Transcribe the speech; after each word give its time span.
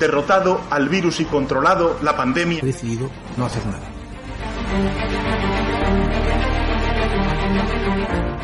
Derrotado 0.00 0.60
al 0.70 0.88
virus 0.88 1.20
y 1.20 1.24
controlado 1.26 1.98
la 2.02 2.16
pandemia. 2.16 2.60
He 2.62 2.66
decidido 2.66 3.08
no 3.36 3.46
hacer 3.46 3.64
nada. 3.66 3.88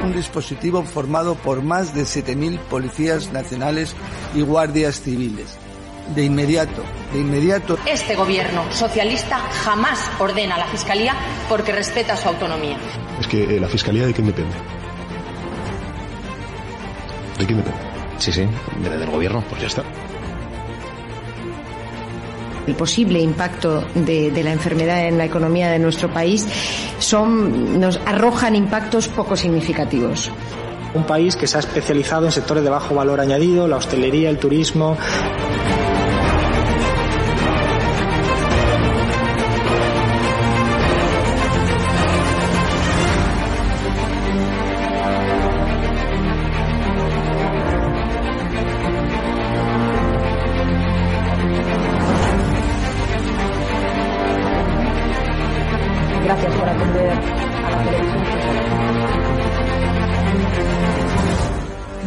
Un 0.04 0.12
dispositivo 0.12 0.84
formado 0.84 1.34
por 1.34 1.62
más 1.62 1.94
de 1.94 2.02
7.000 2.02 2.58
policías 2.58 3.32
nacionales 3.32 3.94
y 4.34 4.42
guardias 4.42 5.00
civiles. 5.00 5.56
De 6.14 6.24
inmediato, 6.24 6.84
de 7.12 7.18
inmediato. 7.18 7.76
Este 7.84 8.14
gobierno 8.14 8.62
socialista 8.70 9.38
jamás 9.64 10.08
ordena 10.20 10.54
a 10.54 10.58
la 10.58 10.66
Fiscalía 10.66 11.14
porque 11.48 11.72
respeta 11.72 12.16
su 12.16 12.28
autonomía. 12.28 12.76
Es 13.18 13.26
que 13.26 13.42
eh, 13.42 13.58
la 13.58 13.66
Fiscalía 13.66 14.06
de 14.06 14.14
quién 14.14 14.28
depende. 14.28 14.54
¿De 17.38 17.44
quién 17.44 17.58
depende? 17.58 17.80
Sí, 18.18 18.32
sí, 18.32 18.46
debe 18.82 18.98
del 18.98 19.10
gobierno, 19.10 19.42
pues 19.48 19.62
ya 19.62 19.66
está. 19.66 19.82
El 22.66 22.74
posible 22.74 23.20
impacto 23.20 23.84
de, 23.94 24.32
la 24.42 24.52
enfermedad 24.52 25.06
en 25.06 25.18
la 25.18 25.24
economía 25.24 25.70
de 25.70 25.78
nuestro 25.78 26.10
país 26.10 26.46
son, 26.98 27.80
nos 27.80 28.00
arrojan 28.04 28.54
impactos 28.56 29.08
poco 29.08 29.36
significativos. 29.36 30.30
Un 30.94 31.04
país 31.04 31.36
que 31.36 31.46
se 31.46 31.56
ha 31.56 31.60
especializado 31.60 32.26
en 32.26 32.32
sectores 32.32 32.64
de 32.64 32.70
bajo 32.70 32.94
valor 32.94 33.20
añadido, 33.20 33.68
la 33.68 33.76
hostelería, 33.76 34.30
el 34.30 34.38
turismo. 34.38 34.96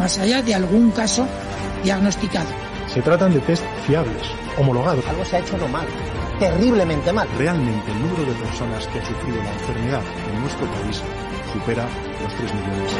Más 0.09 0.17
allá 0.17 0.41
de 0.41 0.55
algún 0.55 0.89
caso 0.89 1.27
diagnosticado. 1.83 2.49
Se 2.91 2.99
tratan 2.99 3.31
de 3.31 3.39
test 3.41 3.63
fiables, 3.85 4.23
homologados. 4.57 5.05
Algo 5.05 5.23
se 5.23 5.35
ha 5.35 5.39
hecho 5.39 5.55
no 5.55 5.67
mal, 5.67 5.85
terriblemente 6.39 7.13
mal. 7.13 7.27
Realmente 7.37 7.91
el 7.91 8.01
número 8.01 8.23
de 8.25 8.33
personas 8.39 8.87
que 8.87 8.97
ha 8.97 9.05
sufrido 9.05 9.37
la 9.43 9.53
enfermedad 9.53 10.01
en 10.33 10.41
nuestro 10.41 10.65
país 10.65 11.03
supera 11.53 11.87
los 12.23 12.33
3 12.33 12.53
millones. 12.55 12.91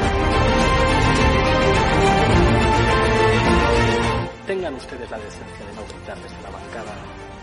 Tengan 4.46 4.75
ustedes 4.75 5.09
la 5.09 5.18
decencia 5.18 5.66
de 5.66 5.74
no 5.74 5.81
gritar 5.90 6.18
desde 6.22 6.42
la 6.44 6.52
bancada 6.52 6.94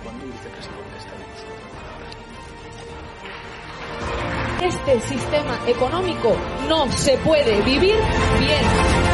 cuando 0.05 0.27
un 0.27 0.31
vicepresidente 0.31 0.97
está 0.97 1.11
en 4.63 4.69
Este 4.69 5.01
sistema 5.09 5.59
económico 5.67 6.37
no 6.69 6.89
se 6.93 7.19
puede 7.19 7.61
vivir 7.63 7.97
bien. 8.39 9.06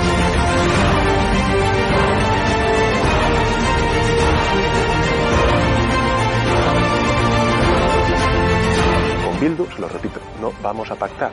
Bildu, 9.43 9.67
se 9.75 9.81
lo 9.81 9.89
repito, 9.89 10.21
no 10.41 10.53
vamos 10.63 10.89
a 10.89 10.95
pactar. 10.95 11.33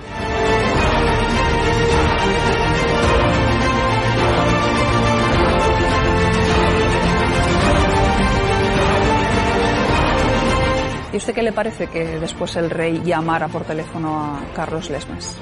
¿Y 11.13 11.17
usted 11.17 11.35
qué 11.35 11.43
le 11.43 11.51
parece 11.51 11.85
que 11.87 12.19
después 12.19 12.55
el 12.55 12.71
rey 12.71 12.99
llamara 13.05 13.47
por 13.47 13.63
teléfono 13.63 14.17
a 14.17 14.53
Carlos 14.55 14.89
Lesmes? 14.89 15.37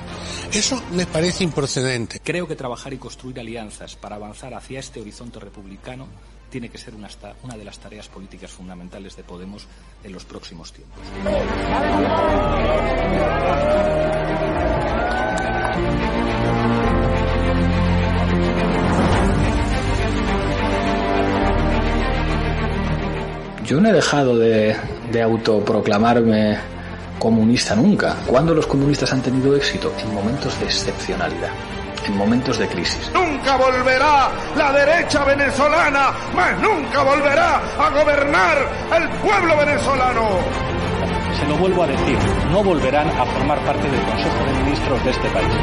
Eso 0.51 0.81
me 0.91 1.05
parece 1.05 1.45
improcedente. 1.45 2.19
Creo 2.21 2.49
que 2.49 2.57
trabajar 2.57 2.91
y 2.91 2.97
construir 2.97 3.39
alianzas 3.39 3.95
para 3.95 4.17
avanzar 4.17 4.53
hacia 4.53 4.81
este 4.81 4.99
horizonte 4.99 5.39
republicano 5.39 6.07
tiene 6.49 6.69
que 6.69 6.77
ser 6.77 6.93
una, 6.95 7.07
de 7.57 7.65
las 7.65 7.79
tareas 7.79 8.07
políticas 8.07 8.51
fundamentales 8.51 9.15
de 9.15 9.23
Podemos 9.23 9.65
en 10.03 10.13
los 10.13 10.25
próximos 10.25 10.71
tiempos. 10.73 10.99
Yo 23.65 23.81
no 23.81 23.89
he 23.89 23.93
dejado 23.93 24.37
de, 24.37 24.77
de 25.11 25.21
autoproclamarme 25.21 26.57
comunista 27.19 27.75
nunca. 27.75 28.15
¿Cuándo 28.25 28.53
los 28.53 28.67
comunistas 28.67 29.11
han 29.11 29.21
tenido 29.21 29.55
éxito? 29.55 29.91
En 29.99 30.13
momentos 30.13 30.57
de 30.59 30.65
excepcionalidad, 30.67 31.51
en 32.07 32.17
momentos 32.17 32.57
de 32.57 32.67
crisis. 32.67 33.11
Nunca 33.13 33.57
volverá 33.57 34.31
la 34.55 34.71
derecha 34.71 35.23
venezolana, 35.23 36.11
más 36.33 36.59
nunca 36.59 37.03
volverá 37.03 37.61
a 37.77 37.89
gobernar 37.89 38.57
el 38.95 39.09
pueblo 39.19 39.57
venezolano. 39.57 40.27
Se 41.39 41.47
lo 41.47 41.55
vuelvo 41.57 41.83
a 41.83 41.87
decir, 41.87 42.17
no 42.51 42.63
volverán 42.63 43.07
a 43.09 43.25
formar 43.25 43.59
parte 43.59 43.89
del 43.89 44.01
Consejo 44.01 44.45
de 44.45 44.53
Ministros 44.63 45.03
de 45.03 45.11
este 45.11 45.29
país. 45.29 45.53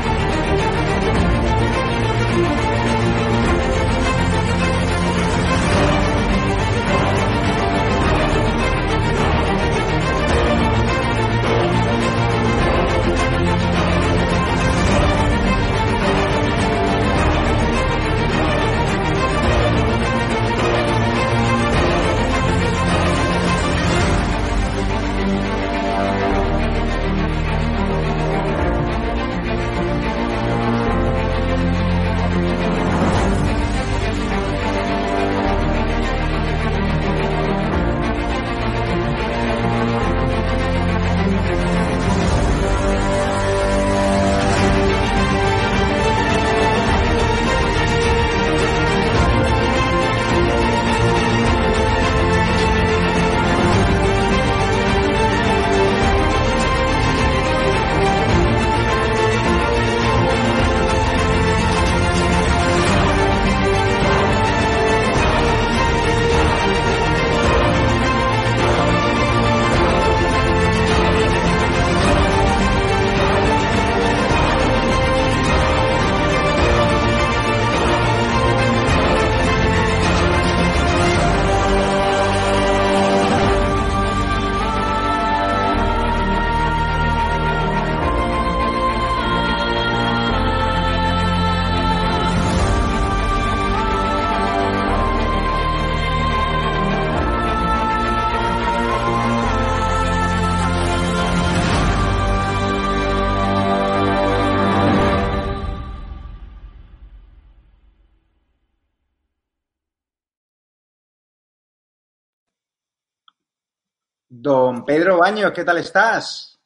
Don 114.44 114.84
Pedro 114.84 115.16
Baños, 115.16 115.52
¿qué 115.52 115.64
tal 115.64 115.78
estás? 115.78 116.60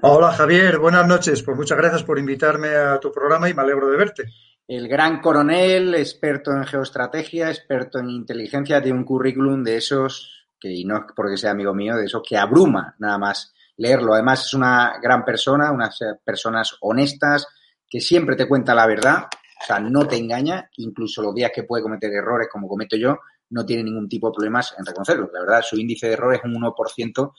Hola 0.00 0.32
Javier, 0.32 0.78
buenas 0.78 1.06
noches. 1.06 1.42
Pues 1.42 1.54
muchas 1.54 1.76
gracias 1.76 2.02
por 2.02 2.18
invitarme 2.18 2.68
a 2.68 2.98
tu 2.98 3.12
programa 3.12 3.46
y 3.46 3.52
me 3.52 3.60
alegro 3.60 3.90
de 3.90 3.98
verte. 3.98 4.24
El 4.66 4.88
gran 4.88 5.20
coronel, 5.20 5.94
experto 5.96 6.50
en 6.52 6.64
geoestrategia, 6.64 7.50
experto 7.50 7.98
en 7.98 8.08
inteligencia, 8.08 8.82
tiene 8.82 8.96
un 8.96 9.04
currículum 9.04 9.62
de 9.62 9.76
esos, 9.76 10.46
que 10.58 10.72
y 10.72 10.86
no 10.86 10.96
es 10.96 11.02
porque 11.14 11.36
sea 11.36 11.50
amigo 11.50 11.74
mío, 11.74 11.94
de 11.94 12.06
esos 12.06 12.22
que 12.26 12.38
abruma 12.38 12.94
nada 12.98 13.18
más 13.18 13.52
leerlo. 13.76 14.14
Además 14.14 14.46
es 14.46 14.54
una 14.54 14.94
gran 15.02 15.26
persona, 15.26 15.72
unas 15.72 15.98
personas 16.24 16.74
honestas, 16.80 17.46
que 17.86 18.00
siempre 18.00 18.34
te 18.34 18.48
cuenta 18.48 18.74
la 18.74 18.86
verdad, 18.86 19.24
o 19.62 19.66
sea, 19.66 19.78
no 19.78 20.08
te 20.08 20.16
engaña, 20.16 20.70
incluso 20.78 21.20
los 21.20 21.34
días 21.34 21.52
que 21.54 21.64
puede 21.64 21.82
cometer 21.82 22.10
errores 22.10 22.48
como 22.50 22.66
cometo 22.66 22.96
yo, 22.96 23.18
no 23.54 23.64
tiene 23.64 23.84
ningún 23.84 24.08
tipo 24.08 24.28
de 24.28 24.34
problemas 24.34 24.74
en 24.76 24.84
reconocerlo. 24.84 25.30
La 25.32 25.40
verdad, 25.40 25.62
su 25.62 25.78
índice 25.78 26.08
de 26.08 26.14
error 26.14 26.34
es 26.34 26.42
un 26.44 26.54
1% 26.54 27.32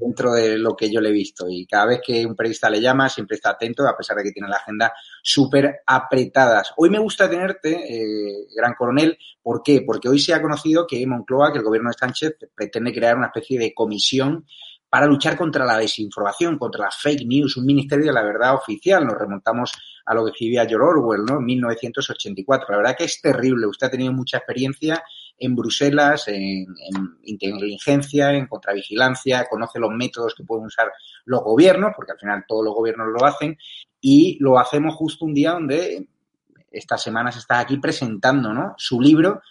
dentro 0.00 0.32
de 0.32 0.58
lo 0.58 0.74
que 0.74 0.90
yo 0.90 1.00
le 1.00 1.10
he 1.10 1.12
visto. 1.12 1.46
Y 1.48 1.66
cada 1.66 1.86
vez 1.86 2.00
que 2.04 2.24
un 2.24 2.34
periodista 2.34 2.70
le 2.70 2.80
llama, 2.80 3.08
siempre 3.08 3.36
está 3.36 3.50
atento, 3.50 3.86
a 3.86 3.96
pesar 3.96 4.16
de 4.16 4.24
que 4.24 4.32
tiene 4.32 4.48
la 4.48 4.56
agenda 4.56 4.92
súper 5.22 5.82
apretadas. 5.86 6.72
Hoy 6.76 6.90
me 6.90 6.98
gusta 6.98 7.28
tenerte, 7.28 7.70
eh, 7.70 8.46
gran 8.56 8.74
coronel. 8.74 9.18
¿Por 9.42 9.62
qué? 9.62 9.82
Porque 9.86 10.08
hoy 10.08 10.18
se 10.18 10.34
ha 10.34 10.40
conocido 10.40 10.86
que 10.86 11.06
Moncloa, 11.06 11.52
que 11.52 11.58
el 11.58 11.64
gobierno 11.64 11.90
de 11.90 11.98
Sánchez, 11.98 12.36
pretende 12.54 12.92
crear 12.92 13.16
una 13.16 13.26
especie 13.26 13.58
de 13.58 13.74
comisión 13.74 14.46
para 14.88 15.06
luchar 15.06 15.38
contra 15.38 15.64
la 15.64 15.78
desinformación, 15.78 16.58
contra 16.58 16.84
la 16.84 16.90
fake 16.90 17.26
news, 17.26 17.56
un 17.56 17.64
ministerio 17.64 18.06
de 18.06 18.12
la 18.12 18.22
verdad 18.22 18.54
oficial. 18.54 19.06
Nos 19.06 19.16
remontamos 19.16 19.72
a 20.04 20.14
lo 20.14 20.24
que 20.24 20.32
escribía 20.32 20.66
George 20.66 20.86
Orwell, 20.86 21.24
¿no? 21.24 21.38
En 21.38 21.44
1984. 21.44 22.66
La 22.70 22.76
verdad 22.76 22.96
que 22.96 23.04
es 23.04 23.20
terrible. 23.20 23.66
Usted 23.66 23.86
ha 23.86 23.90
tenido 23.90 24.12
mucha 24.12 24.36
experiencia 24.36 25.02
en 25.38 25.56
Bruselas, 25.56 26.28
en, 26.28 26.66
inteligencia, 27.24 28.32
en 28.32 28.46
contravigilancia, 28.46 29.46
conoce 29.48 29.78
los 29.78 29.90
métodos 29.90 30.34
que 30.34 30.44
pueden 30.44 30.66
usar 30.66 30.92
los 31.24 31.42
gobiernos, 31.42 31.92
porque 31.96 32.12
al 32.12 32.18
final 32.18 32.44
todos 32.46 32.64
los 32.64 32.74
gobiernos 32.74 33.08
lo 33.08 33.26
hacen, 33.26 33.58
y 34.00 34.38
lo 34.40 34.58
hacemos 34.58 34.94
justo 34.94 35.24
un 35.24 35.34
día 35.34 35.52
donde 35.52 36.08
estas 36.70 37.02
semanas 37.02 37.36
está 37.36 37.60
aquí 37.60 37.76
presentando 37.78 38.52
¿no? 38.52 38.74
su 38.76 39.00
libro 39.00 39.42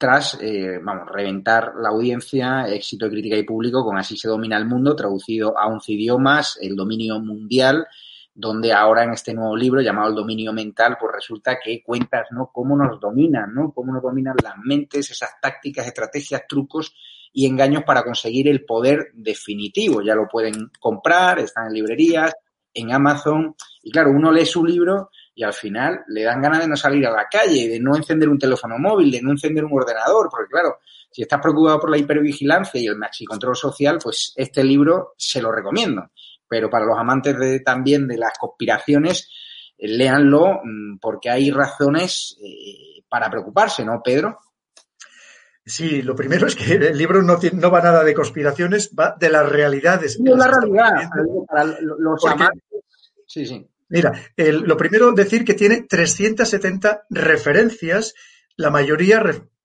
tras, 0.00 0.38
eh, 0.40 0.78
vamos, 0.82 1.08
reventar 1.12 1.74
la 1.78 1.90
audiencia, 1.90 2.66
éxito 2.68 3.04
de 3.04 3.10
crítica 3.10 3.36
y 3.36 3.42
público 3.42 3.84
con 3.84 3.98
Así 3.98 4.16
se 4.16 4.28
domina 4.28 4.56
el 4.56 4.64
mundo, 4.64 4.96
traducido 4.96 5.58
a 5.58 5.66
11 5.66 5.92
idiomas, 5.92 6.58
el 6.62 6.74
dominio 6.74 7.20
mundial, 7.20 7.86
donde 8.34 8.72
ahora 8.72 9.04
en 9.04 9.12
este 9.12 9.34
nuevo 9.34 9.56
libro 9.56 9.80
llamado 9.80 10.08
El 10.08 10.14
dominio 10.14 10.52
mental, 10.52 10.96
pues 10.98 11.12
resulta 11.14 11.58
que 11.62 11.82
cuentas, 11.82 12.28
¿no? 12.30 12.50
Cómo 12.52 12.76
nos 12.76 13.00
dominan, 13.00 13.52
¿no? 13.54 13.72
Cómo 13.72 13.92
nos 13.92 14.02
dominan 14.02 14.36
las 14.42 14.54
mentes, 14.58 15.10
esas 15.10 15.40
tácticas, 15.40 15.86
estrategias, 15.86 16.42
trucos 16.48 16.94
y 17.32 17.46
engaños 17.46 17.84
para 17.84 18.02
conseguir 18.02 18.48
el 18.48 18.64
poder 18.64 19.10
definitivo. 19.14 20.02
Ya 20.02 20.14
lo 20.14 20.28
pueden 20.28 20.70
comprar, 20.78 21.38
están 21.38 21.68
en 21.68 21.74
librerías, 21.74 22.32
en 22.72 22.92
Amazon. 22.92 23.54
Y 23.82 23.90
claro, 23.90 24.10
uno 24.10 24.30
lee 24.32 24.46
su 24.46 24.64
libro 24.64 25.10
y 25.34 25.42
al 25.42 25.52
final 25.52 26.04
le 26.08 26.22
dan 26.22 26.42
ganas 26.42 26.60
de 26.60 26.68
no 26.68 26.76
salir 26.76 27.06
a 27.06 27.10
la 27.10 27.26
calle, 27.30 27.68
de 27.68 27.80
no 27.80 27.96
encender 27.96 28.28
un 28.28 28.38
teléfono 28.38 28.78
móvil, 28.78 29.10
de 29.10 29.22
no 29.22 29.30
encender 29.30 29.64
un 29.64 29.72
ordenador, 29.72 30.28
porque 30.30 30.50
claro, 30.50 30.78
si 31.10 31.22
estás 31.22 31.40
preocupado 31.40 31.80
por 31.80 31.90
la 31.90 31.98
hipervigilancia 31.98 32.80
y 32.80 32.86
el 32.86 32.96
maxicontrol 32.96 33.56
social, 33.56 33.98
pues 34.02 34.32
este 34.36 34.62
libro 34.62 35.14
se 35.16 35.42
lo 35.42 35.50
recomiendo. 35.50 36.10
Pero 36.50 36.68
para 36.68 36.84
los 36.84 36.98
amantes 36.98 37.38
de, 37.38 37.60
también 37.60 38.08
de 38.08 38.18
las 38.18 38.36
conspiraciones, 38.36 39.30
eh, 39.78 39.86
léanlo 39.86 40.60
mm, 40.64 40.98
porque 41.00 41.30
hay 41.30 41.52
razones 41.52 42.36
eh, 42.42 43.04
para 43.08 43.30
preocuparse, 43.30 43.84
¿no, 43.84 44.02
Pedro? 44.04 44.40
Sí, 45.64 46.02
lo 46.02 46.16
primero 46.16 46.48
es 46.48 46.56
que 46.56 46.74
el 46.74 46.98
libro 46.98 47.22
no, 47.22 47.38
no 47.52 47.70
va 47.70 47.80
nada 47.80 48.02
de 48.02 48.14
conspiraciones, 48.14 48.90
va 48.98 49.16
de 49.18 49.30
las 49.30 49.48
realidades. 49.48 50.22
de 50.22 50.36
la 50.36 50.48
realidad, 50.48 51.08
para 51.46 51.64
los 51.80 52.26
amantes. 52.26 52.62
Sí, 53.26 53.46
sí. 53.46 53.64
Mira, 53.88 54.12
lo 54.36 54.76
primero 54.76 55.12
decir 55.12 55.44
que 55.44 55.54
tiene 55.54 55.82
370 55.82 57.06
referencias, 57.10 58.14
la 58.56 58.70
mayoría 58.70 59.20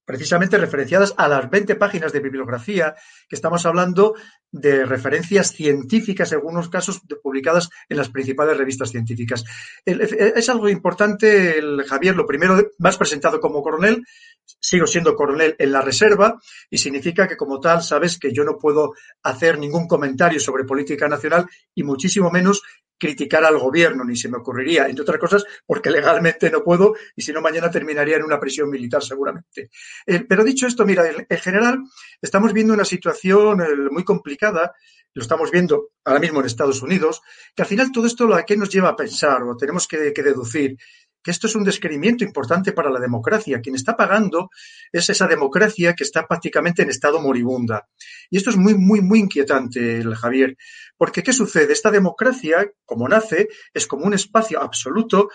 precisamente 0.05 0.57
referenciadas 0.57 1.13
a 1.17 1.27
las 1.27 1.49
20 1.49 1.75
páginas 1.75 2.13
de 2.13 2.19
bibliografía, 2.19 2.95
que 3.27 3.35
estamos 3.35 3.65
hablando 3.65 4.15
de 4.51 4.85
referencias 4.85 5.51
científicas, 5.51 6.31
en 6.31 6.37
algunos 6.37 6.69
casos 6.69 7.01
publicadas 7.21 7.69
en 7.89 7.97
las 7.97 8.09
principales 8.09 8.57
revistas 8.57 8.91
científicas. 8.91 9.43
Es 9.85 10.49
algo 10.49 10.69
importante, 10.69 11.57
el 11.57 11.83
Javier, 11.83 12.15
lo 12.15 12.25
primero, 12.25 12.71
más 12.77 12.97
presentado 12.97 13.39
como 13.39 13.61
coronel, 13.61 14.05
sigo 14.45 14.87
siendo 14.87 15.15
coronel 15.15 15.55
en 15.59 15.71
la 15.71 15.81
reserva 15.81 16.39
y 16.69 16.77
significa 16.77 17.27
que 17.27 17.35
como 17.35 17.59
tal 17.59 17.81
sabes 17.81 18.17
que 18.19 18.31
yo 18.31 18.43
no 18.43 18.57
puedo 18.57 18.93
hacer 19.23 19.57
ningún 19.59 19.87
comentario 19.87 20.39
sobre 20.39 20.63
política 20.63 21.07
nacional 21.07 21.47
y 21.73 21.83
muchísimo 21.83 22.29
menos 22.29 22.61
criticar 22.97 23.43
al 23.43 23.57
gobierno, 23.57 24.03
ni 24.03 24.15
se 24.15 24.29
me 24.29 24.37
ocurriría, 24.37 24.87
entre 24.87 25.03
otras 25.03 25.19
cosas, 25.19 25.45
porque 25.65 25.91
legalmente 25.91 26.49
no 26.49 26.63
puedo 26.63 26.95
y 27.15 27.21
si 27.21 27.33
no 27.33 27.41
mañana 27.41 27.69
terminaría 27.69 28.17
en 28.17 28.23
una 28.23 28.39
prisión 28.39 28.69
militar 28.69 29.03
seguramente. 29.03 29.69
Eh, 30.05 30.25
pero 30.27 30.43
dicho 30.43 30.67
esto, 30.67 30.85
mira, 30.85 31.09
en, 31.09 31.37
general 31.37 31.79
estamos 32.21 32.53
viendo 32.53 32.73
una 32.73 32.85
situación 32.85 33.61
eh, 33.61 33.65
muy 33.91 34.03
complicada, 34.03 34.73
lo 35.13 35.21
estamos 35.21 35.51
viendo 35.51 35.91
ahora 36.03 36.19
mismo 36.19 36.39
en 36.39 36.45
Estados 36.45 36.81
Unidos, 36.81 37.21
que 37.55 37.63
al 37.63 37.67
final 37.67 37.91
todo 37.91 38.05
esto 38.05 38.25
lo 38.25 38.37
que 38.45 38.57
nos 38.57 38.69
lleva 38.69 38.89
a 38.89 38.95
pensar 38.95 39.43
o 39.43 39.55
tenemos 39.55 39.87
que 39.87 39.97
deducir 39.97 40.77
que 41.25 41.31
esto 41.31 41.47
es 41.47 41.55
un 41.55 41.63
desquerimiento 41.63 42.23
importante 42.23 42.71
para 42.71 42.91
la 42.91 42.99
democracia. 42.99 43.59
Quien 43.59 43.73
está 43.73 43.97
pagando 43.97 44.51
es 44.91 45.09
esa 45.09 45.25
democracia 45.25 45.95
que 45.95 46.03
está 46.03 46.27
prácticamente 46.27 46.83
en 46.83 46.91
estado 46.91 47.19
moribunda. 47.19 47.87
Y 48.29 48.37
esto 48.37 48.51
es 48.51 48.57
muy, 48.57 48.75
muy, 48.75 49.01
muy 49.01 49.21
inquietante, 49.21 49.97
el 49.97 50.13
Javier, 50.13 50.55
porque 50.95 51.23
¿qué 51.23 51.33
sucede? 51.33 51.73
Esta 51.73 51.89
democracia, 51.89 52.71
como 52.85 53.07
nace, 53.07 53.47
es 53.73 53.87
como 53.87 54.05
un 54.05 54.13
espacio 54.13 54.61
absoluto 54.61 55.29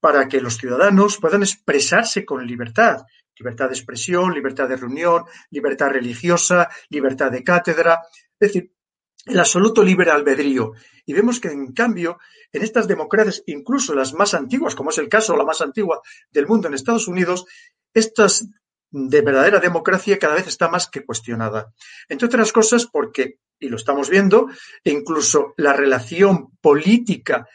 para 0.00 0.28
que 0.28 0.40
los 0.40 0.56
ciudadanos 0.56 1.18
puedan 1.18 1.42
expresarse 1.42 2.24
con 2.24 2.46
libertad. 2.46 3.02
Libertad 3.38 3.66
de 3.66 3.74
expresión, 3.74 4.32
libertad 4.32 4.66
de 4.66 4.76
reunión, 4.76 5.24
libertad 5.50 5.90
religiosa, 5.90 6.70
libertad 6.88 7.30
de 7.30 7.44
cátedra. 7.44 8.00
Es 8.40 8.48
decir, 8.48 8.72
el 9.26 9.38
absoluto 9.38 9.82
libre 9.82 10.10
albedrío. 10.10 10.72
Y 11.06 11.12
vemos 11.12 11.40
que, 11.40 11.48
en 11.48 11.72
cambio, 11.72 12.18
en 12.52 12.62
estas 12.62 12.86
democracias, 12.86 13.42
incluso 13.46 13.94
las 13.94 14.12
más 14.14 14.34
antiguas, 14.34 14.74
como 14.74 14.90
es 14.90 14.98
el 14.98 15.08
caso, 15.08 15.36
la 15.36 15.44
más 15.44 15.60
antigua 15.60 16.00
del 16.30 16.46
mundo 16.46 16.68
en 16.68 16.74
Estados 16.74 17.08
Unidos, 17.08 17.46
estas 17.92 18.46
de 18.90 19.22
verdadera 19.22 19.58
democracia 19.58 20.18
cada 20.20 20.36
vez 20.36 20.46
está 20.46 20.68
más 20.68 20.88
que 20.88 21.04
cuestionada. 21.04 21.72
Entre 22.08 22.26
otras 22.26 22.52
cosas 22.52 22.86
porque, 22.86 23.38
y 23.58 23.68
lo 23.68 23.76
estamos 23.76 24.08
viendo, 24.08 24.48
incluso 24.84 25.54
la 25.56 25.72
relación 25.72 26.56
política, 26.60 27.48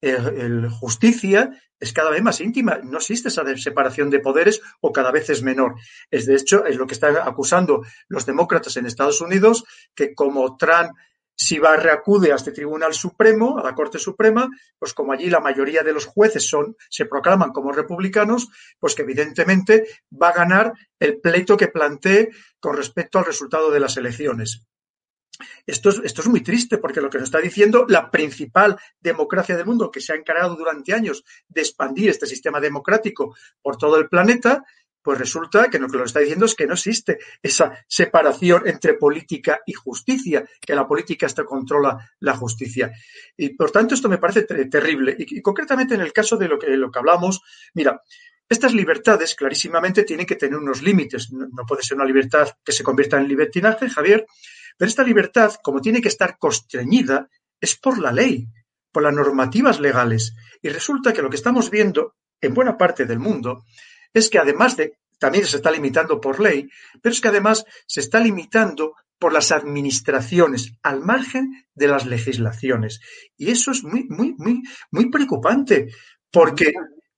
el, 0.00 0.68
justicia, 0.68 1.50
es 1.80 1.92
cada 1.92 2.10
vez 2.10 2.22
más 2.22 2.40
íntima. 2.40 2.78
No 2.82 2.98
existe 2.98 3.28
esa 3.28 3.44
separación 3.56 4.08
de 4.08 4.20
poderes 4.20 4.60
o 4.80 4.92
cada 4.92 5.10
vez 5.10 5.30
es 5.30 5.42
menor. 5.42 5.74
Es 6.10 6.26
de 6.26 6.36
hecho, 6.36 6.64
es 6.64 6.76
lo 6.76 6.86
que 6.86 6.94
están 6.94 7.16
acusando 7.16 7.82
los 8.08 8.24
demócratas 8.24 8.76
en 8.76 8.86
Estados 8.86 9.20
Unidos, 9.20 9.64
que 9.94 10.14
como 10.14 10.56
Trump 10.56 10.92
si 11.36 11.58
va, 11.58 11.76
reacude 11.76 12.32
a 12.32 12.36
este 12.36 12.52
Tribunal 12.52 12.94
Supremo, 12.94 13.58
a 13.58 13.62
la 13.62 13.74
Corte 13.74 13.98
Suprema, 13.98 14.48
pues 14.78 14.94
como 14.94 15.12
allí 15.12 15.28
la 15.28 15.40
mayoría 15.40 15.82
de 15.82 15.92
los 15.92 16.06
jueces 16.06 16.46
son, 16.46 16.76
se 16.88 17.06
proclaman 17.06 17.50
como 17.50 17.72
republicanos, 17.72 18.48
pues 18.78 18.94
que 18.94 19.02
evidentemente 19.02 19.86
va 20.10 20.28
a 20.28 20.34
ganar 20.34 20.72
el 20.98 21.20
pleito 21.20 21.56
que 21.56 21.68
plantee 21.68 22.30
con 22.60 22.76
respecto 22.76 23.18
al 23.18 23.26
resultado 23.26 23.70
de 23.70 23.80
las 23.80 23.96
elecciones. 23.96 24.66
Esto 25.66 25.88
es, 25.88 26.00
esto 26.04 26.20
es 26.20 26.28
muy 26.28 26.42
triste 26.42 26.78
porque 26.78 27.00
lo 27.00 27.10
que 27.10 27.18
nos 27.18 27.26
está 27.26 27.40
diciendo 27.40 27.86
la 27.88 28.10
principal 28.10 28.78
democracia 29.00 29.56
del 29.56 29.66
mundo 29.66 29.90
que 29.90 30.00
se 30.00 30.12
ha 30.12 30.16
encargado 30.16 30.54
durante 30.54 30.94
años 30.94 31.24
de 31.48 31.60
expandir 31.60 32.10
este 32.10 32.26
sistema 32.26 32.60
democrático 32.60 33.34
por 33.60 33.76
todo 33.76 33.96
el 33.98 34.08
planeta, 34.08 34.64
pues 35.04 35.18
resulta 35.18 35.68
que 35.68 35.78
lo 35.78 35.86
que 35.86 35.98
nos 35.98 36.06
está 36.06 36.20
diciendo 36.20 36.46
es 36.46 36.54
que 36.54 36.66
no 36.66 36.72
existe 36.72 37.18
esa 37.42 37.84
separación 37.86 38.66
entre 38.66 38.94
política 38.94 39.60
y 39.66 39.74
justicia, 39.74 40.48
que 40.58 40.74
la 40.74 40.88
política 40.88 41.26
hasta 41.26 41.44
controla 41.44 42.10
la 42.20 42.34
justicia. 42.34 42.90
Y 43.36 43.50
por 43.50 43.70
tanto 43.70 43.94
esto 43.94 44.08
me 44.08 44.16
parece 44.16 44.44
terrible. 44.44 45.14
Y, 45.18 45.42
concretamente 45.42 45.94
en 45.94 46.00
el 46.00 46.14
caso 46.14 46.38
de 46.38 46.48
lo 46.48 46.58
que, 46.58 46.68
lo 46.78 46.90
que 46.90 46.98
hablamos, 46.98 47.42
mira, 47.74 48.00
estas 48.48 48.72
libertades 48.72 49.34
clarísimamente 49.34 50.04
tienen 50.04 50.24
que 50.24 50.36
tener 50.36 50.56
unos 50.56 50.80
límites. 50.80 51.30
No, 51.30 51.48
no 51.52 51.66
puede 51.66 51.82
ser 51.82 51.98
una 51.98 52.06
libertad 52.06 52.48
que 52.64 52.72
se 52.72 52.82
convierta 52.82 53.18
en 53.18 53.28
libertinaje, 53.28 53.90
Javier, 53.90 54.24
pero 54.78 54.88
esta 54.88 55.02
libertad, 55.02 55.52
como 55.62 55.82
tiene 55.82 56.00
que 56.00 56.08
estar 56.08 56.38
constreñida, 56.38 57.28
es 57.60 57.76
por 57.76 57.98
la 57.98 58.10
ley, 58.10 58.48
por 58.90 59.02
las 59.02 59.12
normativas 59.12 59.80
legales. 59.80 60.34
Y 60.62 60.70
resulta 60.70 61.12
que 61.12 61.20
lo 61.20 61.28
que 61.28 61.36
estamos 61.36 61.68
viendo 61.68 62.16
en 62.40 62.54
buena 62.54 62.78
parte 62.78 63.04
del 63.04 63.18
mundo 63.18 63.66
es 64.14 64.30
que 64.30 64.38
además 64.38 64.76
de, 64.76 64.96
también 65.18 65.46
se 65.46 65.56
está 65.56 65.70
limitando 65.70 66.20
por 66.20 66.40
ley, 66.40 66.68
pero 67.02 67.12
es 67.12 67.20
que 67.20 67.28
además 67.28 67.64
se 67.86 68.00
está 68.00 68.20
limitando 68.20 68.94
por 69.18 69.32
las 69.32 69.52
administraciones 69.52 70.72
al 70.82 71.00
margen 71.00 71.66
de 71.74 71.88
las 71.88 72.06
legislaciones. 72.06 73.00
Y 73.36 73.50
eso 73.50 73.70
es 73.70 73.84
muy, 73.84 74.04
muy, 74.08 74.34
muy, 74.38 74.62
muy 74.90 75.10
preocupante, 75.10 75.88
porque 76.30 76.72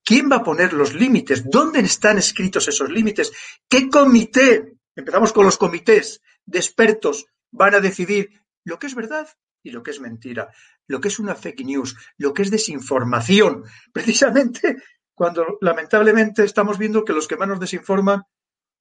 ¿quién 0.04 0.30
va 0.30 0.36
a 0.36 0.44
poner 0.44 0.72
los 0.72 0.94
límites? 0.94 1.44
¿Dónde 1.48 1.80
están 1.80 2.18
escritos 2.18 2.68
esos 2.68 2.90
límites? 2.90 3.32
¿Qué 3.68 3.88
comité? 3.88 4.76
Empezamos 4.94 5.32
con 5.32 5.44
los 5.44 5.58
comités 5.58 6.20
de 6.44 6.58
expertos 6.58 7.26
van 7.50 7.74
a 7.74 7.80
decidir 7.80 8.30
lo 8.64 8.78
que 8.78 8.86
es 8.86 8.94
verdad 8.94 9.28
y 9.62 9.70
lo 9.70 9.82
que 9.82 9.90
es 9.90 10.00
mentira, 10.00 10.52
lo 10.86 11.00
que 11.00 11.08
es 11.08 11.18
una 11.18 11.34
fake 11.34 11.64
news, 11.64 11.96
lo 12.18 12.32
que 12.32 12.42
es 12.42 12.50
desinformación, 12.50 13.64
precisamente 13.92 14.76
cuando 15.16 15.58
lamentablemente 15.62 16.44
estamos 16.44 16.78
viendo 16.78 17.04
que 17.04 17.14
los 17.14 17.26
que 17.26 17.36
más 17.36 17.48
nos 17.48 17.58
desinforman 17.58 18.22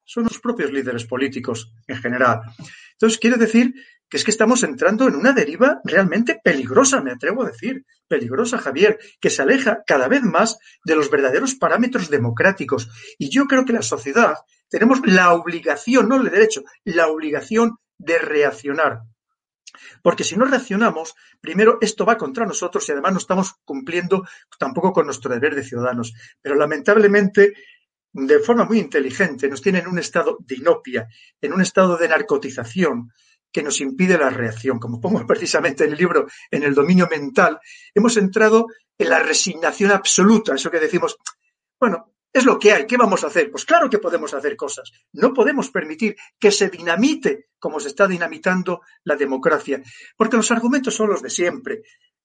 son 0.04 0.26
los 0.26 0.40
propios 0.40 0.72
líderes 0.72 1.06
políticos 1.06 1.72
en 1.88 1.96
general. 1.98 2.42
Entonces, 2.92 3.18
quiere 3.18 3.38
decir 3.38 3.74
que 4.10 4.18
es 4.18 4.24
que 4.24 4.32
estamos 4.32 4.62
entrando 4.64 5.08
en 5.08 5.16
una 5.16 5.32
deriva 5.32 5.80
realmente 5.84 6.40
peligrosa, 6.44 7.02
me 7.02 7.12
atrevo 7.12 7.42
a 7.42 7.48
decir, 7.48 7.86
peligrosa, 8.08 8.58
Javier, 8.58 9.00
que 9.20 9.30
se 9.30 9.42
aleja 9.42 9.80
cada 9.88 10.08
vez 10.08 10.22
más 10.24 10.60
de 10.84 10.96
los 10.96 11.10
verdaderos 11.10 11.56
parámetros 11.56 12.10
democráticos. 12.10 12.90
Y 13.18 13.30
yo 13.30 13.46
creo 13.46 13.66
que 13.66 13.74
la 13.74 13.82
sociedad 13.82 14.36
tenemos 14.70 15.00
la 15.06 15.34
obligación, 15.34 16.10
no 16.10 16.18
el 16.18 16.30
derecho, 16.30 16.64
la 16.84 17.08
obligación 17.08 17.78
de 17.98 18.20
reaccionar. 18.20 19.00
Porque 20.02 20.24
si 20.24 20.36
no 20.36 20.46
reaccionamos, 20.46 21.16
primero 21.40 21.78
esto 21.82 22.06
va 22.06 22.18
contra 22.18 22.46
nosotros 22.46 22.88
y 22.88 22.92
además 22.92 23.14
no 23.14 23.18
estamos 23.20 23.56
cumpliendo 23.64 24.28
tampoco 24.58 24.94
con 24.94 25.06
nuestro 25.06 25.34
deber 25.34 25.56
de 25.56 25.64
ciudadanos. 25.64 26.14
Pero 26.42 26.56
lamentablemente 26.56 27.54
de 28.18 28.40
forma 28.40 28.64
muy 28.64 28.80
inteligente, 28.80 29.50
nos 29.50 29.62
tiene 29.62 29.80
en 29.80 29.88
un 29.88 30.00
estado 30.00 30.38
de 30.40 30.56
inopia, 30.56 31.06
en 31.42 31.52
un 31.52 31.62
estado 31.62 31.98
de 31.98 32.08
narcotización 32.08 33.12
que 33.52 33.62
nos 33.62 33.82
impide 33.82 34.18
la 34.18 34.30
reacción. 34.30 34.80
Como 34.80 35.02
pongo 35.02 35.26
precisamente 35.28 35.84
en 35.84 35.92
el 35.92 35.98
libro, 35.98 36.26
en 36.50 36.64
el 36.64 36.74
dominio 36.74 37.08
mental, 37.12 37.60
hemos 37.94 38.16
entrado 38.16 38.68
en 38.98 39.10
la 39.10 39.20
resignación 39.20 39.92
absoluta, 39.92 40.56
eso 40.56 40.72
que 40.72 40.80
decimos, 40.80 41.18
bueno, 41.78 42.15
es 42.36 42.44
lo 42.44 42.60
que 42.60 42.74
hay, 42.74 42.86
¿qué 42.86 42.98
vamos 42.98 43.24
a 43.24 43.28
hacer? 43.28 43.50
Pues 43.50 43.64
claro 43.64 43.90
que 43.90 43.98
podemos 43.98 44.34
hacer 44.34 44.58
cosas. 44.58 44.92
No 45.14 45.34
podemos 45.34 45.72
permitir 45.72 46.18
que 46.38 46.52
se 46.52 46.70
dinamite 46.70 47.48
como 47.58 47.80
se 47.80 47.88
está 47.88 48.10
dinamitando 48.10 48.82
la 49.06 49.16
democracia, 49.16 49.82
porque 50.18 50.36
los 50.36 50.52
argumentos 50.52 50.94
son 50.94 51.12
los 51.12 51.22
de 51.22 51.30
siempre. 51.30 51.84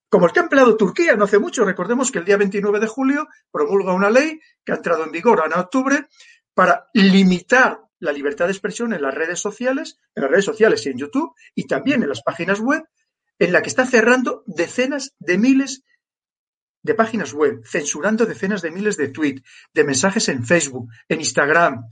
Como 0.08 0.26
el 0.26 0.32
que 0.32 0.40
ha 0.40 0.42
empleado 0.42 0.76
Turquía 0.76 1.14
no 1.14 1.26
hace 1.26 1.38
mucho, 1.38 1.64
recordemos 1.64 2.10
que 2.10 2.18
el 2.18 2.24
día 2.24 2.36
29 2.36 2.80
de 2.80 2.88
julio 2.88 3.28
promulga 3.52 3.94
una 3.94 4.10
ley 4.10 4.40
que 4.64 4.72
ha 4.72 4.74
entrado 4.74 5.04
en 5.04 5.12
vigor 5.12 5.44
en 5.46 5.52
octubre 5.52 6.08
para 6.54 6.88
limitar 6.92 7.80
la 8.00 8.10
libertad 8.10 8.46
de 8.46 8.52
expresión 8.52 8.92
en 8.92 9.02
las 9.02 9.14
redes 9.14 9.38
sociales, 9.38 10.00
en 10.16 10.24
las 10.24 10.30
redes 10.32 10.44
sociales 10.44 10.84
y 10.84 10.88
en 10.88 10.98
YouTube 10.98 11.36
y 11.54 11.68
también 11.68 12.02
en 12.02 12.08
las 12.08 12.22
páginas 12.22 12.58
web, 12.58 12.82
en 13.38 13.52
la 13.52 13.62
que 13.62 13.68
está 13.68 13.86
cerrando 13.86 14.42
decenas 14.46 15.14
de 15.20 15.38
miles 15.38 15.84
de 16.82 16.94
páginas 16.94 17.32
web, 17.32 17.60
censurando 17.64 18.26
decenas 18.26 18.62
de 18.62 18.70
miles 18.70 18.96
de 18.96 19.08
tweets, 19.08 19.42
de 19.74 19.84
mensajes 19.84 20.28
en 20.28 20.44
Facebook, 20.44 20.88
en 21.08 21.20
Instagram, 21.20 21.84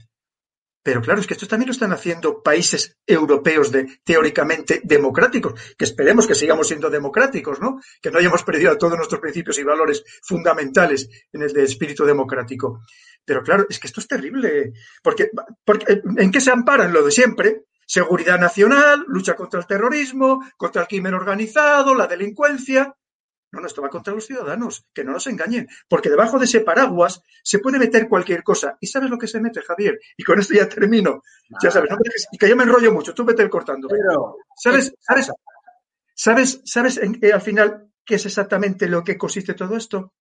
pero 0.81 1.01
claro, 1.01 1.19
es 1.19 1.27
que 1.27 1.33
esto 1.33 1.47
también 1.47 1.67
lo 1.67 1.73
están 1.73 1.91
haciendo 1.91 2.41
países 2.41 2.97
europeos 3.05 3.71
de, 3.71 3.99
teóricamente 4.03 4.81
democráticos, 4.83 5.53
que 5.77 5.83
esperemos 5.85 6.25
que 6.25 6.35
sigamos 6.35 6.67
siendo 6.67 6.89
democráticos, 6.89 7.59
¿no? 7.59 7.81
Que 8.01 8.09
no 8.09 8.19
hayamos 8.19 8.43
perdido 8.43 8.77
todos 8.77 8.95
nuestros 8.95 9.19
principios 9.19 9.59
y 9.59 9.63
valores 9.63 10.03
fundamentales 10.23 11.09
en 11.33 11.43
el 11.43 11.51
de 11.51 11.63
espíritu 11.63 12.05
democrático. 12.05 12.81
Pero 13.25 13.43
claro, 13.43 13.65
es 13.69 13.77
que 13.77 13.87
esto 13.87 13.99
es 13.99 14.07
terrible, 14.07 14.71
porque, 15.03 15.29
porque 15.65 16.01
¿en 16.17 16.31
qué 16.31 16.39
se 16.39 16.51
amparan 16.51 16.93
lo 16.93 17.03
de 17.03 17.11
siempre? 17.11 17.65
Seguridad 17.85 18.39
nacional, 18.39 19.03
lucha 19.07 19.35
contra 19.35 19.59
el 19.59 19.67
terrorismo, 19.67 20.39
contra 20.55 20.83
el 20.83 20.87
crimen 20.87 21.13
organizado, 21.13 21.93
la 21.93 22.07
delincuencia. 22.07 22.95
No, 23.51 23.61
no, 23.61 23.67
esto 23.67 23.81
va 23.81 23.89
contra 23.89 24.13
los 24.13 24.27
ciudadanos, 24.27 24.85
que 24.93 25.03
no 25.03 25.11
nos 25.11 25.25
engañen, 25.25 25.67
porque 25.87 26.09
debajo 26.09 26.37
de 26.37 26.45
ese 26.45 26.61
paraguas 26.61 27.21
se 27.43 27.59
puede 27.59 27.79
meter 27.79 28.07
cualquier 28.07 28.43
cosa. 28.43 28.77
¿Y 28.79 28.87
sabes 28.87 29.09
lo 29.09 29.17
que 29.17 29.27
se 29.27 29.39
mete, 29.39 29.61
Javier? 29.61 29.99
Y 30.17 30.23
con 30.23 30.39
esto 30.39 30.53
ya 30.53 30.69
termino. 30.69 31.23
Ya 31.61 31.71
sabes, 31.71 31.89
no 31.89 31.97
y 32.31 32.37
que 32.37 32.47
yo 32.47 32.55
me 32.55 32.63
enrollo 32.63 32.93
mucho, 32.93 33.13
tú 33.13 33.25
vete 33.25 33.49
cortando. 33.49 33.87
¿Sabes, 34.55 34.93
sabes, 34.99 35.31
sabes, 36.13 36.61
sabes 36.63 36.97
eh, 36.97 37.33
al 37.33 37.41
final 37.41 37.91
qué 38.05 38.15
es 38.15 38.25
exactamente 38.25 38.87
lo 38.87 39.03
que 39.03 39.17
consiste 39.17 39.55
todo 39.55 39.75
esto? 39.75 40.13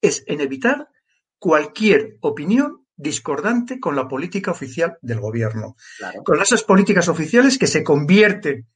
Es 0.00 0.22
en 0.26 0.42
evitar 0.42 0.88
cualquier 1.38 2.18
opinión 2.20 2.86
discordante 2.96 3.80
con 3.80 3.96
la 3.96 4.06
política 4.06 4.50
oficial 4.50 4.98
del 5.00 5.20
gobierno. 5.20 5.76
Con 6.24 6.40
esas 6.40 6.62
políticas 6.62 7.08
oficiales 7.08 7.58
que 7.58 7.66
se 7.66 7.82
convierten 7.82 8.66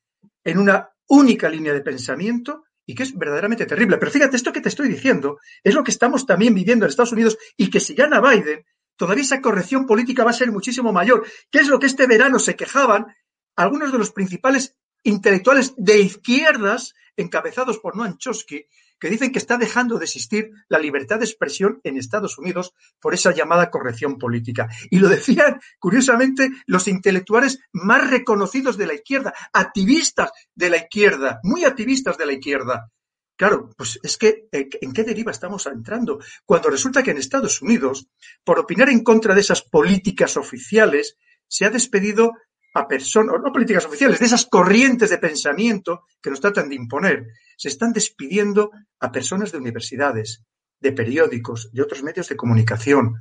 en 0.42 0.58
una 0.58 0.90
única 1.06 1.48
línea 1.48 1.72
de 1.72 1.82
pensamiento 1.82 2.64
y 2.88 2.94
que 2.94 3.02
es 3.02 3.16
verdaderamente 3.16 3.66
terrible. 3.66 3.98
Pero 3.98 4.10
fíjate, 4.10 4.34
esto 4.34 4.50
que 4.50 4.62
te 4.62 4.70
estoy 4.70 4.88
diciendo 4.88 5.38
es 5.62 5.74
lo 5.74 5.84
que 5.84 5.90
estamos 5.90 6.24
también 6.24 6.54
viviendo 6.54 6.86
en 6.86 6.88
Estados 6.88 7.12
Unidos 7.12 7.36
y 7.54 7.68
que 7.68 7.80
si 7.80 7.94
gana 7.94 8.18
Biden, 8.18 8.64
todavía 8.96 9.24
esa 9.24 9.42
corrección 9.42 9.86
política 9.86 10.24
va 10.24 10.30
a 10.30 10.32
ser 10.32 10.50
muchísimo 10.50 10.90
mayor. 10.90 11.26
¿Qué 11.50 11.58
es 11.58 11.68
lo 11.68 11.78
que 11.78 11.84
este 11.84 12.06
verano 12.06 12.38
se 12.38 12.56
quejaban 12.56 13.14
algunos 13.56 13.92
de 13.92 13.98
los 13.98 14.10
principales 14.10 14.74
intelectuales 15.02 15.74
de 15.76 16.00
izquierdas, 16.00 16.94
encabezados 17.14 17.78
por 17.78 17.94
Noam 17.94 18.16
Chomsky, 18.16 18.64
que 18.98 19.10
dicen 19.10 19.32
que 19.32 19.38
está 19.38 19.56
dejando 19.56 19.98
de 19.98 20.04
existir 20.04 20.50
la 20.68 20.78
libertad 20.78 21.18
de 21.18 21.24
expresión 21.24 21.80
en 21.84 21.96
Estados 21.96 22.38
Unidos 22.38 22.74
por 23.00 23.14
esa 23.14 23.32
llamada 23.32 23.70
corrección 23.70 24.18
política. 24.18 24.68
Y 24.90 24.98
lo 24.98 25.08
decían, 25.08 25.60
curiosamente, 25.78 26.50
los 26.66 26.88
intelectuales 26.88 27.60
más 27.72 28.10
reconocidos 28.10 28.76
de 28.76 28.86
la 28.86 28.94
izquierda, 28.94 29.34
activistas 29.52 30.30
de 30.54 30.70
la 30.70 30.76
izquierda, 30.78 31.40
muy 31.42 31.64
activistas 31.64 32.18
de 32.18 32.26
la 32.26 32.32
izquierda. 32.32 32.90
Claro, 33.36 33.70
pues 33.76 34.00
es 34.02 34.18
que 34.18 34.48
eh, 34.50 34.68
¿en 34.80 34.92
qué 34.92 35.04
deriva 35.04 35.30
estamos 35.30 35.64
entrando? 35.66 36.18
Cuando 36.44 36.70
resulta 36.70 37.04
que 37.04 37.12
en 37.12 37.18
Estados 37.18 37.62
Unidos, 37.62 38.08
por 38.42 38.58
opinar 38.58 38.88
en 38.88 39.04
contra 39.04 39.32
de 39.32 39.42
esas 39.42 39.62
políticas 39.62 40.36
oficiales, 40.36 41.16
se 41.46 41.64
ha 41.64 41.70
despedido 41.70 42.32
a 42.74 42.86
personas, 42.86 43.36
no 43.42 43.52
políticas 43.52 43.86
oficiales, 43.86 44.18
de 44.18 44.26
esas 44.26 44.46
corrientes 44.46 45.10
de 45.10 45.18
pensamiento 45.18 46.04
que 46.22 46.30
nos 46.30 46.40
tratan 46.40 46.68
de 46.68 46.76
imponer. 46.76 47.26
Se 47.56 47.68
están 47.68 47.92
despidiendo 47.92 48.70
a 49.00 49.10
personas 49.10 49.52
de 49.52 49.58
universidades, 49.58 50.44
de 50.80 50.92
periódicos, 50.92 51.70
de 51.72 51.82
otros 51.82 52.02
medios 52.02 52.28
de 52.28 52.36
comunicación. 52.36 53.20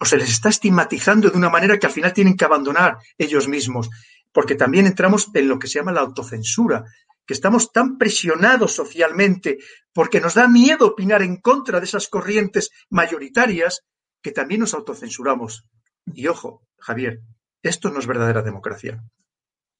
O 0.00 0.04
se 0.04 0.16
les 0.16 0.30
está 0.30 0.48
estigmatizando 0.48 1.30
de 1.30 1.36
una 1.36 1.50
manera 1.50 1.78
que 1.78 1.86
al 1.86 1.92
final 1.92 2.12
tienen 2.12 2.36
que 2.36 2.44
abandonar 2.44 2.98
ellos 3.18 3.48
mismos, 3.48 3.90
porque 4.32 4.54
también 4.54 4.86
entramos 4.86 5.30
en 5.34 5.48
lo 5.48 5.58
que 5.58 5.68
se 5.68 5.78
llama 5.78 5.92
la 5.92 6.00
autocensura, 6.00 6.84
que 7.26 7.34
estamos 7.34 7.72
tan 7.72 7.96
presionados 7.96 8.72
socialmente 8.72 9.58
porque 9.92 10.20
nos 10.20 10.34
da 10.34 10.48
miedo 10.48 10.86
opinar 10.86 11.22
en 11.22 11.36
contra 11.36 11.80
de 11.80 11.86
esas 11.86 12.08
corrientes 12.08 12.70
mayoritarias 12.90 13.82
que 14.22 14.32
también 14.32 14.60
nos 14.60 14.74
autocensuramos. 14.74 15.64
Y 16.06 16.26
ojo, 16.26 16.66
Javier, 16.78 17.20
esto 17.68 17.90
no 17.90 17.98
es 17.98 18.06
verdadera 18.06 18.42
democracia. 18.42 19.02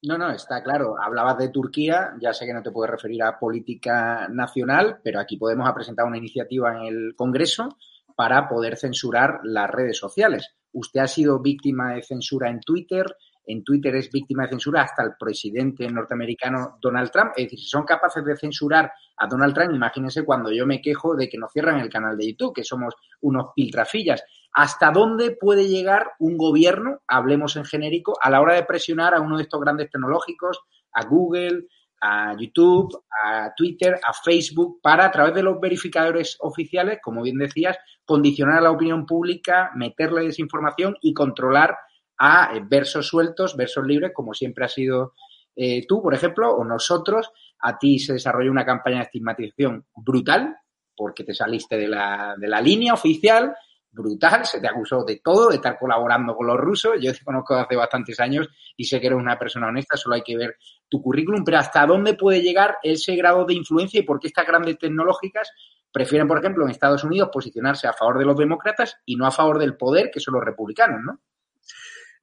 No, 0.02 0.18
no, 0.18 0.30
está 0.30 0.62
claro. 0.62 0.96
Hablabas 1.00 1.38
de 1.38 1.48
Turquía, 1.48 2.14
ya 2.20 2.34
sé 2.34 2.44
que 2.44 2.52
no 2.52 2.62
te 2.62 2.70
puedes 2.70 2.90
referir 2.90 3.22
a 3.22 3.38
política 3.38 4.28
nacional, 4.28 5.00
pero 5.02 5.18
aquí 5.18 5.38
podemos 5.38 5.70
presentar 5.72 6.04
una 6.04 6.18
iniciativa 6.18 6.76
en 6.76 6.84
el 6.84 7.14
Congreso 7.16 7.78
para 8.14 8.48
poder 8.48 8.76
censurar 8.76 9.40
las 9.44 9.70
redes 9.70 9.98
sociales. 9.98 10.54
Usted 10.72 11.00
ha 11.00 11.06
sido 11.06 11.40
víctima 11.40 11.94
de 11.94 12.02
censura 12.02 12.50
en 12.50 12.60
Twitter, 12.60 13.16
en 13.46 13.62
Twitter 13.64 13.94
es 13.96 14.10
víctima 14.10 14.44
de 14.44 14.50
censura 14.50 14.82
hasta 14.82 15.02
el 15.02 15.12
presidente 15.18 15.88
norteamericano 15.88 16.78
Donald 16.80 17.10
Trump. 17.10 17.32
Es 17.36 17.44
decir, 17.44 17.58
si 17.58 17.66
son 17.66 17.84
capaces 17.84 18.24
de 18.24 18.36
censurar 18.36 18.92
a 19.16 19.26
Donald 19.26 19.54
Trump, 19.54 19.74
imagínense 19.74 20.24
cuando 20.24 20.50
yo 20.52 20.66
me 20.66 20.80
quejo 20.80 21.14
de 21.14 21.28
que 21.28 21.38
nos 21.38 21.52
cierran 21.52 21.80
el 21.80 21.88
canal 21.88 22.16
de 22.16 22.28
YouTube, 22.28 22.54
que 22.54 22.64
somos 22.64 22.94
unos 23.20 23.48
piltrafillas. 23.54 24.22
¿Hasta 24.52 24.90
dónde 24.90 25.32
puede 25.32 25.68
llegar 25.68 26.12
un 26.18 26.38
gobierno, 26.38 27.00
hablemos 27.08 27.56
en 27.56 27.64
genérico, 27.64 28.16
a 28.20 28.30
la 28.30 28.40
hora 28.40 28.54
de 28.54 28.64
presionar 28.64 29.14
a 29.14 29.20
uno 29.20 29.36
de 29.36 29.42
estos 29.42 29.60
grandes 29.60 29.90
tecnológicos, 29.90 30.60
a 30.92 31.04
Google, 31.04 31.66
a 32.00 32.36
YouTube, 32.38 33.02
a 33.24 33.52
Twitter, 33.56 33.98
a 34.02 34.12
Facebook, 34.12 34.80
para 34.82 35.06
a 35.06 35.10
través 35.10 35.34
de 35.34 35.42
los 35.42 35.58
verificadores 35.58 36.36
oficiales, 36.40 36.98
como 37.02 37.22
bien 37.22 37.38
decías, 37.38 37.76
condicionar 38.04 38.58
a 38.58 38.62
la 38.62 38.70
opinión 38.70 39.06
pública, 39.06 39.70
meterle 39.74 40.24
desinformación 40.24 40.96
y 41.00 41.14
controlar 41.14 41.76
a 42.18 42.52
versos 42.68 43.09
sueltos, 43.09 43.56
versos 43.56 43.87
libres, 43.87 44.12
como 44.14 44.35
siempre 44.35 44.64
ha 44.64 44.68
sido 44.68 45.14
eh, 45.56 45.87
tú, 45.87 46.02
por 46.02 46.14
ejemplo, 46.14 46.54
o 46.54 46.64
nosotros. 46.64 47.30
A 47.61 47.78
ti 47.78 47.99
se 47.99 48.14
desarrolló 48.14 48.50
una 48.50 48.64
campaña 48.64 48.99
de 48.99 49.04
estigmatización 49.04 49.87
brutal, 49.97 50.56
porque 50.97 51.25
te 51.25 51.35
saliste 51.35 51.76
de 51.76 51.88
la, 51.88 52.35
de 52.38 52.49
la 52.49 52.61
línea 52.61 52.94
oficial 52.94 53.54
brutal, 53.94 54.44
se 54.44 54.61
te 54.61 54.68
acusó 54.68 55.04
de 55.04 55.21
todo, 55.23 55.49
de 55.49 55.56
estar 55.56 55.78
colaborando 55.78 56.35
con 56.35 56.47
los 56.47 56.59
rusos. 56.59 56.94
Yo 57.00 57.12
te 57.12 57.25
conozco 57.25 57.54
hace 57.54 57.76
bastantes 57.76 58.18
años 58.21 58.49
y 58.76 58.85
sé 58.85 59.00
que 59.00 59.06
eres 59.06 59.18
una 59.18 59.38
persona 59.38 59.68
honesta, 59.68 59.97
solo 59.97 60.16
hay 60.16 60.23
que 60.23 60.37
ver 60.37 60.56
tu 60.88 61.00
currículum, 61.00 61.44
pero 61.44 61.59
¿hasta 61.59 61.87
dónde 61.87 62.14
puede 62.14 62.42
llegar 62.42 62.78
ese 62.83 63.14
grado 63.14 63.44
de 63.44 63.54
influencia 63.54 64.00
y 64.00 64.02
por 64.02 64.18
qué 64.18 64.26
estas 64.26 64.47
grandes 64.47 64.78
tecnológicas 64.78 65.50
prefieren, 65.92 66.26
por 66.26 66.38
ejemplo, 66.38 66.64
en 66.64 66.71
Estados 66.71 67.04
Unidos 67.04 67.30
posicionarse 67.33 67.87
a 67.87 67.92
favor 67.92 68.18
de 68.18 68.25
los 68.25 68.37
demócratas 68.37 68.97
y 69.06 69.14
no 69.14 69.26
a 69.26 69.30
favor 69.30 69.61
del 69.61 69.76
poder, 69.76 70.11
que 70.12 70.21
son 70.21 70.35
los 70.35 70.44
republicanos, 70.44 71.00
¿no? 71.04 71.21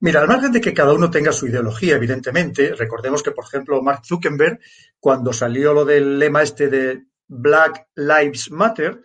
Mira, 0.02 0.20
al 0.20 0.28
margen 0.28 0.52
de 0.52 0.62
que 0.62 0.74
cada 0.74 0.94
uno 0.94 1.12
tenga 1.12 1.32
su 1.32 1.46
ideología, 1.48 1.96
evidentemente, 1.96 2.74
recordemos 2.74 3.22
que, 3.22 3.32
por 3.32 3.46
ejemplo, 3.46 3.84
Mark 3.84 4.02
Zuckerberg, 4.04 4.60
cuando 5.00 5.32
salió 5.32 5.74
lo 5.74 5.86
del 5.86 6.18
lema 6.18 6.42
este 6.42 6.70
de 6.70 7.06
Black 7.28 7.88
Lives 7.96 8.50
Matter, 8.50 9.00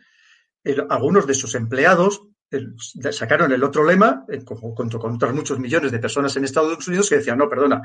algunos 0.89 1.27
de 1.27 1.35
sus 1.35 1.55
empleados 1.55 2.23
sacaron 3.11 3.53
el 3.53 3.63
otro 3.63 3.85
lema, 3.85 4.25
contra, 4.75 4.99
contra 4.99 5.33
muchos 5.33 5.59
millones 5.59 5.93
de 5.93 5.99
personas 5.99 6.35
en 6.37 6.45
Estados 6.45 6.89
Unidos, 6.89 7.11
que 7.11 7.17
decían, 7.17 7.37
no, 7.37 7.49
perdona, 7.49 7.83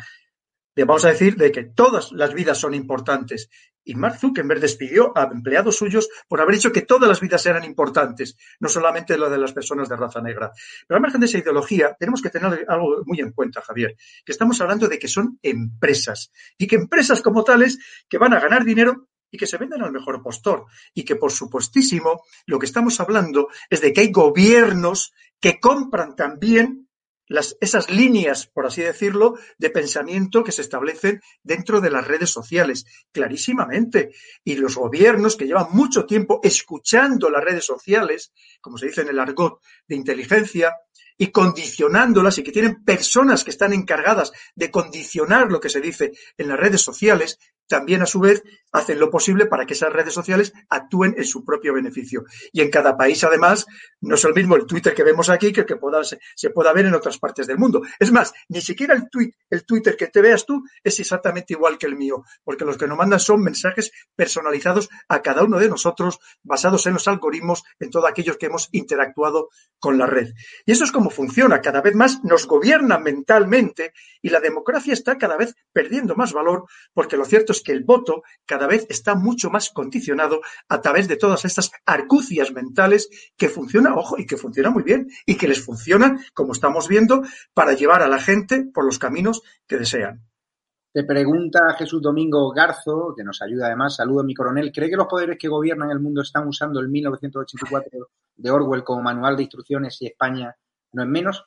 vamos 0.75 1.05
a 1.05 1.09
decir, 1.09 1.35
de 1.35 1.51
que 1.51 1.63
todas 1.63 2.11
las 2.11 2.33
vidas 2.33 2.57
son 2.57 2.73
importantes. 2.73 3.49
Y 3.83 3.95
Mark 3.95 4.19
Zuckerberg 4.19 4.59
despidió 4.59 5.11
a 5.17 5.23
empleados 5.23 5.77
suyos 5.77 6.07
por 6.27 6.39
haber 6.39 6.55
dicho 6.55 6.71
que 6.71 6.83
todas 6.83 7.09
las 7.09 7.19
vidas 7.19 7.45
eran 7.47 7.63
importantes, 7.63 8.37
no 8.59 8.69
solamente 8.69 9.17
lo 9.17 9.29
de 9.29 9.39
las 9.39 9.53
personas 9.53 9.89
de 9.89 9.95
raza 9.95 10.21
negra. 10.21 10.51
Pero 10.87 10.97
al 10.97 11.01
margen 11.01 11.19
de 11.19 11.25
esa 11.25 11.39
ideología, 11.39 11.95
tenemos 11.99 12.21
que 12.21 12.29
tener 12.29 12.65
algo 12.67 13.01
muy 13.05 13.19
en 13.19 13.31
cuenta, 13.31 13.61
Javier, 13.61 13.95
que 14.23 14.31
estamos 14.31 14.61
hablando 14.61 14.87
de 14.87 14.99
que 14.99 15.07
son 15.07 15.39
empresas 15.41 16.31
y 16.57 16.67
que 16.67 16.75
empresas 16.75 17.21
como 17.21 17.43
tales 17.43 17.79
que 18.07 18.19
van 18.19 18.33
a 18.33 18.39
ganar 18.39 18.63
dinero 18.63 19.07
y 19.31 19.37
que 19.37 19.47
se 19.47 19.57
venden 19.57 19.81
al 19.81 19.91
mejor 19.91 20.21
postor. 20.21 20.65
Y 20.93 21.03
que, 21.03 21.15
por 21.15 21.31
supuestísimo, 21.31 22.23
lo 22.45 22.59
que 22.59 22.65
estamos 22.65 22.99
hablando 22.99 23.47
es 23.69 23.81
de 23.81 23.93
que 23.93 24.01
hay 24.01 24.11
gobiernos 24.11 25.13
que 25.39 25.59
compran 25.59 26.15
también 26.15 26.89
esas 27.59 27.89
líneas, 27.89 28.47
por 28.47 28.65
así 28.65 28.81
decirlo, 28.81 29.37
de 29.57 29.69
pensamiento 29.69 30.43
que 30.43 30.51
se 30.51 30.61
establecen 30.61 31.21
dentro 31.43 31.81
de 31.81 31.91
las 31.91 32.07
redes 32.07 32.29
sociales, 32.29 32.85
clarísimamente. 33.11 34.11
Y 34.43 34.55
los 34.55 34.75
gobiernos 34.75 35.35
que 35.35 35.47
llevan 35.47 35.67
mucho 35.71 36.05
tiempo 36.05 36.39
escuchando 36.43 37.29
las 37.29 37.43
redes 37.43 37.65
sociales, 37.65 38.33
como 38.59 38.77
se 38.77 38.87
dice 38.87 39.01
en 39.01 39.09
el 39.09 39.19
argot 39.19 39.59
de 39.87 39.95
inteligencia, 39.95 40.73
y 41.17 41.27
condicionándolas 41.27 42.39
y 42.39 42.43
que 42.43 42.51
tienen 42.51 42.83
personas 42.83 43.43
que 43.43 43.51
están 43.51 43.73
encargadas 43.73 44.31
de 44.55 44.71
condicionar 44.71 45.51
lo 45.51 45.59
que 45.59 45.69
se 45.69 45.79
dice 45.79 46.13
en 46.35 46.47
las 46.47 46.59
redes 46.59 46.81
sociales, 46.81 47.37
también 47.71 48.01
a 48.01 48.05
su 48.05 48.19
vez 48.19 48.43
hacen 48.73 48.99
lo 48.99 49.09
posible 49.09 49.45
para 49.45 49.65
que 49.65 49.73
esas 49.73 49.93
redes 49.93 50.13
sociales 50.13 50.51
actúen 50.69 51.15
en 51.17 51.23
su 51.23 51.45
propio 51.45 51.73
beneficio. 51.73 52.25
Y 52.51 52.59
en 52.61 52.69
cada 52.69 52.97
país, 52.97 53.23
además, 53.23 53.65
no 54.01 54.15
es 54.15 54.25
el 54.25 54.33
mismo 54.33 54.57
el 54.57 54.65
Twitter 54.65 54.93
que 54.93 55.03
vemos 55.03 55.29
aquí 55.29 55.53
que 55.53 55.61
el 55.61 55.65
que 55.65 55.77
se 56.35 56.49
pueda 56.49 56.73
ver 56.73 56.85
en 56.85 56.93
otras 56.93 57.17
partes 57.17 57.47
del 57.47 57.57
mundo. 57.57 57.81
Es 57.97 58.11
más, 58.11 58.33
ni 58.49 58.59
siquiera 58.59 58.93
el, 58.93 59.07
el 59.49 59.65
Twitter 59.65 59.95
que 59.95 60.07
te 60.07 60.21
veas 60.21 60.45
tú 60.45 60.63
es 60.83 60.99
exactamente 60.99 61.53
igual 61.53 61.77
que 61.77 61.87
el 61.87 61.95
mío, 61.95 62.25
porque 62.43 62.65
los 62.65 62.77
que 62.77 62.87
nos 62.87 62.97
mandan 62.97 63.21
son 63.21 63.41
mensajes 63.41 63.91
personalizados 64.15 64.89
a 65.07 65.21
cada 65.21 65.43
uno 65.43 65.57
de 65.57 65.69
nosotros, 65.69 66.19
basados 66.43 66.85
en 66.87 66.93
los 66.93 67.07
algoritmos, 67.07 67.63
en 67.79 67.89
todos 67.89 68.09
aquellos 68.09 68.35
que 68.35 68.47
hemos 68.47 68.67
interactuado 68.73 69.49
con 69.79 69.97
la 69.97 70.07
red. 70.07 70.33
Y 70.65 70.73
eso 70.73 70.83
es 70.83 70.91
como 70.91 71.09
funciona. 71.09 71.61
Cada 71.61 71.81
vez 71.81 71.95
más 71.95 72.21
nos 72.23 72.47
gobiernan 72.47 73.01
mentalmente 73.01 73.93
y 74.21 74.29
la 74.29 74.41
democracia 74.41 74.93
está 74.93 75.17
cada 75.17 75.37
vez 75.37 75.55
perdiendo 75.71 76.15
más 76.15 76.33
valor, 76.33 76.65
porque 76.93 77.17
lo 77.17 77.25
cierto 77.25 77.53
es 77.53 77.60
que 77.63 77.71
el 77.71 77.83
voto 77.83 78.23
cada 78.45 78.67
vez 78.67 78.85
está 78.89 79.15
mucho 79.15 79.49
más 79.49 79.69
condicionado 79.69 80.41
a 80.69 80.81
través 80.81 81.07
de 81.07 81.17
todas 81.17 81.45
estas 81.45 81.71
arcucias 81.85 82.51
mentales 82.51 83.09
que 83.37 83.49
funciona, 83.49 83.95
ojo, 83.95 84.17
y 84.17 84.25
que 84.25 84.37
funciona 84.37 84.69
muy 84.69 84.83
bien 84.83 85.09
y 85.25 85.35
que 85.35 85.47
les 85.47 85.63
funciona, 85.63 86.19
como 86.33 86.53
estamos 86.53 86.87
viendo, 86.87 87.21
para 87.53 87.73
llevar 87.73 88.01
a 88.01 88.07
la 88.07 88.19
gente 88.19 88.65
por 88.73 88.85
los 88.85 88.99
caminos 88.99 89.41
que 89.67 89.77
desean. 89.77 90.23
Te 90.93 91.05
pregunta 91.05 91.73
Jesús 91.77 92.01
Domingo 92.01 92.51
Garzo, 92.51 93.13
que 93.15 93.23
nos 93.23 93.41
ayuda 93.41 93.67
además, 93.67 93.95
saludo 93.95 94.21
a 94.21 94.25
mi 94.25 94.33
coronel, 94.33 94.73
¿cree 94.73 94.89
que 94.89 94.97
los 94.97 95.07
poderes 95.07 95.37
que 95.39 95.47
gobiernan 95.47 95.89
el 95.89 96.01
mundo 96.01 96.21
están 96.21 96.45
usando 96.47 96.81
el 96.81 96.89
1984 96.89 98.09
de 98.35 98.51
Orwell 98.51 98.83
como 98.83 99.01
manual 99.01 99.37
de 99.37 99.43
instrucciones 99.43 100.01
y 100.01 100.07
España 100.07 100.53
no 100.91 101.03
es 101.03 101.07
menos? 101.07 101.45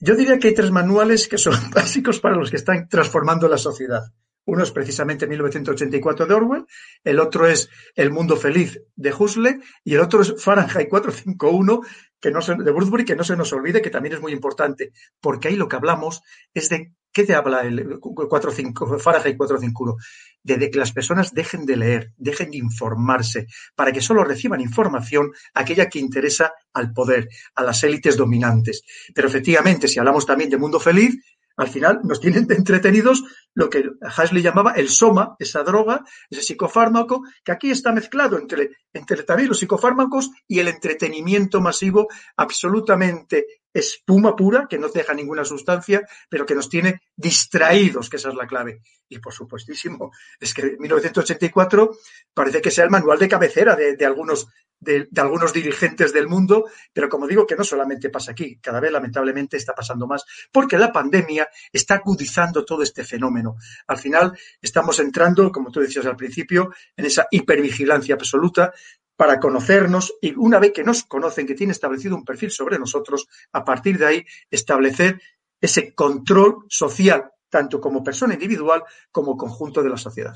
Yo 0.00 0.16
diría 0.16 0.36
que 0.40 0.48
hay 0.48 0.54
tres 0.54 0.72
manuales 0.72 1.28
que 1.28 1.38
son 1.38 1.54
básicos 1.74 2.18
para 2.18 2.34
los 2.34 2.50
que 2.50 2.56
están 2.56 2.88
transformando 2.88 3.46
la 3.46 3.56
sociedad. 3.56 4.02
Uno 4.44 4.64
es 4.64 4.72
precisamente 4.72 5.26
1984 5.26 6.26
de 6.26 6.34
Orwell, 6.34 6.66
el 7.04 7.20
otro 7.20 7.46
es 7.46 7.68
El 7.94 8.10
mundo 8.10 8.36
feliz 8.36 8.80
de 8.96 9.12
Huxley 9.12 9.60
y 9.84 9.94
el 9.94 10.00
otro 10.00 10.22
es 10.22 10.34
Fahrenheit 10.42 10.88
451 10.88 11.80
que 12.20 12.30
no 12.30 12.40
se, 12.40 12.54
de 12.54 12.70
Woodbury, 12.70 13.04
que 13.04 13.16
no 13.16 13.24
se 13.24 13.36
nos 13.36 13.52
olvide 13.52 13.82
que 13.82 13.90
también 13.90 14.14
es 14.14 14.20
muy 14.20 14.32
importante, 14.32 14.92
porque 15.20 15.48
ahí 15.48 15.56
lo 15.56 15.68
que 15.68 15.76
hablamos 15.76 16.22
es 16.54 16.68
de 16.68 16.92
¿qué 17.12 17.24
te 17.24 17.34
habla 17.34 17.62
el 17.62 17.98
45, 18.00 18.98
Fahrenheit 18.98 19.36
451? 19.36 19.96
De, 20.42 20.70
que 20.70 20.78
las 20.78 20.92
personas 20.92 21.32
dejen 21.32 21.66
de 21.66 21.76
leer, 21.76 22.12
dejen 22.16 22.50
de 22.50 22.56
informarse, 22.58 23.46
para 23.76 23.92
que 23.92 24.00
solo 24.00 24.24
reciban 24.24 24.60
información 24.60 25.32
aquella 25.54 25.88
que 25.88 25.98
interesa 25.98 26.52
al 26.72 26.92
poder, 26.92 27.28
a 27.54 27.62
las 27.62 27.82
élites 27.84 28.16
dominantes. 28.16 28.82
Pero 29.14 29.28
efectivamente, 29.28 29.88
si 29.88 29.98
hablamos 29.98 30.26
también 30.26 30.50
de 30.50 30.58
mundo 30.58 30.80
feliz, 30.80 31.16
al 31.56 31.68
final 31.68 32.00
nos 32.02 32.20
tienen 32.20 32.46
entretenidos 32.50 33.22
lo 33.54 33.68
que 33.68 33.90
Hasley 34.00 34.42
llamaba 34.42 34.72
el 34.72 34.88
soma, 34.88 35.36
esa 35.38 35.62
droga, 35.62 36.04
ese 36.30 36.42
psicofármaco, 36.42 37.22
que 37.44 37.52
aquí 37.52 37.70
está 37.70 37.92
mezclado 37.92 38.38
entre, 38.38 38.70
entre 38.92 39.22
también 39.24 39.48
los 39.48 39.58
psicofármacos 39.58 40.30
y 40.46 40.58
el 40.58 40.68
entretenimiento 40.68 41.60
masivo 41.60 42.08
absolutamente 42.36 43.62
espuma 43.72 44.36
pura, 44.36 44.66
que 44.68 44.78
no 44.78 44.88
deja 44.88 45.14
ninguna 45.14 45.44
sustancia, 45.44 46.06
pero 46.28 46.44
que 46.44 46.54
nos 46.54 46.68
tiene 46.68 47.00
distraídos, 47.16 48.10
que 48.10 48.16
esa 48.16 48.28
es 48.28 48.34
la 48.34 48.46
clave. 48.46 48.82
Y 49.08 49.18
por 49.18 49.32
supuestísimo, 49.32 50.12
es 50.38 50.52
que 50.52 50.76
1984 50.78 51.90
parece 52.34 52.60
que 52.60 52.70
sea 52.70 52.84
el 52.84 52.90
manual 52.90 53.18
de 53.18 53.28
cabecera 53.28 53.74
de, 53.76 54.04
algunos, 54.04 54.48
de, 54.78 55.08
algunos 55.16 55.52
dirigentes 55.52 56.12
del 56.12 56.28
mundo, 56.28 56.66
pero 56.92 57.08
como 57.08 57.26
digo, 57.26 57.46
que 57.46 57.56
no 57.56 57.64
solamente 57.64 58.10
pasa 58.10 58.32
aquí, 58.32 58.58
cada 58.58 58.80
vez 58.80 58.92
lamentablemente 58.92 59.56
está 59.56 59.74
pasando 59.74 60.06
más, 60.06 60.24
porque 60.50 60.78
la 60.78 60.92
pandemia 60.92 61.48
está 61.72 61.94
agudizando 61.94 62.64
todo 62.64 62.82
este 62.82 63.04
fenómeno. 63.04 63.41
Al 63.86 63.98
final 63.98 64.36
estamos 64.60 64.98
entrando, 65.00 65.50
como 65.50 65.70
tú 65.70 65.80
decías 65.80 66.06
al 66.06 66.16
principio, 66.16 66.72
en 66.96 67.06
esa 67.06 67.26
hipervigilancia 67.30 68.14
absoluta 68.14 68.72
para 69.16 69.38
conocernos 69.38 70.14
y 70.20 70.34
una 70.36 70.58
vez 70.58 70.72
que 70.72 70.84
nos 70.84 71.04
conocen, 71.04 71.46
que 71.46 71.54
tiene 71.54 71.72
establecido 71.72 72.16
un 72.16 72.24
perfil 72.24 72.50
sobre 72.50 72.78
nosotros, 72.78 73.28
a 73.52 73.64
partir 73.64 73.98
de 73.98 74.06
ahí 74.06 74.24
establecer 74.50 75.20
ese 75.60 75.94
control 75.94 76.64
social, 76.68 77.30
tanto 77.48 77.80
como 77.80 78.02
persona 78.02 78.34
individual 78.34 78.82
como 79.10 79.36
conjunto 79.36 79.82
de 79.82 79.90
la 79.90 79.96
sociedad. 79.96 80.34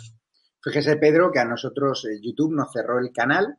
Fíjese, 0.62 0.96
Pedro, 0.96 1.30
que 1.32 1.38
a 1.40 1.44
nosotros 1.44 2.04
eh, 2.04 2.20
YouTube 2.20 2.54
nos 2.54 2.72
cerró 2.72 2.98
el 2.98 3.12
canal 3.12 3.58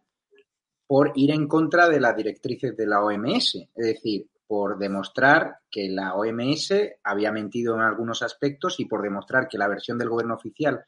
por 0.86 1.12
ir 1.16 1.32
en 1.32 1.48
contra 1.48 1.90
de 1.90 2.00
las 2.00 2.16
directrices 2.16 2.76
de 2.76 2.88
la 2.88 3.04
OMS, 3.04 3.56
es 3.56 3.86
decir, 3.86 4.30
por 4.48 4.78
demostrar 4.78 5.58
que 5.70 5.90
la 5.90 6.16
OMS 6.16 6.74
había 7.04 7.32
mentido 7.32 7.76
en 7.76 7.82
algunos 7.82 8.24
aspectos 8.24 8.80
y 8.80 8.86
por 8.86 9.02
demostrar 9.02 9.48
que 9.48 9.58
la 9.58 9.68
versión 9.68 9.98
del 9.98 10.10
gobierno 10.10 10.36
oficial 10.36 10.86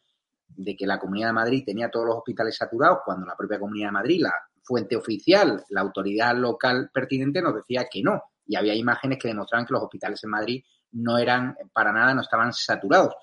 de 0.48 0.76
que 0.76 0.88
la 0.88 1.00
Comunidad 1.00 1.28
de 1.28 1.34
Madrid 1.34 1.64
tenía 1.66 1.92
todos 1.92 2.06
los 2.08 2.16
hospitales 2.18 2.56
saturados 2.56 3.00
cuando 3.06 3.26
la 3.26 3.36
propia 3.36 3.60
Comunidad 3.60 3.90
de 3.90 3.94
Madrid, 3.94 4.22
la 4.22 4.34
fuente 4.64 4.96
oficial, 4.96 5.64
la 5.70 5.82
autoridad 5.82 6.36
local 6.36 6.90
pertinente, 6.94 7.42
nos 7.42 7.56
decía 7.56 7.88
que 7.92 8.02
no. 8.02 8.24
Y 8.46 8.56
había 8.56 8.74
imágenes 8.74 9.20
que 9.20 9.28
demostraban 9.28 9.66
que 9.66 9.74
los 9.74 9.84
hospitales 9.84 10.24
en 10.24 10.30
Madrid 10.32 10.64
no 10.94 11.18
eran 11.18 11.56
para 11.72 11.92
nada, 11.92 12.14
no 12.14 12.22
estaban 12.22 12.52
saturados. 12.52 13.14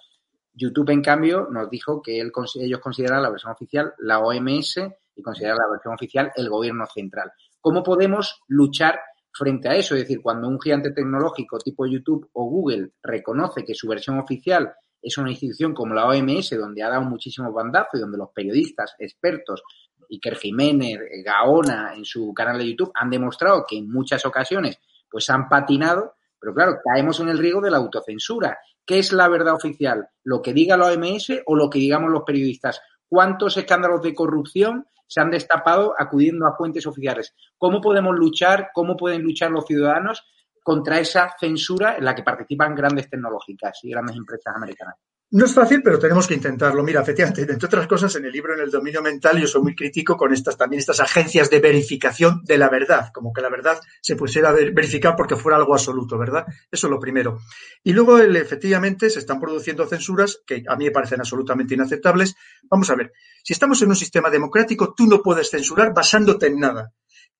YouTube, 0.52 0.90
en 0.90 1.02
cambio, 1.02 1.48
nos 1.50 1.68
dijo 1.68 2.00
que 2.00 2.20
ellos 2.20 2.80
consideran 2.80 3.22
la 3.22 3.30
versión 3.30 3.52
oficial 3.52 3.92
la 3.98 4.20
OMS 4.20 4.80
y 5.14 5.22
consideran 5.22 5.58
la 5.58 5.68
versión 5.70 5.94
oficial 5.94 6.32
el 6.34 6.48
gobierno 6.48 6.86
central. 6.86 7.32
¿Cómo 7.60 7.82
podemos 7.82 8.40
luchar 8.48 9.00
frente 9.36 9.68
a 9.68 9.74
eso? 9.74 9.94
Es 9.94 10.02
decir, 10.02 10.20
cuando 10.22 10.48
un 10.48 10.60
gigante 10.60 10.90
tecnológico 10.90 11.58
tipo 11.58 11.86
YouTube 11.86 12.28
o 12.32 12.44
Google 12.44 12.92
reconoce 13.02 13.64
que 13.64 13.74
su 13.74 13.88
versión 13.88 14.18
oficial 14.18 14.72
es 15.00 15.18
una 15.18 15.30
institución 15.30 15.74
como 15.74 15.94
la 15.94 16.06
OMS, 16.06 16.50
donde 16.58 16.82
ha 16.82 16.88
dado 16.88 17.02
muchísimo 17.02 17.52
bandazo 17.52 17.96
y 17.96 18.00
donde 18.00 18.18
los 18.18 18.30
periodistas, 18.30 18.94
expertos, 18.98 19.62
Iker 20.10 20.36
Jiménez, 20.36 20.98
Gaona, 21.24 21.94
en 21.94 22.04
su 22.04 22.32
canal 22.32 22.58
de 22.58 22.70
YouTube, 22.70 22.92
han 22.94 23.10
demostrado 23.10 23.64
que 23.68 23.76
en 23.78 23.90
muchas 23.90 24.24
ocasiones 24.24 24.78
pues 25.10 25.28
han 25.30 25.48
patinado, 25.48 26.14
pero 26.40 26.54
claro, 26.54 26.78
caemos 26.84 27.20
en 27.20 27.28
el 27.28 27.38
riesgo 27.38 27.60
de 27.60 27.70
la 27.70 27.78
autocensura. 27.78 28.58
¿Qué 28.84 28.98
es 28.98 29.12
la 29.12 29.28
verdad 29.28 29.54
oficial? 29.54 30.08
¿Lo 30.24 30.42
que 30.42 30.52
diga 30.52 30.76
la 30.76 30.86
OMS 30.86 31.42
o 31.46 31.56
lo 31.56 31.70
que 31.70 31.78
digamos 31.78 32.10
los 32.10 32.22
periodistas? 32.24 32.80
¿Cuántos 33.08 33.56
escándalos 33.56 34.02
de 34.02 34.14
corrupción 34.14 34.86
se 35.06 35.20
han 35.20 35.30
destapado 35.30 35.94
acudiendo 35.98 36.46
a 36.46 36.56
fuentes 36.56 36.86
oficiales? 36.86 37.34
¿Cómo 37.58 37.80
podemos 37.80 38.14
luchar? 38.16 38.70
¿Cómo 38.74 38.96
pueden 38.96 39.22
luchar 39.22 39.50
los 39.50 39.66
ciudadanos 39.66 40.24
contra 40.66 40.98
esa 40.98 41.32
censura 41.38 41.96
en 41.96 42.04
la 42.04 42.12
que 42.12 42.24
participan 42.24 42.74
grandes 42.74 43.08
tecnológicas 43.08 43.78
y 43.84 43.90
grandes 43.90 44.16
empresas 44.16 44.52
americanas. 44.56 44.96
No 45.28 45.44
es 45.44 45.52
fácil, 45.52 45.82
pero 45.82 45.98
tenemos 45.98 46.28
que 46.28 46.34
intentarlo. 46.34 46.84
Mira, 46.84 47.00
efectivamente, 47.00 47.42
entre 47.42 47.66
otras 47.66 47.88
cosas, 47.88 48.14
en 48.14 48.26
el 48.26 48.32
libro 48.32 48.54
En 48.54 48.60
el 48.60 48.70
dominio 48.70 49.02
mental 49.02 49.40
yo 49.40 49.48
soy 49.48 49.60
muy 49.60 49.74
crítico 49.74 50.16
con 50.16 50.32
estas 50.32 50.56
también 50.56 50.78
estas 50.78 51.00
agencias 51.00 51.50
de 51.50 51.58
verificación 51.58 52.42
de 52.44 52.56
la 52.58 52.68
verdad, 52.68 53.10
como 53.12 53.32
que 53.32 53.40
la 53.40 53.48
verdad 53.48 53.80
se 54.00 54.14
pusiera 54.14 54.50
a 54.50 54.52
verificar 54.52 55.16
porque 55.16 55.34
fuera 55.34 55.58
algo 55.58 55.74
absoluto, 55.74 56.16
¿verdad? 56.16 56.46
Eso 56.70 56.86
es 56.86 56.90
lo 56.90 57.00
primero. 57.00 57.40
Y 57.82 57.92
luego, 57.92 58.18
efectivamente, 58.20 59.10
se 59.10 59.18
están 59.18 59.40
produciendo 59.40 59.84
censuras 59.86 60.42
que 60.46 60.62
a 60.68 60.76
mí 60.76 60.84
me 60.84 60.90
parecen 60.92 61.18
absolutamente 61.18 61.74
inaceptables. 61.74 62.36
Vamos 62.70 62.88
a 62.90 62.94
ver, 62.94 63.12
si 63.42 63.52
estamos 63.52 63.82
en 63.82 63.88
un 63.88 63.96
sistema 63.96 64.30
democrático, 64.30 64.94
tú 64.94 65.06
no 65.06 65.22
puedes 65.22 65.50
censurar 65.50 65.92
basándote 65.92 66.46
en 66.46 66.60
nada. 66.60 66.92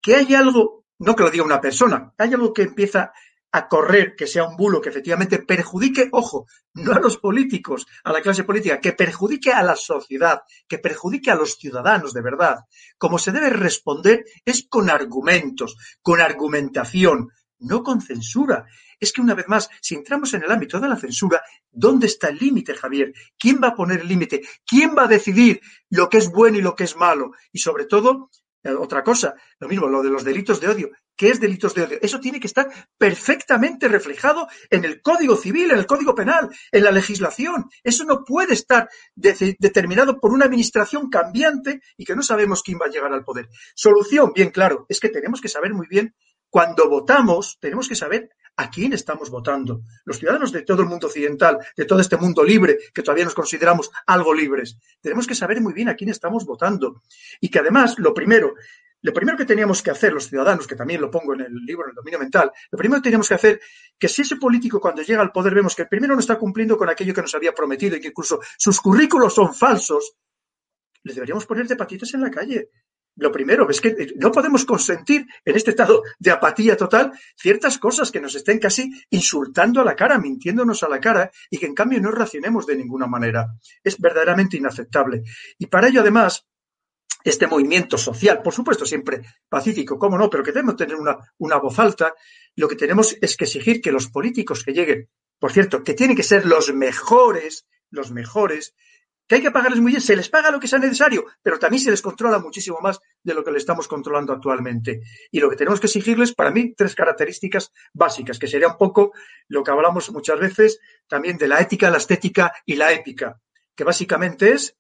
Que 0.03 0.17
hay 0.17 0.35
algo 0.35 0.87
no 0.99 1.15
que 1.15 1.23
lo 1.23 1.31
diga 1.31 1.45
una 1.45 1.61
persona, 1.61 2.13
hay 2.17 2.33
algo 2.33 2.53
que 2.53 2.63
empieza 2.63 3.13
a 3.57 3.69
correr, 3.69 4.15
que 4.15 4.27
sea 4.27 4.45
un 4.45 4.55
bulo, 4.55 4.83
que 4.83 4.91
efectivamente 4.91 5.39
perjudique, 5.39 6.11
ojo, 6.13 6.47
no 6.75 6.93
a 6.93 7.01
los 7.01 7.17
políticos, 7.17 7.87
a 8.05 8.13
la 8.13 8.21
clase 8.21 8.45
política, 8.45 8.81
que 8.81 8.93
perjudique 8.93 9.51
a 9.51 9.63
la 9.63 9.77
sociedad, 9.77 10.43
que 10.69 10.79
perjudique 10.79 11.31
a 11.31 11.35
los 11.35 11.57
ciudadanos 11.57 12.13
de 12.13 12.21
verdad. 12.21 12.59
Como 12.99 13.19
se 13.19 13.33
debe 13.33 13.49
responder 13.49 14.27
es 14.45 14.67
con 14.69 14.91
argumentos, 14.91 15.75
con 16.03 16.21
argumentación, 16.21 17.31
no 17.59 17.83
con 17.83 18.03
censura. 18.03 18.67
Es 19.01 19.13
que 19.13 19.23
una 19.23 19.35
vez 19.35 19.49
más, 19.49 19.71
si 19.81 19.95
entramos 19.95 20.35
en 20.35 20.45
el 20.45 20.53
ámbito 20.53 20.79
de 20.79 20.89
la 20.89 20.97
censura, 20.97 21.43
¿dónde 21.71 22.09
está 22.09 22.29
el 22.29 22.37
límite, 22.37 22.75
Javier? 22.75 23.15
¿Quién 23.39 23.59
va 23.63 23.69
a 23.69 23.75
poner 23.75 24.01
el 24.01 24.09
límite? 24.09 24.43
¿Quién 24.67 24.95
va 24.95 25.05
a 25.05 25.09
decidir 25.09 25.63
lo 25.89 26.11
que 26.11 26.19
es 26.19 26.31
bueno 26.31 26.59
y 26.59 26.63
lo 26.63 26.75
que 26.75 26.85
es 26.85 26.95
malo? 26.95 27.33
Y 27.53 27.59
sobre 27.61 27.87
todo, 27.87 28.31
eh, 28.63 28.73
otra 28.73 29.03
cosa, 29.03 29.35
lo 29.61 29.69
mismo, 29.69 29.87
lo 29.87 30.03
de 30.03 30.11
los 30.11 30.25
delitos 30.25 30.61
de 30.61 30.69
odio. 30.69 30.91
¿Qué 31.17 31.31
es 31.31 31.41
delitos 31.41 31.75
de 31.75 31.83
odio? 31.83 31.99
Eso 32.03 32.21
tiene 32.21 32.39
que 32.39 32.47
estar 32.47 32.69
perfectamente 32.99 33.89
reflejado 33.89 34.49
en 34.71 34.85
el 34.85 35.01
Código 35.01 35.37
Civil, 35.37 35.71
en 35.71 35.79
el 35.79 35.87
Código 35.87 36.15
Penal, 36.15 36.51
en 36.71 36.85
la 36.85 36.91
legislación. 36.91 37.71
Eso 37.83 38.05
no 38.05 38.25
puede 38.25 38.53
estar 38.53 38.89
de 39.15 39.57
determinado 39.59 40.21
por 40.21 40.33
una 40.33 40.45
administración 40.45 41.09
cambiante 41.09 41.81
y 41.97 42.05
que 42.05 42.15
no 42.15 42.23
sabemos 42.23 42.63
quién 42.63 42.79
va 42.81 42.87
a 42.87 42.91
llegar 42.91 43.13
al 43.13 43.25
poder. 43.25 43.49
Solución, 43.75 44.33
bien 44.35 44.51
claro, 44.51 44.85
es 44.89 45.01
que 45.01 45.09
tenemos 45.09 45.41
que 45.41 45.49
saber 45.49 45.73
muy 45.73 45.87
bien 45.89 46.15
cuando 46.51 46.89
votamos, 46.89 47.59
tenemos 47.61 47.89
que 47.89 47.95
saber 47.95 48.31
a 48.57 48.71
quién 48.71 48.93
estamos 48.93 49.31
votando. 49.31 49.83
Los 50.05 50.19
ciudadanos 50.19 50.53
de 50.53 50.63
todo 50.63 50.83
el 50.83 50.89
mundo 50.89 51.07
occidental, 51.09 51.59
de 51.77 51.85
todo 51.85 52.01
este 52.01 52.17
mundo 52.17 52.43
libre, 52.43 52.79
que 52.95 53.03
todavía 53.03 53.25
nos 53.25 53.35
consideramos 53.35 53.91
algo 54.07 54.33
libres, 54.33 54.79
tenemos 55.01 55.27
que 55.27 55.35
saber 55.35 55.61
muy 55.61 55.75
bien 55.75 55.89
a 55.89 55.95
quién 55.95 56.11
estamos 56.11 56.47
votando. 56.47 57.03
Y 57.41 57.51
que 57.51 57.59
además, 57.59 57.99
lo 57.99 58.15
primero, 58.15 58.55
lo 59.07 59.13
primero 59.13 59.39
que 59.39 59.45
teníamos 59.45 59.85
que 59.85 59.93
hacer 59.93 60.13
los 60.13 60.27
ciudadanos, 60.27 60.67
que 60.67 60.75
también 60.75 61.01
lo 61.01 61.09
pongo 61.09 61.33
en 61.35 61.43
el 61.43 61.55
libro, 61.65 61.85
en 61.85 61.91
el 61.91 61.95
dominio 61.95 62.19
mental, 62.19 62.51
lo 62.73 62.77
primero 62.77 63.01
que 63.01 63.05
teníamos 63.05 63.29
que 63.29 63.35
hacer, 63.35 63.61
que 63.97 64.09
si 64.09 64.23
ese 64.23 64.35
político 64.35 64.81
cuando 64.81 65.01
llega 65.01 65.23
al 65.23 65.31
poder 65.31 65.55
vemos 65.55 65.77
que 65.77 65.83
el 65.83 65.89
primero 65.89 66.15
no 66.15 66.21
está 66.21 66.37
cumpliendo 66.37 66.77
con 66.77 66.89
aquello 66.89 67.15
que 67.15 67.23
nos 67.23 67.33
había 67.37 67.53
prometido 67.53 67.97
y 67.97 68.01
que 68.01 68.09
incluso 68.09 68.41
sus 68.59 68.81
currículos 68.81 69.33
son 69.33 69.55
falsos, 69.55 70.17
les 71.05 71.15
deberíamos 71.15 71.47
poner 71.47 71.69
de 71.69 71.77
patitas 71.77 72.15
en 72.15 72.23
la 72.23 72.33
calle 72.33 72.71
lo 73.19 73.33
primero 73.33 73.71
es 73.71 73.81
que 73.81 74.09
no 74.17 74.31
podemos 74.31 74.67
consentir 74.67 75.25
en 75.43 75.57
este 75.57 75.71
estado 75.71 76.03
de 76.19 76.33
apatía 76.33 76.77
total 76.77 77.13
ciertas 77.35 77.79
cosas 77.79 78.11
que 78.11 78.21
nos 78.21 78.35
estén 78.35 78.59
casi 78.59 78.91
insultando 79.09 79.81
a 79.81 79.85
la 79.85 79.97
cara, 79.97 80.19
mintiéndonos 80.19 80.83
a 80.83 80.89
la 80.89 81.01
cara 81.01 81.31
y 81.49 81.57
que 81.57 81.65
en 81.65 81.75
cambio 81.75 81.99
no 81.99 82.11
reaccionemos 82.11 82.67
de 82.67 82.77
ninguna 82.77 83.07
manera. 83.07 83.55
Es 83.83 83.99
verdaderamente 83.99 84.59
inaceptable. 84.59 85.23
Y 85.59 85.65
para 85.65 85.89
ello, 85.89 86.03
además, 86.03 86.45
este 87.31 87.47
movimiento 87.49 87.99
social, 87.99 88.41
por 88.41 88.55
supuesto 88.55 88.87
siempre 88.87 89.23
pacífico, 89.49 89.99
cómo 89.99 90.17
no, 90.17 90.31
pero 90.31 90.45
que 90.45 90.53
debemos 90.53 90.77
tener 90.77 90.95
una, 90.95 91.17
una 91.39 91.57
voz 91.57 91.79
alta, 91.79 92.15
lo 92.55 92.69
que 92.69 92.77
tenemos 92.77 93.17
es 93.21 93.37
que 93.37 93.45
exigir 93.45 93.81
que 93.81 93.91
los 93.91 94.09
políticos 94.09 94.63
que 94.63 94.73
lleguen, 94.73 95.09
por 95.39 95.53
cierto, 95.53 95.83
que 95.83 95.95
tienen 95.95 96.17
que 96.17 96.23
ser 96.23 96.47
los 96.47 96.73
mejores, 96.73 97.67
los 97.91 98.13
mejores, 98.13 98.75
que 99.27 99.35
hay 99.35 99.43
que 99.43 99.51
pagarles 99.51 99.81
muy 99.81 99.91
bien, 99.91 100.01
se 100.01 100.15
les 100.15 100.29
paga 100.29 100.53
lo 100.53 100.61
que 100.61 100.69
sea 100.69 100.79
necesario, 100.79 101.27
pero 101.43 101.59
también 101.59 101.83
se 101.83 101.91
les 101.91 102.01
controla 102.01 102.39
muchísimo 102.39 102.79
más 102.81 103.01
de 103.25 103.35
lo 103.35 103.43
que 103.43 103.51
le 103.51 103.59
estamos 103.59 103.89
controlando 103.89 104.33
actualmente. 104.33 105.03
Y 105.33 105.41
lo 105.41 105.51
que 105.51 105.57
tenemos 105.57 105.81
que 105.81 105.87
exigirles, 105.87 106.33
para 106.33 106.53
mí, 106.53 106.75
tres 106.77 106.95
características 106.95 107.73
básicas, 107.93 108.39
que 108.39 108.47
sería 108.47 108.69
un 108.69 108.79
poco 108.79 109.13
lo 109.49 109.65
que 109.65 109.73
hablamos 109.73 110.13
muchas 110.13 110.39
veces 110.39 110.79
también 111.09 111.39
de 111.39 111.49
la 111.49 111.61
ética, 111.61 111.91
la 111.91 111.99
estética 111.99 112.53
y 112.65 112.77
la 112.77 112.93
épica, 112.93 113.41
que 113.75 113.83
básicamente 113.83 114.53
es, 114.53 114.77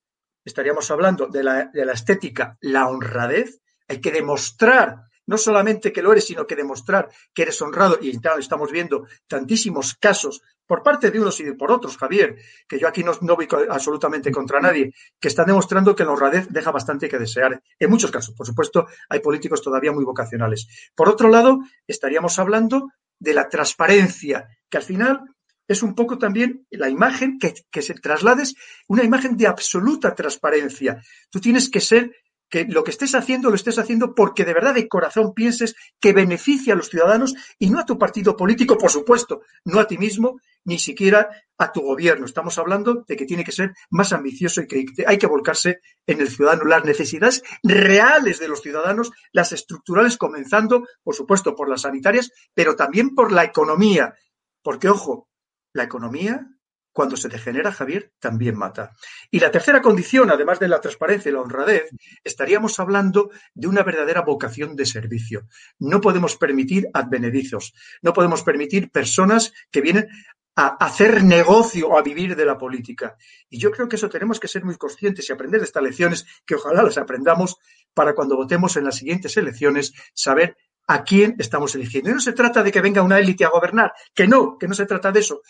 estaríamos 0.46 0.90
hablando 0.90 1.26
de 1.26 1.44
la, 1.44 1.64
de 1.66 1.84
la 1.84 1.92
estética, 1.92 2.56
la 2.60 2.88
honradez, 2.88 3.60
hay 3.88 4.00
que 4.00 4.12
demostrar 4.12 5.02
no 5.26 5.36
solamente 5.36 5.92
que 5.92 6.02
lo 6.02 6.12
eres, 6.12 6.26
sino 6.26 6.46
que 6.46 6.56
demostrar 6.56 7.08
que 7.34 7.42
eres 7.42 7.60
honrado. 7.60 7.98
Y 8.00 8.18
estamos 8.38 8.70
viendo 8.70 9.06
tantísimos 9.26 9.94
casos 9.94 10.40
por 10.66 10.82
parte 10.82 11.10
de 11.10 11.20
unos 11.20 11.38
y 11.40 11.52
por 11.52 11.70
otros, 11.70 11.96
Javier, 11.96 12.36
que 12.68 12.78
yo 12.78 12.88
aquí 12.88 13.04
no, 13.04 13.12
no 13.20 13.36
voy 13.36 13.48
absolutamente 13.68 14.30
contra 14.30 14.60
nadie, 14.60 14.92
que 15.20 15.28
están 15.28 15.46
demostrando 15.46 15.94
que 15.94 16.04
la 16.04 16.12
honradez 16.12 16.48
deja 16.48 16.70
bastante 16.70 17.08
que 17.08 17.18
desear. 17.18 17.60
En 17.78 17.90
muchos 17.90 18.10
casos, 18.10 18.34
por 18.34 18.46
supuesto, 18.46 18.86
hay 19.08 19.20
políticos 19.20 19.62
todavía 19.62 19.92
muy 19.92 20.04
vocacionales. 20.04 20.68
Por 20.94 21.08
otro 21.08 21.28
lado, 21.28 21.58
estaríamos 21.86 22.38
hablando 22.38 22.90
de 23.18 23.34
la 23.34 23.48
transparencia, 23.48 24.48
que 24.68 24.76
al 24.76 24.82
final 24.82 25.20
es 25.68 25.82
un 25.82 25.94
poco 25.94 26.18
también 26.18 26.66
la 26.70 26.88
imagen 26.88 27.38
que, 27.38 27.54
que 27.70 27.82
se 27.82 27.94
traslades, 27.94 28.54
una 28.88 29.04
imagen 29.04 29.36
de 29.36 29.46
absoluta 29.46 30.14
transparencia. 30.14 31.02
Tú 31.30 31.40
tienes 31.40 31.68
que 31.68 31.80
ser 31.80 32.12
que 32.48 32.64
lo 32.64 32.84
que 32.84 32.90
estés 32.90 33.14
haciendo 33.14 33.50
lo 33.50 33.56
estés 33.56 33.78
haciendo 33.78 34.14
porque 34.14 34.44
de 34.44 34.54
verdad 34.54 34.74
de 34.74 34.88
corazón 34.88 35.34
pienses 35.34 35.74
que 36.00 36.12
beneficia 36.12 36.74
a 36.74 36.76
los 36.76 36.88
ciudadanos 36.88 37.34
y 37.58 37.70
no 37.70 37.80
a 37.80 37.86
tu 37.86 37.98
partido 37.98 38.36
político, 38.36 38.78
por 38.78 38.90
supuesto, 38.90 39.42
no 39.64 39.80
a 39.80 39.86
ti 39.86 39.98
mismo, 39.98 40.40
ni 40.64 40.78
siquiera 40.78 41.28
a 41.58 41.72
tu 41.72 41.80
gobierno. 41.80 42.26
Estamos 42.26 42.58
hablando 42.58 43.04
de 43.06 43.16
que 43.16 43.24
tiene 43.24 43.44
que 43.44 43.52
ser 43.52 43.72
más 43.90 44.12
ambicioso 44.12 44.60
y 44.60 44.66
que 44.66 44.84
hay 45.06 45.18
que 45.18 45.26
volcarse 45.26 45.80
en 46.06 46.20
el 46.20 46.28
ciudadano, 46.28 46.64
las 46.64 46.84
necesidades 46.84 47.42
reales 47.62 48.38
de 48.38 48.48
los 48.48 48.62
ciudadanos, 48.62 49.10
las 49.32 49.52
estructurales, 49.52 50.16
comenzando, 50.16 50.86
por 51.02 51.14
supuesto, 51.14 51.54
por 51.54 51.68
las 51.68 51.82
sanitarias, 51.82 52.30
pero 52.54 52.76
también 52.76 53.14
por 53.14 53.32
la 53.32 53.44
economía. 53.44 54.14
Porque, 54.62 54.88
ojo, 54.88 55.28
la 55.76 55.84
economía 55.84 56.48
cuando 56.96 57.18
se 57.18 57.28
degenera, 57.28 57.72
Javier, 57.72 58.14
también 58.18 58.56
mata. 58.56 58.92
Y 59.30 59.38
la 59.38 59.50
tercera 59.50 59.82
condición, 59.82 60.30
además 60.30 60.58
de 60.58 60.66
la 60.66 60.80
transparencia 60.80 61.28
y 61.28 61.32
la 61.32 61.42
honradez, 61.42 61.90
estaríamos 62.24 62.80
hablando 62.80 63.30
de 63.54 63.68
una 63.68 63.82
verdadera 63.82 64.22
vocación 64.22 64.74
de 64.74 64.86
servicio. 64.86 65.46
No 65.78 66.00
podemos 66.00 66.36
permitir 66.36 66.88
advenedizos, 66.94 67.74
no 68.00 68.14
podemos 68.14 68.42
permitir 68.42 68.90
personas 68.90 69.52
que 69.70 69.82
vienen 69.82 70.08
a 70.56 70.68
hacer 70.68 71.22
negocio 71.22 71.86
o 71.88 71.98
a 71.98 72.02
vivir 72.02 72.34
de 72.34 72.46
la 72.46 72.56
política. 72.56 73.18
Y 73.50 73.58
yo 73.58 73.70
creo 73.70 73.90
que 73.90 73.96
eso 73.96 74.08
tenemos 74.08 74.40
que 74.40 74.48
ser 74.48 74.64
muy 74.64 74.76
conscientes 74.76 75.28
y 75.28 75.32
aprender 75.34 75.60
de 75.60 75.66
estas 75.66 75.82
lecciones, 75.82 76.26
que 76.46 76.54
ojalá 76.54 76.82
las 76.82 76.96
aprendamos 76.96 77.56
para 77.92 78.14
cuando 78.14 78.36
votemos 78.36 78.74
en 78.78 78.84
las 78.84 78.96
siguientes 78.96 79.36
elecciones, 79.36 79.92
saber 80.14 80.56
a 80.86 81.04
quién 81.04 81.36
estamos 81.38 81.74
eligiendo. 81.74 82.10
Y 82.10 82.14
no 82.14 82.20
se 82.20 82.32
trata 82.32 82.62
de 82.62 82.72
que 82.72 82.80
venga 82.80 83.02
una 83.02 83.18
élite 83.18 83.44
a 83.44 83.50
gobernar, 83.50 83.92
que 84.14 84.26
no, 84.26 84.56
que 84.56 84.66
no 84.66 84.74
se 84.74 84.86
trata 84.86 85.12
de 85.12 85.20
eso, 85.20 85.42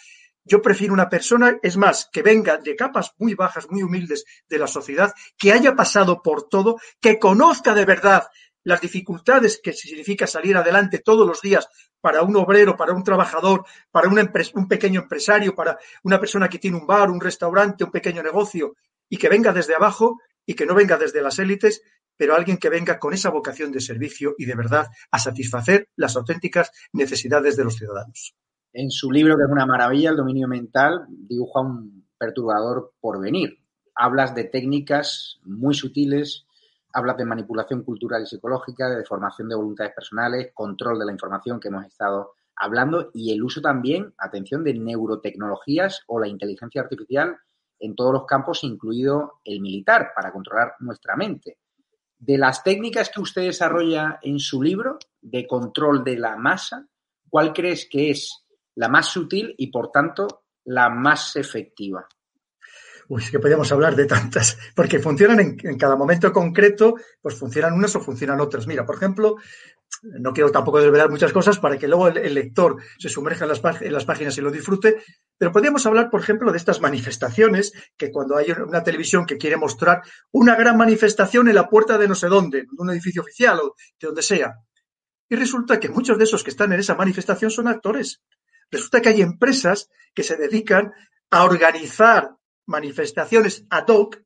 yo 0.47 0.63
prefiero 0.63 0.95
una 0.95 1.09
persona, 1.09 1.59
es 1.63 1.77
más, 1.77 2.09
que 2.13 2.23
venga 2.23 2.57
de 2.57 2.77
capas 2.77 3.13
muy 3.19 3.35
bajas, 3.35 3.69
muy 3.69 3.83
humildes 3.83 4.25
de 4.49 4.59
la 4.59 4.69
sociedad, 4.69 5.13
que 5.37 5.53
haya 5.53 5.75
pasado 5.75 6.23
por 6.23 6.49
todo, 6.49 6.79
que 7.01 7.19
conozca 7.19 7.75
de 7.75 7.85
verdad 7.85 8.29
las 8.63 8.81
dificultades 8.81 9.61
que 9.63 9.73
significa 9.73 10.27
salir 10.27 10.57
adelante 10.57 11.01
todos 11.01 11.27
los 11.27 11.41
días 11.41 11.69
para 12.01 12.23
un 12.23 12.37
obrero, 12.37 12.77
para 12.77 12.93
un 12.93 13.03
trabajador, 13.03 13.65
para 13.91 14.09
un, 14.09 14.19
un, 14.55 14.69
pequeño 14.69 15.03
empresario, 15.03 15.55
para 15.55 15.79
una 16.05 16.21
persona 16.21 16.49
que 16.49 16.59
tiene 16.59 16.77
un 16.77 16.87
bar, 16.87 17.11
un 17.11 17.21
restaurante, 17.21 17.85
un 17.85 17.91
pequeño 17.91 18.23
negocio, 18.23 18.77
y 19.09 19.17
que 19.17 19.29
venga 19.29 19.53
desde 19.53 19.75
abajo 19.75 20.21
y 20.45 20.55
que 20.55 20.67
no 20.67 20.75
venga 20.75 20.97
desde 20.97 21.23
las 21.23 21.39
élites, 21.39 21.83
pero 22.17 22.35
alguien 22.35 22.59
que 22.59 22.69
venga 22.69 22.99
con 22.99 23.13
esa 23.13 23.31
vocación 23.31 23.73
de 23.73 23.81
servicio 23.81 24.35
y 24.39 24.47
de 24.47 24.55
verdad 24.55 24.89
a 25.11 25.19
satisfacer 25.19 25.89
las 25.97 26.17
auténticas 26.17 26.71
necesidades 26.93 27.57
de 27.57 27.65
los 27.65 27.77
ciudadanos. 27.77 28.35
En 28.79 28.91
su 28.91 29.11
libro, 29.11 29.39
que 29.39 29.45
es 29.45 29.51
una 29.51 29.65
maravilla, 29.65 30.11
El 30.11 30.17
dominio 30.17 30.47
mental, 30.47 31.07
dibuja 31.09 31.61
un 31.61 32.05
perturbador 32.19 32.93
porvenir. 33.01 33.59
Hablas 33.95 34.35
de 34.35 34.45
técnicas 34.45 35.41
muy 35.45 35.73
sutiles, 35.73 36.45
hablas 36.93 37.17
de 37.17 37.25
manipulación 37.25 37.83
cultural 37.85 38.23
y 38.23 38.27
psicológica, 38.27 38.91
de 38.91 38.99
deformación 38.99 39.49
de 39.49 39.57
voluntades 39.57 39.95
personales, 39.95 40.51
control 40.53 40.99
de 40.99 41.07
la 41.07 41.13
información 41.13 41.59
que 41.59 41.69
hemos 41.69 41.87
estado 41.87 42.35
hablando 42.55 43.11
y 43.15 43.33
el 43.33 43.43
uso 43.43 43.63
también, 43.63 44.13
atención, 44.19 44.63
de 44.63 44.75
neurotecnologías 44.75 46.03
o 46.07 46.21
la 46.21 46.29
inteligencia 46.29 46.83
artificial 46.83 47.35
en 47.79 47.95
todos 47.95 48.13
los 48.13 48.27
campos, 48.27 48.63
incluido 48.63 49.41
el 49.47 49.63
militar, 49.63 50.11
para 50.15 50.31
controlar 50.31 50.75
nuestra 50.81 51.17
mente. 51.17 51.61
De 52.19 52.37
las 52.37 52.63
técnicas 52.63 53.09
que 53.09 53.23
usted 53.23 53.41
desarrolla 53.41 54.19
en 54.21 54.39
su 54.39 54.63
libro 54.63 54.99
de 55.23 55.47
control 55.47 56.05
de 56.05 56.19
la 56.19 56.37
masa, 56.37 56.87
¿cuál 57.31 57.55
crees 57.55 57.89
que 57.91 58.11
es 58.11 58.46
la 58.77 58.89
más 58.89 59.09
sutil 59.09 59.55
y, 59.59 59.71
por 59.71 59.91
tanto, 59.91 60.45
la 60.65 60.89
más 60.89 61.37
efectiva. 61.37 62.07
Uy, 63.09 63.23
que 63.31 63.39
podríamos 63.39 63.71
hablar 63.71 63.95
de 63.95 64.07
tantas, 64.07 64.59
porque 64.75 64.99
funcionan 64.99 65.39
en, 65.41 65.79
cada 65.79 65.95
momento 65.95 66.33
concreto, 66.33 66.97
pues 67.21 67.37
funcionan 67.37 67.75
unas 67.75 67.95
o 67.95 68.01
funcionan 68.01 68.41
otras. 68.41 68.67
Mira, 68.67 68.85
por 68.85 68.97
ejemplo, 68.97 69.37
no 70.03 70.33
quiero 70.33 70.51
tampoco 70.51 70.81
desvelar 70.81 71.09
muchas 71.09 71.33
cosas 71.33 71.61
para 71.61 71.79
que 71.79 71.87
luego 71.87 72.09
el, 72.09 72.35
lector 72.35 72.77
se 72.99 73.09
sumerja 73.09 73.45
en 73.45 73.51
las, 73.51 73.63
en 73.81 73.93
las, 73.93 74.05
páginas 74.05 74.37
y 74.37 74.41
lo 74.41 74.51
disfrute, 74.51 74.97
pero 75.39 75.53
podríamos 75.53 75.87
hablar, 75.87 76.11
por 76.11 76.21
ejemplo, 76.21 76.51
de 76.51 76.59
estas 76.59 76.81
manifestaciones, 76.81 77.73
que 77.97 78.11
cuando 78.11 78.37
hay 78.37 78.51
una 78.51 78.83
televisión 78.83 79.25
que 79.25 79.39
quiere 79.39 79.57
mostrar 79.57 80.03
una 80.33 80.57
gran 80.57 80.77
manifestación 80.77 81.47
en 81.49 81.55
la 81.55 81.69
puerta 81.69 81.99
de 81.99 82.09
no 82.09 82.17
sé 82.17 82.27
dónde, 82.27 82.63
de 82.63 82.67
un 82.77 82.91
edificio 82.91 83.23
oficial 83.23 83.61
o 83.61 83.75
de 84.01 84.07
donde 84.09 84.23
sea, 84.23 84.53
y 85.29 85.37
resulta 85.37 85.81
que 85.81 85.89
muchos 85.89 86.19
de 86.19 86.25
esos 86.25 86.45
que 86.45 86.51
están 86.51 86.73
en 86.73 86.81
esa 86.81 86.95
manifestación 86.95 87.51
son 87.51 87.69
actores. 87.69 88.23
Resulta 88.71 89.01
que 89.01 89.11
hay 89.11 89.23
empresas 89.23 89.91
que 90.15 90.23
se 90.23 90.37
dedican 90.37 90.93
a 91.31 91.45
organizar 91.45 92.37
manifestaciones 92.67 93.65
ad 93.71 93.87
hoc 93.89 94.23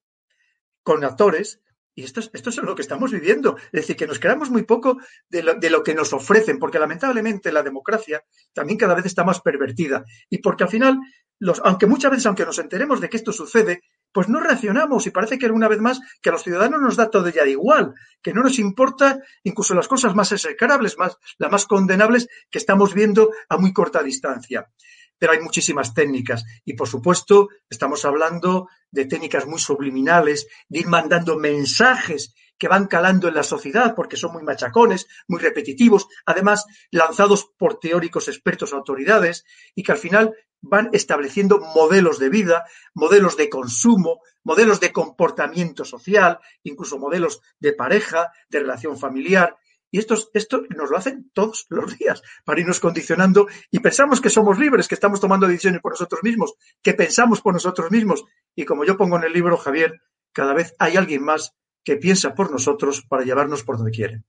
con 0.83 1.05
actores 1.05 1.61
y 1.95 2.05
esto 2.05 2.21
es, 2.21 2.31
esto 2.33 2.51
es 2.51 2.57
lo 2.57 2.75
que 2.75 2.83
estamos 2.83 3.13
viviendo. 3.13 3.57
Es 3.73 3.83
decir, 3.83 3.97
que 3.97 4.07
nos 4.07 4.19
quedamos 4.19 4.49
muy 4.51 4.63
poco 4.63 4.99
de 5.29 5.43
lo, 5.43 5.55
de 5.55 5.69
lo, 5.71 5.83
que 5.83 5.95
nos 5.95 6.13
ofrecen, 6.13 6.59
porque 6.59 6.79
lamentablemente 6.79 7.53
la 7.53 7.63
democracia 7.63 8.25
también 8.55 8.79
cada 8.79 8.95
vez 8.95 9.07
está 9.07 9.25
más 9.25 9.41
pervertida. 9.41 10.05
Y 10.31 10.39
porque 10.39 10.65
al 10.65 10.71
final, 10.71 10.99
los, 11.39 11.61
aunque 11.65 11.87
muchas 11.87 12.13
veces, 12.13 12.27
aunque 12.27 12.47
nos 12.47 12.59
enteremos 12.59 13.01
de 13.01 13.09
que 13.09 13.17
esto 13.17 13.33
sucede, 13.33 13.83
pues 14.13 14.29
no 14.29 14.41
reaccionamos 14.41 15.07
y 15.07 15.11
parece 15.11 15.39
que 15.39 15.47
una 15.47 15.69
vez 15.69 15.81
más 15.81 16.01
que 16.21 16.31
a 16.31 16.33
los 16.33 16.43
ciudadanos 16.43 16.81
nos 16.81 16.97
da 16.97 17.11
todo 17.11 17.29
ya 17.29 17.45
de 17.45 17.53
igual, 17.53 17.95
que 18.23 18.33
no 18.33 18.43
nos 18.43 18.59
importa 18.59 19.21
incluso 19.45 19.75
las 19.75 19.89
cosas 19.89 20.15
más 20.15 20.33
execrables, 20.33 20.99
más, 20.99 21.17
las 21.39 21.51
más 21.51 21.67
condenables 21.67 22.29
que 22.51 22.59
estamos 22.59 22.95
viendo 22.95 23.31
a 23.49 23.57
muy 23.57 23.73
corta 23.73 24.03
distancia. 24.03 24.71
Pero 25.19 25.33
hay 25.33 25.41
muchísimas 25.41 25.93
técnicas 25.93 26.45
y, 26.65 26.73
por 26.73 26.89
supuesto, 26.89 27.49
estamos 27.69 28.05
hablando 28.07 28.69
de 28.91 29.05
técnicas 29.05 29.47
muy 29.47 29.59
subliminales, 29.59 30.47
de 30.69 30.81
ir 30.81 30.87
mandando 30.87 31.39
mensajes 31.39 32.35
que 32.61 32.69
van 32.69 32.87
calando 32.87 33.27
en 33.27 33.35
la 33.35 33.43
sociedad 33.43 33.95
porque 33.95 34.17
son 34.17 34.33
muy 34.33 34.43
machacones, 34.43 35.09
muy 35.29 35.41
repetitivos, 35.41 36.07
además 36.27 36.67
lanzados 36.91 37.51
por 37.57 37.81
teóricos 37.81 38.29
expertos, 38.29 38.73
autoridades, 38.73 39.45
y 39.75 39.83
que 39.83 39.93
al 39.93 39.99
final 39.99 40.35
van 40.63 40.91
estableciendo 40.93 41.61
modelos 41.61 42.19
de 42.19 42.29
vida, 42.29 42.65
modelos 42.95 43.37
de 43.37 43.49
consumo, 43.49 44.21
modelos 44.43 44.81
de 44.81 44.93
comportamiento 44.93 45.85
social, 45.85 46.39
incluso 46.63 46.99
modelos 46.99 47.41
de 47.59 47.73
pareja, 47.73 48.33
de 48.49 48.61
relación 48.61 48.99
familiar. 48.99 49.57
Y 49.91 49.99
esto, 49.99 50.15
esto 50.35 50.63
nos 50.71 50.91
lo 50.91 50.97
hacen 50.97 51.31
todos 51.33 51.67
los 51.69 51.99
días 51.99 52.23
para 52.45 52.61
irnos 52.61 52.79
condicionando 52.79 53.49
y 53.71 53.81
pensamos 53.81 54.21
que 54.21 54.31
somos 54.31 54.59
libres, 54.59 54.87
que 54.87 54.95
estamos 54.95 55.21
tomando 55.21 55.49
decisiones 55.49 55.81
por 55.81 55.93
nosotros 55.93 56.23
mismos, 56.23 56.55
que 56.83 56.95
pensamos 56.95 57.41
por 57.41 57.55
nosotros 57.55 57.91
mismos. 57.91 58.25
Y 58.55 58.65
como 58.65 58.85
yo 58.85 58.97
pongo 58.97 59.17
en 59.17 59.25
el 59.25 59.33
libro, 59.33 59.57
Javier, 59.57 60.01
cada 60.33 60.55
vez 60.55 60.75
hay 60.79 60.97
alguien 60.97 61.25
más 61.25 61.55
que 61.83 61.97
piensa 61.97 62.35
por 62.35 62.53
nosotros 62.53 63.03
para 63.09 63.25
llevarnos 63.25 63.65
por 63.65 63.79
donde 63.79 63.91
quiere. 63.91 64.23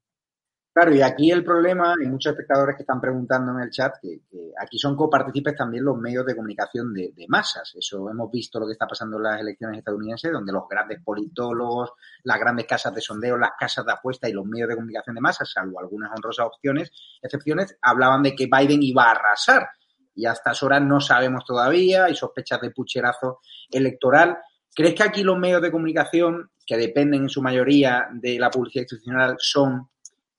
Claro, 0.74 0.96
y 0.96 1.02
aquí 1.02 1.30
el 1.30 1.44
problema, 1.44 1.96
hay 2.00 2.08
muchos 2.08 2.32
espectadores 2.32 2.78
que 2.78 2.84
están 2.84 3.02
preguntando 3.02 3.52
en 3.52 3.60
el 3.60 3.70
chat, 3.72 3.94
que, 4.02 4.22
aquí 4.58 4.80
son 4.80 4.96
copartícipes 4.96 5.54
también 5.54 5.84
los 5.84 5.98
medios 5.98 6.26
de 6.26 6.34
comunicación 6.34 6.94
de, 6.94 7.14
masas. 7.28 7.74
Eso 7.76 8.10
hemos 8.10 8.32
visto 8.32 8.58
lo 8.58 8.68
que 8.68 8.72
está 8.72 8.88
pasando 8.88 9.18
en 9.18 9.24
las 9.24 9.42
elecciones 9.42 9.80
estadounidenses, 9.80 10.32
donde 10.32 10.54
los 10.54 10.64
grandes 10.70 11.02
politólogos, 11.04 11.92
las 12.24 12.40
grandes 12.40 12.68
casas 12.68 12.96
de 12.96 13.02
sondeo, 13.02 13.38
las 13.38 13.52
casas 13.60 13.86
de 13.86 13.92
apuesta 13.92 14.30
y 14.30 14.32
los 14.32 14.46
medios 14.46 14.70
de 14.70 14.76
comunicación 14.76 15.14
de 15.14 15.22
masas, 15.22 15.52
salvo 15.52 15.78
algunas 15.78 16.10
honrosas 16.16 16.46
opciones, 16.46 16.90
excepciones, 17.22 17.78
hablaban 17.82 18.24
de 18.24 18.34
que 18.34 18.48
Biden 18.48 18.82
iba 18.82 19.04
a 19.04 19.12
arrasar. 19.12 19.68
Y 20.16 20.26
a 20.26 20.32
estas 20.32 20.64
horas 20.64 20.82
no 20.82 21.02
sabemos 21.02 21.44
todavía, 21.44 22.06
hay 22.06 22.16
sospechas 22.16 22.62
de 22.62 22.72
pucherazo 22.72 23.40
electoral. 23.70 24.38
¿Crees 24.74 24.96
que 24.96 25.04
aquí 25.04 25.24
los 25.24 25.38
medios 25.38 25.62
de 25.62 25.72
comunicación, 25.72 26.50
que 26.66 26.78
dependen 26.78 27.24
en 27.24 27.30
su 27.30 27.42
mayoría 27.42 28.08
de 28.14 28.40
la 28.40 28.50
publicidad 28.50 28.84
institucional, 28.84 29.36
son 29.38 29.91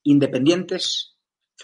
independientes? 0.03 1.17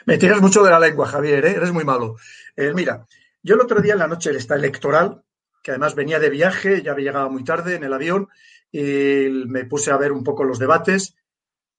Me 0.06 0.18
tiras 0.18 0.40
mucho 0.40 0.62
de 0.62 0.70
la 0.70 0.80
lengua, 0.80 1.06
Javier, 1.06 1.44
¿eh? 1.44 1.50
eres 1.56 1.72
muy 1.72 1.84
malo. 1.84 2.16
Eh, 2.56 2.72
mira, 2.74 3.06
yo 3.42 3.54
el 3.54 3.60
otro 3.60 3.80
día 3.80 3.94
en 3.94 3.98
la 3.98 4.06
noche 4.06 4.30
del 4.30 4.38
estado 4.38 4.60
electoral, 4.60 5.22
que 5.62 5.72
además 5.72 5.94
venía 5.94 6.18
de 6.18 6.30
viaje, 6.30 6.82
ya 6.82 6.92
había 6.92 7.06
llegado 7.06 7.30
muy 7.30 7.44
tarde 7.44 7.74
en 7.74 7.84
el 7.84 7.92
avión, 7.92 8.28
y 8.70 9.28
me 9.46 9.64
puse 9.64 9.90
a 9.90 9.96
ver 9.96 10.12
un 10.12 10.22
poco 10.22 10.44
los 10.44 10.58
debates. 10.58 11.14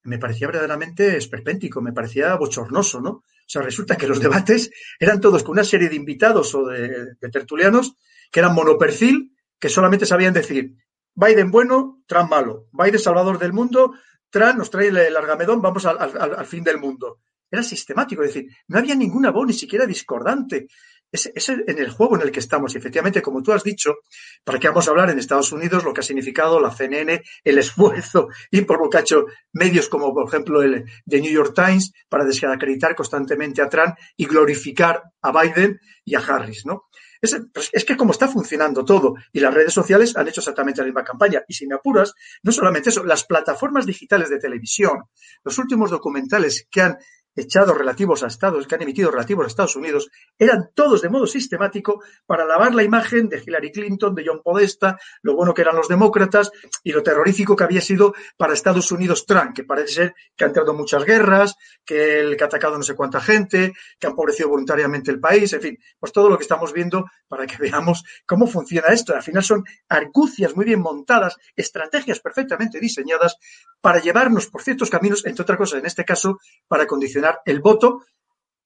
Me 0.03 0.17
parecía 0.17 0.47
verdaderamente 0.47 1.17
esperpéntico, 1.17 1.81
me 1.81 1.93
parecía 1.93 2.35
bochornoso, 2.35 3.01
¿no? 3.01 3.09
O 3.09 3.51
sea, 3.51 3.61
resulta 3.61 3.95
que 3.95 4.07
los 4.07 4.19
debates 4.19 4.71
eran 4.99 5.19
todos 5.19 5.43
con 5.43 5.53
una 5.53 5.63
serie 5.63 5.89
de 5.89 5.95
invitados 5.95 6.53
o 6.55 6.65
de, 6.65 7.15
de 7.19 7.29
tertulianos 7.29 7.95
que 8.31 8.39
eran 8.39 8.53
monoperfil, 8.53 9.35
que 9.59 9.69
solamente 9.69 10.05
sabían 10.05 10.33
decir 10.33 10.75
Biden 11.15 11.51
bueno, 11.51 12.01
Trump 12.07 12.29
malo, 12.29 12.67
Biden 12.71 12.99
salvador 12.99 13.39
del 13.39 13.53
mundo, 13.53 13.93
Trump 14.29 14.57
nos 14.57 14.69
trae 14.69 14.87
el 14.87 15.17
argamedón, 15.17 15.61
vamos 15.61 15.85
al, 15.85 16.45
fin 16.45 16.63
del 16.63 16.77
mundo. 16.77 17.19
Era 17.51 17.63
sistemático, 17.63 18.23
es 18.23 18.33
decir, 18.33 18.51
no 18.67 18.77
había 18.77 18.95
ninguna 18.95 19.31
voz 19.31 19.47
ni 19.47 19.53
siquiera 19.53 19.85
discordante. 19.85 20.67
Es, 21.11 21.31
es, 21.33 21.49
en 21.49 21.79
el 21.79 21.89
juego 21.89 22.15
en 22.15 22.21
el 22.21 22.31
que 22.31 22.39
estamos. 22.39 22.75
Y 22.75 22.77
efectivamente, 22.77 23.23
como 23.23 23.41
tú 23.41 23.51
has 23.51 23.63
dicho, 23.63 23.95
para 24.43 24.59
qué 24.59 24.67
vamos 24.67 24.87
a 24.87 24.91
hablar 24.91 25.09
en 25.09 25.17
Estados 25.17 25.51
Unidos 25.51 25.83
lo 25.83 25.91
que 25.91 26.01
ha 26.01 26.03
significado 26.03 26.59
la 26.59 26.69
CNN, 26.69 27.23
el 27.43 27.57
esfuerzo 27.57 28.27
y 28.51 28.61
por 28.61 28.79
lo 28.79 28.89
que 28.89 28.97
ha 28.97 29.01
hecho 29.01 29.25
medios 29.53 29.89
como, 29.89 30.13
por 30.13 30.27
ejemplo, 30.27 30.61
el 30.61 30.85
de 31.05 31.21
New 31.21 31.31
York 31.31 31.53
Times 31.55 31.91
para 32.07 32.25
desacreditar 32.25 32.95
constantemente 32.95 33.63
a 33.63 33.69
Trump 33.69 33.95
y 34.15 34.25
glorificar 34.25 35.01
a 35.21 35.31
Biden 35.31 35.79
y 36.05 36.13
a 36.13 36.19
Harris, 36.19 36.67
¿no? 36.67 36.83
Es, 37.21 37.37
pues, 37.53 37.69
es 37.73 37.85
que 37.85 37.97
como 37.97 38.11
está 38.11 38.27
funcionando 38.27 38.85
todo 38.85 39.15
y 39.33 39.39
las 39.39 39.53
redes 39.53 39.73
sociales 39.73 40.15
han 40.15 40.27
hecho 40.27 40.41
exactamente 40.41 40.81
la 40.81 40.85
misma 40.85 41.03
campaña. 41.03 41.43
Y 41.47 41.53
si 41.53 41.67
me 41.67 41.75
apuras, 41.75 42.13
no 42.43 42.51
solamente 42.51 42.89
eso, 42.89 43.03
las 43.03 43.25
plataformas 43.25 43.85
digitales 43.85 44.29
de 44.29 44.39
televisión, 44.39 45.03
los 45.43 45.57
últimos 45.57 45.89
documentales 45.91 46.67
que 46.69 46.81
han 46.81 46.97
echado 47.39 47.73
relativos 47.73 48.23
a 48.23 48.27
Estados, 48.27 48.67
que 48.67 48.75
han 48.75 48.81
emitido 48.81 49.11
relativos 49.11 49.45
a 49.45 49.47
Estados 49.47 49.75
Unidos, 49.75 50.09
eran 50.37 50.69
todos 50.73 51.01
de 51.01 51.09
modo 51.09 51.27
sistemático 51.27 52.01
para 52.25 52.45
lavar 52.45 52.73
la 52.75 52.83
imagen 52.83 53.29
de 53.29 53.41
Hillary 53.45 53.71
Clinton, 53.71 54.15
de 54.15 54.23
John 54.25 54.41
Podesta, 54.43 54.97
lo 55.21 55.35
bueno 55.35 55.53
que 55.53 55.61
eran 55.61 55.75
los 55.75 55.87
demócratas 55.87 56.51
y 56.83 56.91
lo 56.91 57.03
terrorífico 57.03 57.55
que 57.55 57.63
había 57.63 57.81
sido 57.81 58.13
para 58.37 58.53
Estados 58.53 58.91
Unidos 58.91 59.25
Trump, 59.25 59.53
que 59.55 59.63
parece 59.63 59.93
ser 59.93 60.15
que 60.35 60.43
ha 60.43 60.47
entrado 60.47 60.71
en 60.71 60.77
muchas 60.77 61.03
guerras, 61.05 61.55
que, 61.85 62.19
el, 62.19 62.37
que 62.37 62.43
ha 62.43 62.47
atacado 62.47 62.77
no 62.77 62.83
sé 62.83 62.95
cuánta 62.95 63.21
gente, 63.21 63.73
que 63.99 64.07
ha 64.07 64.09
empobrecido 64.09 64.49
voluntariamente 64.49 65.11
el 65.11 65.19
país, 65.19 65.53
en 65.53 65.61
fin, 65.61 65.77
pues 65.99 66.11
todo 66.11 66.29
lo 66.29 66.37
que 66.37 66.43
estamos 66.43 66.73
viendo 66.73 67.05
para 67.27 67.45
que 67.45 67.57
veamos 67.59 68.03
cómo 68.25 68.47
funciona 68.47 68.87
esto. 68.89 69.15
Al 69.15 69.23
final 69.23 69.43
son 69.43 69.63
argucias 69.87 70.55
muy 70.55 70.65
bien 70.65 70.81
montadas, 70.81 71.37
estrategias 71.55 72.19
perfectamente 72.19 72.79
diseñadas 72.79 73.37
para 73.81 73.99
llevarnos 73.99 74.47
por 74.47 74.61
ciertos 74.61 74.89
caminos, 74.89 75.25
entre 75.25 75.43
otras 75.43 75.57
cosas, 75.57 75.79
en 75.79 75.85
este 75.85 76.03
caso, 76.03 76.39
para 76.67 76.85
condicionar 76.87 77.28
el 77.45 77.61
voto, 77.61 78.03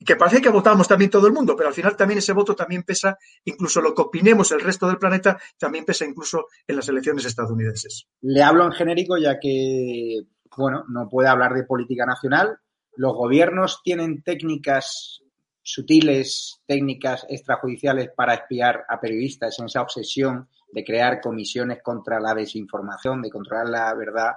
que 0.05 0.15
parece 0.15 0.41
que 0.41 0.49
votamos 0.49 0.87
también 0.87 1.09
todo 1.09 1.27
el 1.27 1.33
mundo, 1.33 1.55
pero 1.55 1.69
al 1.69 1.75
final 1.75 1.95
también 1.95 2.17
ese 2.17 2.33
voto 2.33 2.55
también 2.55 2.83
pesa, 2.83 3.17
incluso 3.45 3.81
lo 3.81 3.93
que 3.93 4.01
opinemos 4.01 4.51
el 4.51 4.61
resto 4.61 4.87
del 4.87 4.97
planeta, 4.97 5.39
también 5.57 5.85
pesa 5.85 6.05
incluso 6.05 6.47
en 6.67 6.75
las 6.75 6.89
elecciones 6.89 7.25
estadounidenses. 7.25 8.07
Le 8.21 8.43
hablo 8.43 8.65
en 8.65 8.73
genérico 8.73 9.17
ya 9.17 9.39
que, 9.39 10.23
bueno, 10.57 10.83
no 10.89 11.07
puede 11.09 11.29
hablar 11.29 11.53
de 11.53 11.63
política 11.63 12.05
nacional. 12.05 12.57
Los 12.95 13.13
gobiernos 13.13 13.81
tienen 13.83 14.21
técnicas 14.23 15.21
sutiles, 15.63 16.61
técnicas 16.67 17.25
extrajudiciales 17.29 18.09
para 18.15 18.33
espiar 18.33 18.83
a 18.89 18.99
periodistas 18.99 19.57
en 19.59 19.65
esa 19.65 19.81
obsesión 19.81 20.49
de 20.73 20.83
crear 20.83 21.21
comisiones 21.21 21.81
contra 21.81 22.19
la 22.19 22.33
desinformación, 22.33 23.21
de 23.21 23.29
controlar 23.29 23.69
la 23.69 23.93
verdad 23.93 24.33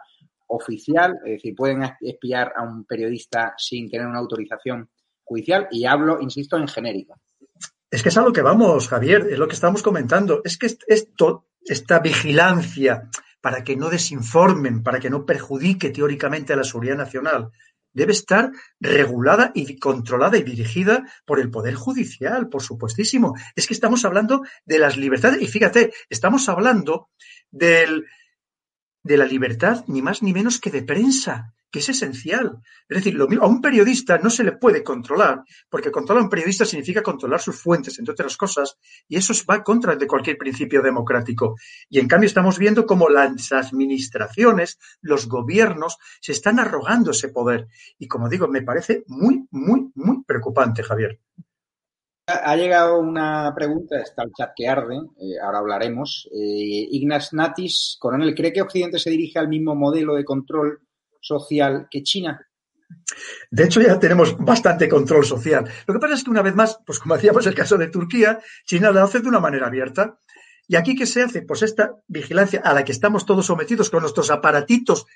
oficial, 0.48 1.18
es 1.24 1.32
decir, 1.32 1.54
pueden 1.54 1.82
espiar 2.00 2.52
a 2.56 2.62
un 2.62 2.84
periodista 2.84 3.54
sin 3.56 3.90
tener 3.90 4.06
una 4.06 4.18
autorización 4.18 4.88
judicial 5.24 5.68
y 5.70 5.84
hablo, 5.84 6.20
insisto, 6.20 6.56
en 6.56 6.68
genérico. 6.68 7.20
Es 7.90 8.02
que 8.02 8.08
es 8.08 8.16
a 8.16 8.22
lo 8.22 8.32
que 8.32 8.42
vamos, 8.42 8.88
Javier, 8.88 9.26
es 9.30 9.38
lo 9.38 9.48
que 9.48 9.54
estamos 9.54 9.82
comentando. 9.82 10.40
Es 10.44 10.58
que 10.58 10.68
esto, 10.86 11.46
esta 11.64 11.98
vigilancia 12.00 13.08
para 13.40 13.62
que 13.62 13.76
no 13.76 13.88
desinformen, 13.88 14.82
para 14.82 14.98
que 14.98 15.10
no 15.10 15.24
perjudique 15.24 15.90
teóricamente 15.90 16.52
a 16.52 16.56
la 16.56 16.64
seguridad 16.64 16.96
nacional, 16.96 17.50
debe 17.92 18.12
estar 18.12 18.50
regulada 18.78 19.52
y 19.54 19.78
controlada 19.78 20.36
y 20.36 20.42
dirigida 20.42 21.04
por 21.24 21.40
el 21.40 21.50
Poder 21.50 21.74
Judicial, 21.74 22.48
por 22.48 22.62
supuestísimo. 22.62 23.34
Es 23.54 23.66
que 23.66 23.72
estamos 23.72 24.04
hablando 24.04 24.42
de 24.64 24.78
las 24.78 24.96
libertades 24.96 25.40
y 25.40 25.46
fíjate, 25.46 25.92
estamos 26.10 26.48
hablando 26.48 27.08
del, 27.50 28.04
de 29.06 29.16
la 29.16 29.24
libertad 29.24 29.84
ni 29.86 30.02
más 30.02 30.22
ni 30.22 30.32
menos 30.32 30.60
que 30.60 30.70
de 30.70 30.82
prensa, 30.82 31.54
que 31.70 31.80
es 31.80 31.88
esencial. 31.88 32.62
Es 32.88 32.98
decir, 32.98 33.14
lo, 33.14 33.26
a 33.42 33.46
un 33.46 33.60
periodista 33.60 34.18
no 34.18 34.30
se 34.30 34.44
le 34.44 34.52
puede 34.52 34.82
controlar, 34.82 35.42
porque 35.68 35.90
controlar 35.90 36.22
a 36.22 36.24
un 36.24 36.30
periodista 36.30 36.64
significa 36.64 37.02
controlar 37.02 37.40
sus 37.40 37.60
fuentes, 37.60 37.98
entre 37.98 38.12
otras 38.12 38.36
cosas, 38.36 38.78
y 39.08 39.16
eso 39.16 39.32
va 39.48 39.62
contra 39.62 39.96
de 39.96 40.06
cualquier 40.06 40.38
principio 40.38 40.82
democrático. 40.82 41.56
Y 41.88 41.98
en 41.98 42.08
cambio 42.08 42.26
estamos 42.26 42.58
viendo 42.58 42.86
cómo 42.86 43.08
las 43.08 43.52
administraciones, 43.52 44.78
los 45.00 45.28
gobiernos, 45.28 45.98
se 46.20 46.32
están 46.32 46.58
arrogando 46.58 47.10
ese 47.10 47.28
poder. 47.28 47.68
Y 47.98 48.08
como 48.08 48.28
digo, 48.28 48.48
me 48.48 48.62
parece 48.62 49.04
muy, 49.06 49.46
muy, 49.50 49.90
muy 49.94 50.24
preocupante, 50.24 50.82
Javier. 50.82 51.20
Ha 52.28 52.56
llegado 52.56 52.98
una 52.98 53.52
pregunta, 53.54 54.00
está 54.00 54.24
el 54.24 54.32
chat 54.32 54.50
que 54.56 54.66
arde, 54.66 54.96
eh, 54.96 55.38
ahora 55.40 55.58
hablaremos. 55.58 56.28
Eh, 56.34 56.88
Natis, 57.32 57.96
coronel, 58.00 58.34
¿cree 58.34 58.52
que 58.52 58.62
Occidente 58.62 58.98
se 58.98 59.10
dirige 59.10 59.38
al 59.38 59.48
mismo 59.48 59.76
modelo 59.76 60.16
de 60.16 60.24
control 60.24 60.80
social 61.20 61.86
que 61.88 62.02
China? 62.02 62.44
De 63.48 63.64
hecho, 63.64 63.80
ya 63.80 63.98
tenemos 64.00 64.36
bastante 64.38 64.88
control 64.88 65.24
social. 65.24 65.68
Lo 65.86 65.94
que 65.94 66.00
pasa 66.00 66.14
es 66.14 66.24
que 66.24 66.30
una 66.30 66.42
vez 66.42 66.56
más, 66.56 66.80
pues 66.84 66.98
como 66.98 67.14
hacíamos 67.14 67.46
el 67.46 67.54
caso 67.54 67.78
de 67.78 67.88
Turquía, 67.88 68.40
China 68.64 68.90
lo 68.90 69.02
hace 69.02 69.20
de 69.20 69.28
una 69.28 69.38
manera 69.40 69.68
abierta. 69.68 70.18
¿Y 70.66 70.74
aquí 70.74 70.96
qué 70.96 71.06
se 71.06 71.22
hace? 71.22 71.42
Pues 71.42 71.62
esta 71.62 71.94
vigilancia 72.08 72.60
a 72.64 72.74
la 72.74 72.84
que 72.84 72.90
estamos 72.90 73.24
todos 73.24 73.46
sometidos 73.46 73.88
con 73.88 74.00
nuestros 74.00 74.32
aparatitos 74.32 75.06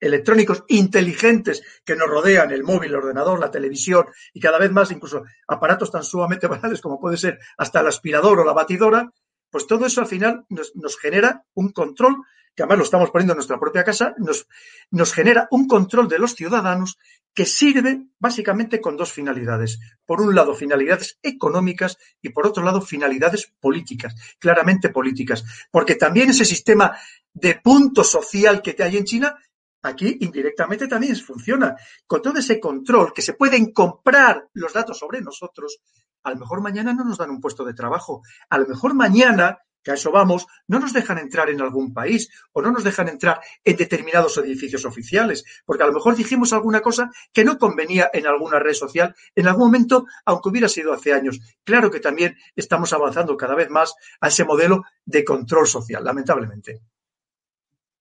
electrónicos 0.00 0.64
inteligentes 0.68 1.62
que 1.84 1.96
nos 1.96 2.08
rodean, 2.08 2.50
el 2.50 2.64
móvil, 2.64 2.90
el 2.90 2.96
ordenador, 2.96 3.40
la 3.40 3.50
televisión 3.50 4.06
y 4.32 4.40
cada 4.40 4.58
vez 4.58 4.70
más 4.70 4.90
incluso 4.90 5.24
aparatos 5.46 5.90
tan 5.90 6.02
sumamente 6.02 6.46
banales 6.48 6.80
como 6.80 7.00
puede 7.00 7.16
ser 7.16 7.38
hasta 7.56 7.80
el 7.80 7.86
aspirador 7.88 8.40
o 8.40 8.44
la 8.44 8.52
batidora, 8.52 9.10
pues 9.50 9.66
todo 9.66 9.86
eso 9.86 10.00
al 10.00 10.06
final 10.06 10.44
nos, 10.48 10.74
nos 10.76 10.98
genera 10.98 11.44
un 11.54 11.70
control 11.72 12.16
que 12.58 12.64
además 12.64 12.78
lo 12.78 12.84
estamos 12.84 13.10
poniendo 13.10 13.34
en 13.34 13.36
nuestra 13.36 13.60
propia 13.60 13.84
casa, 13.84 14.16
nos, 14.18 14.48
nos 14.90 15.12
genera 15.12 15.46
un 15.52 15.68
control 15.68 16.08
de 16.08 16.18
los 16.18 16.34
ciudadanos 16.34 16.98
que 17.32 17.46
sirve 17.46 18.08
básicamente 18.18 18.80
con 18.80 18.96
dos 18.96 19.12
finalidades. 19.12 19.78
Por 20.04 20.20
un 20.20 20.34
lado, 20.34 20.56
finalidades 20.56 21.20
económicas 21.22 21.98
y 22.20 22.30
por 22.30 22.48
otro 22.48 22.64
lado, 22.64 22.80
finalidades 22.80 23.52
políticas, 23.60 24.16
claramente 24.40 24.88
políticas. 24.88 25.44
Porque 25.70 25.94
también 25.94 26.30
ese 26.30 26.44
sistema 26.44 26.98
de 27.32 27.60
punto 27.62 28.02
social 28.02 28.60
que 28.60 28.74
hay 28.82 28.96
en 28.96 29.04
China, 29.04 29.38
aquí 29.82 30.18
indirectamente 30.20 30.88
también 30.88 31.16
funciona. 31.16 31.76
Con 32.06 32.22
todo 32.22 32.38
ese 32.38 32.60
control 32.60 33.12
que 33.12 33.22
se 33.22 33.34
pueden 33.34 33.72
comprar 33.72 34.48
los 34.54 34.72
datos 34.72 34.98
sobre 34.98 35.20
nosotros, 35.20 35.80
a 36.22 36.30
lo 36.30 36.36
mejor 36.36 36.60
mañana 36.60 36.92
no 36.92 37.04
nos 37.04 37.18
dan 37.18 37.30
un 37.30 37.40
puesto 37.40 37.64
de 37.64 37.74
trabajo. 37.74 38.22
A 38.50 38.58
lo 38.58 38.66
mejor 38.66 38.94
mañana 38.94 39.58
que 39.82 39.92
a 39.92 39.94
eso 39.94 40.10
vamos, 40.10 40.46
no 40.66 40.80
nos 40.80 40.92
dejan 40.92 41.18
entrar 41.18 41.50
en 41.50 41.60
algún 41.60 41.94
país 41.94 42.28
o 42.52 42.60
no 42.60 42.72
nos 42.72 42.84
dejan 42.84 43.08
entrar 43.08 43.40
en 43.64 43.76
determinados 43.76 44.36
edificios 44.38 44.84
oficiales, 44.84 45.44
porque 45.64 45.84
a 45.84 45.86
lo 45.86 45.92
mejor 45.92 46.16
dijimos 46.16 46.52
alguna 46.52 46.80
cosa 46.80 47.10
que 47.32 47.44
no 47.44 47.58
convenía 47.58 48.10
en 48.12 48.26
alguna 48.26 48.58
red 48.58 48.74
social 48.74 49.14
en 49.34 49.48
algún 49.48 49.66
momento, 49.66 50.06
aunque 50.24 50.48
hubiera 50.48 50.68
sido 50.68 50.92
hace 50.92 51.12
años. 51.12 51.38
Claro 51.64 51.90
que 51.90 52.00
también 52.00 52.36
estamos 52.56 52.92
avanzando 52.92 53.36
cada 53.36 53.54
vez 53.54 53.70
más 53.70 53.94
a 54.20 54.28
ese 54.28 54.44
modelo 54.44 54.84
de 55.04 55.24
control 55.24 55.66
social, 55.66 56.04
lamentablemente. 56.04 56.82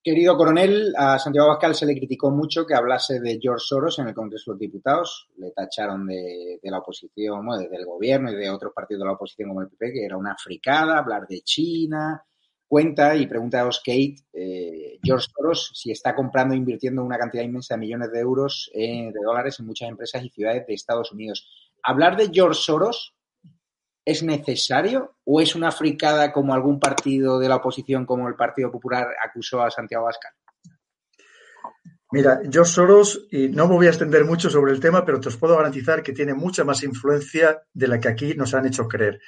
Querido 0.08 0.38
coronel, 0.38 0.94
a 0.96 1.20
Santiago 1.20 1.50
Abascal 1.50 1.76
se 1.76 1.86
le 1.86 1.94
criticó 1.94 2.32
mucho 2.32 2.66
que 2.66 2.74
hablase 2.74 3.20
de 3.20 3.38
George 3.42 3.66
Soros 3.68 4.00
en 4.00 4.08
el 4.08 4.14
Congreso 4.14 4.52
de 4.52 4.54
los 4.54 4.60
Diputados. 4.62 5.28
Le 5.36 5.52
tacharon 5.52 6.08
de, 6.08 6.62
la 6.64 6.78
oposición, 6.78 7.46
bueno, 7.46 7.68
del 7.70 7.86
gobierno 7.86 8.32
y 8.32 8.36
de 8.38 8.50
otros 8.50 8.72
partidos 8.74 9.02
de 9.02 9.06
la 9.06 9.12
oposición 9.12 9.50
como 9.50 9.64
el 9.64 9.68
PP, 9.68 9.92
que 9.92 10.06
era 10.06 10.16
una 10.16 10.34
fricada 10.38 11.00
hablar 11.00 11.28
de 11.28 11.42
China. 11.42 12.24
Cuenta 12.66 13.18
y 13.18 13.28
pregunta 13.28 13.62
a 13.62 13.66
Kate, 13.66 14.16
eh, 14.32 14.98
George 15.04 15.28
Soros, 15.36 15.72
si 15.74 15.92
está 15.92 16.16
comprando 16.16 16.54
e 16.54 16.58
invirtiendo 16.58 17.04
una 17.04 17.18
cantidad 17.18 17.44
inmensa 17.44 17.74
de 17.74 17.82
millones 17.82 18.10
de 18.10 18.20
euros, 18.22 18.72
de 18.74 19.12
dólares 19.26 19.60
en 19.60 19.66
muchas 19.66 19.90
empresas 19.90 20.24
y 20.24 20.30
ciudades 20.30 20.66
de 20.66 20.74
Estados 20.74 21.12
Unidos. 21.12 21.50
Hablar 21.84 22.16
de 22.16 22.30
George 22.32 22.62
Soros 22.62 23.14
¿Es 24.08 24.24
necesario 24.24 25.18
o 25.26 25.42
es 25.42 25.54
una 25.54 25.70
fricada 25.70 26.32
como 26.32 26.54
algún 26.54 26.80
partido 26.80 27.40
de 27.40 27.50
la 27.50 27.58
oposición 27.58 28.06
como 28.06 28.30
el 28.30 28.36
Partido 28.36 28.72
Popular 28.72 29.06
acusó 29.22 29.62
a 29.62 29.70
Santiago 29.70 30.06
Abascal? 30.06 30.32
Mira, 32.14 32.40
George 32.50 32.72
Soros, 32.72 33.28
y 33.30 33.50
no 33.50 33.68
me 33.68 33.76
voy 33.76 33.88
a 33.88 33.90
extender 33.90 34.24
mucho 34.24 34.50
sobre 34.50 34.72
el 34.72 34.80
tema, 34.80 35.04
pero 35.04 35.20
te 35.20 35.28
os 35.28 35.36
puedo 35.36 35.58
garantizar 35.58 36.02
que 36.02 36.14
tiene 36.14 36.34
mucha 36.34 36.64
más 36.64 36.84
influencia 36.84 37.62
de 37.74 37.88
la 37.90 38.00
que 38.00 38.08
aquí 38.08 38.34
nos 38.34 38.54
han 38.54 38.66
hecho 38.66 38.88
creer. 38.88 39.20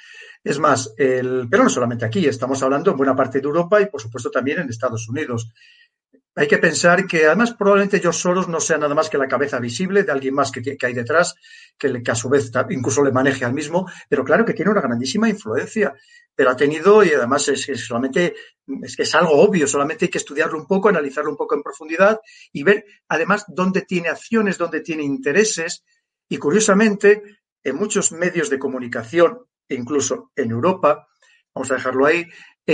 Es 0.42 0.58
más, 0.58 0.94
el, 0.96 1.46
pero 1.50 1.62
no 1.62 1.68
solamente 1.68 2.06
aquí, 2.06 2.24
estamos 2.26 2.62
hablando 2.62 2.90
en 2.90 2.96
buena 2.96 3.14
parte 3.14 3.38
de 3.38 3.44
Europa 3.44 3.82
y, 3.82 3.86
por 3.90 4.00
supuesto, 4.00 4.30
también 4.30 4.60
en 4.60 4.70
Estados 4.70 5.06
Unidos 5.10 5.52
hay 6.40 6.48
que 6.48 6.56
pensar 6.56 7.06
que 7.06 7.26
además 7.26 7.52
probablemente 7.52 8.00
George 8.00 8.18
Soros 8.18 8.48
no 8.48 8.60
sea 8.60 8.78
nada 8.78 8.94
más 8.94 9.10
que 9.10 9.18
la 9.18 9.28
cabeza 9.28 9.60
visible 9.60 10.04
de 10.04 10.10
alguien 10.10 10.32
más 10.32 10.50
que, 10.50 10.78
hay 10.80 10.94
detrás, 10.94 11.34
que, 11.76 12.02
a 12.10 12.14
su 12.14 12.30
vez 12.30 12.50
incluso 12.70 13.04
le 13.04 13.12
maneje 13.12 13.44
al 13.44 13.52
mismo, 13.52 13.86
pero 14.08 14.24
claro 14.24 14.42
que 14.46 14.54
tiene 14.54 14.70
una 14.70 14.80
grandísima 14.80 15.28
influencia, 15.28 15.92
pero 16.34 16.48
ha 16.48 16.56
tenido 16.56 17.04
y 17.04 17.10
además 17.10 17.46
es 17.48 17.66
que 17.66 17.76
solamente 17.76 18.34
es 18.82 18.96
que 18.96 19.02
es 19.02 19.14
algo 19.14 19.32
obvio, 19.32 19.66
solamente 19.66 20.06
hay 20.06 20.10
que 20.10 20.16
estudiarlo 20.16 20.58
un 20.58 20.66
poco, 20.66 20.88
analizarlo 20.88 21.30
un 21.30 21.36
poco 21.36 21.56
en 21.56 21.62
profundidad 21.62 22.18
y 22.54 22.62
ver 22.62 22.86
además 23.06 23.44
dónde 23.46 23.82
tiene 23.82 24.08
acciones, 24.08 24.56
dónde 24.56 24.80
tiene 24.80 25.02
intereses 25.02 25.84
y 26.26 26.38
curiosamente 26.38 27.22
en 27.62 27.76
muchos 27.76 28.12
medios 28.12 28.48
de 28.48 28.58
comunicación, 28.58 29.40
incluso 29.68 30.32
en 30.34 30.52
Europa, 30.52 31.06
vamos 31.54 31.70
a 31.70 31.74
dejarlo 31.74 32.06
ahí, 32.06 32.24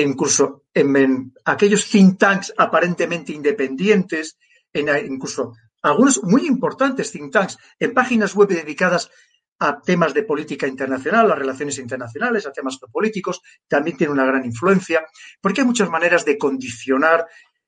incluso 0.02 0.64
en, 0.74 1.32
aquellos 1.44 1.88
think 1.88 2.18
tanks 2.18 2.52
aparentemente 2.56 3.32
independientes, 3.32 4.38
en, 4.72 4.88
incluso 5.11 5.54
algunos 5.82 6.22
muy 6.22 6.46
importantes 6.46 7.12
think 7.12 7.32
tanks 7.32 7.59
en 7.78 7.94
páginas 7.94 8.35
web 8.35 8.48
dedicadas 8.48 9.11
a 9.59 9.80
temas 9.80 10.12
de 10.12 10.22
política 10.22 10.66
internacional, 10.66 11.30
a 11.30 11.35
relaciones 11.35 11.78
internacionales, 11.78 12.46
a 12.46 12.52
temas 12.52 12.78
políticos, 12.92 13.40
también 13.68 13.96
tiene 13.96 14.12
una 14.12 14.26
gran 14.26 14.44
influencia, 14.44 15.06
porque 15.40 15.62
hay 15.62 15.66
muchas 15.66 15.88
maneras 15.88 16.24
de 16.24 16.37
condicionar 16.37 17.26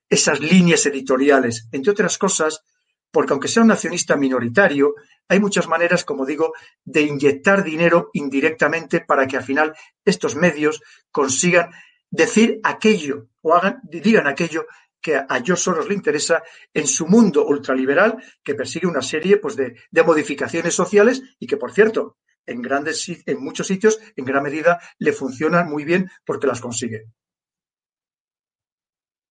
esas 0.09 0.41
líneas 0.41 0.85
editoriales, 0.87 1.69
entre 1.73 1.93
otras 1.93 2.19
cosas, 2.19 2.63
porque 3.11 3.33
aunque 3.33 3.49
sea 3.49 3.63
un 3.63 3.71
accionista 3.71 4.17
minoritario, 4.17 4.95
hay 5.29 5.41
muchas 5.41 5.67
maneras, 5.67 6.05
como 6.05 6.27
digo, 6.27 6.53
de 6.85 7.03
inyectar 7.03 7.65
dinero 7.65 8.11
indirectamente 8.13 9.01
para 9.01 9.27
que 9.27 9.37
al 9.37 9.45
final 9.45 9.75
estos 10.05 10.37
medios 10.37 10.83
consigan 11.11 11.71
decir 12.11 12.61
aquello 12.63 13.29
o 13.43 13.55
hagan, 13.55 13.81
digan 13.85 14.27
aquello 14.27 14.67
que 15.01 15.17
a 15.17 15.41
George 15.45 15.63
Soros 15.63 15.89
le 15.89 15.95
interesa 15.95 16.43
en 16.75 16.87
su 16.87 17.07
mundo 17.07 17.47
ultraliberal 17.47 18.23
que 18.43 18.55
persigue 18.55 18.87
una 18.87 19.03
serie 19.03 19.37
pues, 19.39 19.57
de, 19.57 19.77
modificaciones 20.05 20.75
sociales 20.75 21.23
y 21.39 21.47
que, 21.47 21.57
por 21.57 21.73
cierto, 21.73 22.17
en, 22.47 22.63
grandes, 22.63 23.09
en 23.27 23.43
muchos 23.43 23.67
sitios, 23.67 24.01
en 24.17 24.25
gran 24.25 24.43
medida, 24.43 24.81
le 24.99 25.13
funcionan 25.13 25.69
muy 25.69 25.85
bien 25.85 26.11
porque 26.25 26.47
las 26.47 26.61
consigue. 26.61 27.07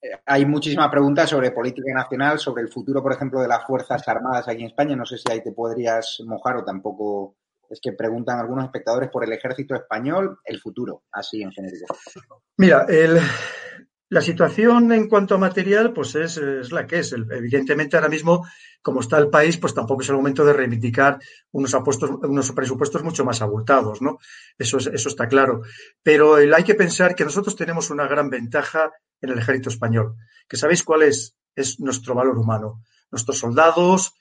Eh, 0.01 0.11
hay 0.25 0.45
muchísimas 0.45 0.89
preguntas 0.89 1.29
sobre 1.29 1.51
política 1.51 1.93
nacional, 1.93 2.39
sobre 2.39 2.63
el 2.63 2.69
futuro, 2.69 3.01
por 3.01 3.13
ejemplo, 3.13 3.41
de 3.41 3.47
las 3.47 3.65
Fuerzas 3.65 4.07
Armadas 4.07 4.47
aquí 4.47 4.61
en 4.61 4.67
España. 4.67 4.95
No 4.95 5.05
sé 5.05 5.17
si 5.17 5.29
ahí 5.29 5.43
te 5.43 5.51
podrías 5.51 6.21
mojar 6.25 6.57
o 6.57 6.63
tampoco 6.63 7.35
es 7.69 7.79
que 7.81 7.93
preguntan 7.93 8.39
algunos 8.39 8.65
espectadores 8.65 9.09
por 9.09 9.23
el 9.23 9.33
ejército 9.33 9.75
español, 9.75 10.39
el 10.45 10.59
futuro, 10.59 11.03
así 11.11 11.41
en 11.41 11.51
general. 11.51 11.85
Mira, 12.57 12.85
la 14.09 14.21
situación 14.21 14.93
en 14.93 15.09
cuanto 15.09 15.35
a 15.35 15.37
material, 15.37 15.91
pues 15.91 16.15
es, 16.15 16.39
la 16.71 16.87
que 16.87 16.99
es. 16.99 17.11
Evidentemente, 17.11 17.97
ahora 17.97 18.07
mismo, 18.07 18.47
como 18.81 19.01
está 19.01 19.17
el 19.17 19.29
país, 19.29 19.57
pues 19.57 19.73
tampoco 19.73 20.01
es 20.01 20.09
el 20.09 20.15
momento 20.15 20.45
de 20.45 20.53
reivindicar 20.53 21.19
unos, 21.51 21.73
unos 22.23 22.51
presupuestos 22.53 23.03
mucho 23.03 23.25
más 23.25 23.41
abultados, 23.41 24.01
¿no? 24.01 24.17
Eso, 24.57 24.77
eso 24.77 25.09
está 25.09 25.27
claro. 25.27 25.61
Pero 26.01 26.35
hay 26.35 26.63
que 26.63 26.75
pensar 26.75 27.15
que 27.15 27.25
nosotros 27.25 27.55
tenemos 27.55 27.89
una 27.89 28.07
gran 28.07 28.29
ventaja 28.29 28.91
en 29.19 29.31
el 29.31 29.39
ejército 29.39 29.69
español, 29.69 30.15
que 30.47 30.55
sabéis 30.55 30.83
cuál 30.83 31.03
es, 31.03 31.35
es 31.55 31.79
nuestro 31.81 32.15
valor 32.15 32.37
humano. 32.37 32.83
Nuestros 33.11 33.39
soldados, 33.39 34.13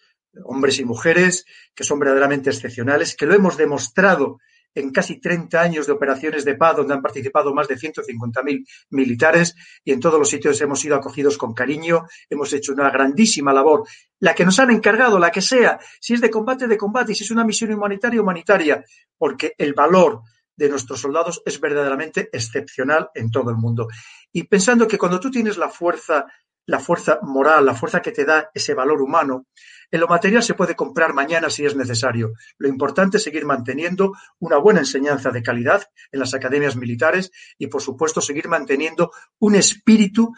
hombres 0.44 0.78
y 0.78 0.84
mujeres 0.84 1.44
que 1.74 1.84
son 1.84 1.98
verdaderamente 1.98 2.50
excepcionales, 2.50 3.16
que 3.16 3.26
lo 3.26 3.34
hemos 3.34 3.56
demostrado 3.56 4.38
en 4.76 4.90
casi 4.90 5.18
30 5.18 5.60
años 5.60 5.86
de 5.86 5.92
operaciones 5.92 6.44
de 6.44 6.54
paz, 6.54 6.76
donde 6.76 6.94
han 6.94 7.00
participado 7.00 7.52
más 7.54 7.66
de 7.66 7.76
150.000 7.76 8.66
militares 8.90 9.56
y 9.82 9.92
en 9.92 10.00
todos 10.00 10.18
los 10.18 10.28
sitios 10.28 10.60
hemos 10.60 10.80
sido 10.80 10.96
acogidos 10.96 11.38
con 11.38 11.54
cariño, 11.54 12.06
hemos 12.28 12.52
hecho 12.52 12.72
una 12.72 12.90
grandísima 12.90 13.54
labor, 13.54 13.88
la 14.20 14.34
que 14.34 14.44
nos 14.44 14.58
han 14.58 14.70
encargado, 14.70 15.18
la 15.18 15.30
que 15.30 15.40
sea, 15.40 15.78
si 15.98 16.12
es 16.12 16.20
de 16.20 16.30
combate, 16.30 16.66
de 16.66 16.76
combate, 16.76 17.14
si 17.14 17.24
es 17.24 17.30
una 17.30 17.44
misión 17.44 17.72
humanitaria, 17.72 18.20
humanitaria, 18.20 18.84
porque 19.16 19.54
el 19.56 19.72
valor 19.72 20.20
de 20.54 20.68
nuestros 20.68 21.00
soldados 21.00 21.42
es 21.44 21.58
verdaderamente 21.58 22.28
excepcional 22.32 23.08
en 23.14 23.30
todo 23.30 23.50
el 23.50 23.56
mundo. 23.56 23.88
Y 24.30 24.44
pensando 24.44 24.86
que 24.86 24.98
cuando 24.98 25.20
tú 25.20 25.30
tienes 25.30 25.56
la 25.56 25.70
fuerza 25.70 26.26
la 26.66 26.80
fuerza 26.80 27.20
moral, 27.22 27.64
la 27.64 27.74
fuerza 27.74 28.02
que 28.02 28.12
te 28.12 28.24
da 28.24 28.50
ese 28.52 28.74
valor 28.74 29.00
humano. 29.00 29.46
En 29.90 30.00
lo 30.00 30.08
material 30.08 30.42
se 30.42 30.54
puede 30.54 30.74
comprar 30.74 31.14
mañana 31.14 31.50
si 31.50 31.64
es 31.64 31.76
necesario. 31.76 32.32
Lo 32.58 32.68
importante 32.68 33.16
es 33.18 33.22
seguir 33.22 33.44
manteniendo 33.44 34.12
una 34.38 34.58
buena 34.58 34.80
enseñanza 34.80 35.30
de 35.30 35.42
calidad 35.42 35.90
en 36.12 36.20
las 36.20 36.34
academias 36.34 36.76
militares 36.76 37.30
y, 37.58 37.68
por 37.68 37.82
supuesto, 37.82 38.20
seguir 38.20 38.48
manteniendo 38.48 39.12
un 39.38 39.54
espíritu 39.54 40.32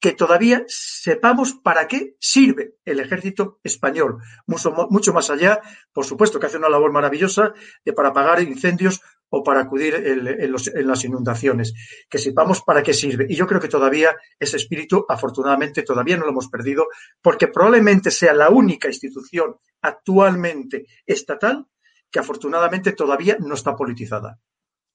que 0.00 0.12
todavía 0.12 0.64
sepamos 0.68 1.54
para 1.54 1.88
qué 1.88 2.16
sirve 2.20 2.74
el 2.84 3.00
ejército 3.00 3.58
español. 3.64 4.18
Mucho, 4.46 5.12
más 5.12 5.30
allá, 5.30 5.60
por 5.92 6.04
supuesto, 6.04 6.38
que 6.38 6.46
hace 6.46 6.56
una 6.56 6.68
labor 6.68 6.92
maravillosa 6.92 7.52
de 7.84 7.92
para 7.92 8.10
apagar 8.10 8.40
incendios 8.40 9.00
o 9.30 9.42
para 9.42 9.60
acudir 9.60 9.94
en, 9.94 10.86
las 10.86 11.04
inundaciones. 11.04 11.74
Que 12.08 12.18
sepamos 12.18 12.62
para 12.62 12.82
qué 12.82 12.94
sirve. 12.94 13.26
Y 13.28 13.34
yo 13.34 13.46
creo 13.46 13.60
que 13.60 13.68
todavía 13.68 14.16
ese 14.38 14.56
espíritu, 14.56 15.04
afortunadamente, 15.08 15.82
todavía 15.82 16.16
no 16.16 16.24
lo 16.24 16.30
hemos 16.30 16.48
perdido, 16.48 16.86
porque 17.20 17.48
probablemente 17.48 18.10
sea 18.10 18.32
la 18.32 18.48
única 18.48 18.88
institución 18.88 19.56
actualmente 19.82 20.86
estatal 21.06 21.66
que 22.10 22.18
afortunadamente 22.18 22.92
todavía 22.92 23.36
no 23.38 23.54
está 23.54 23.76
politizada. 23.76 24.38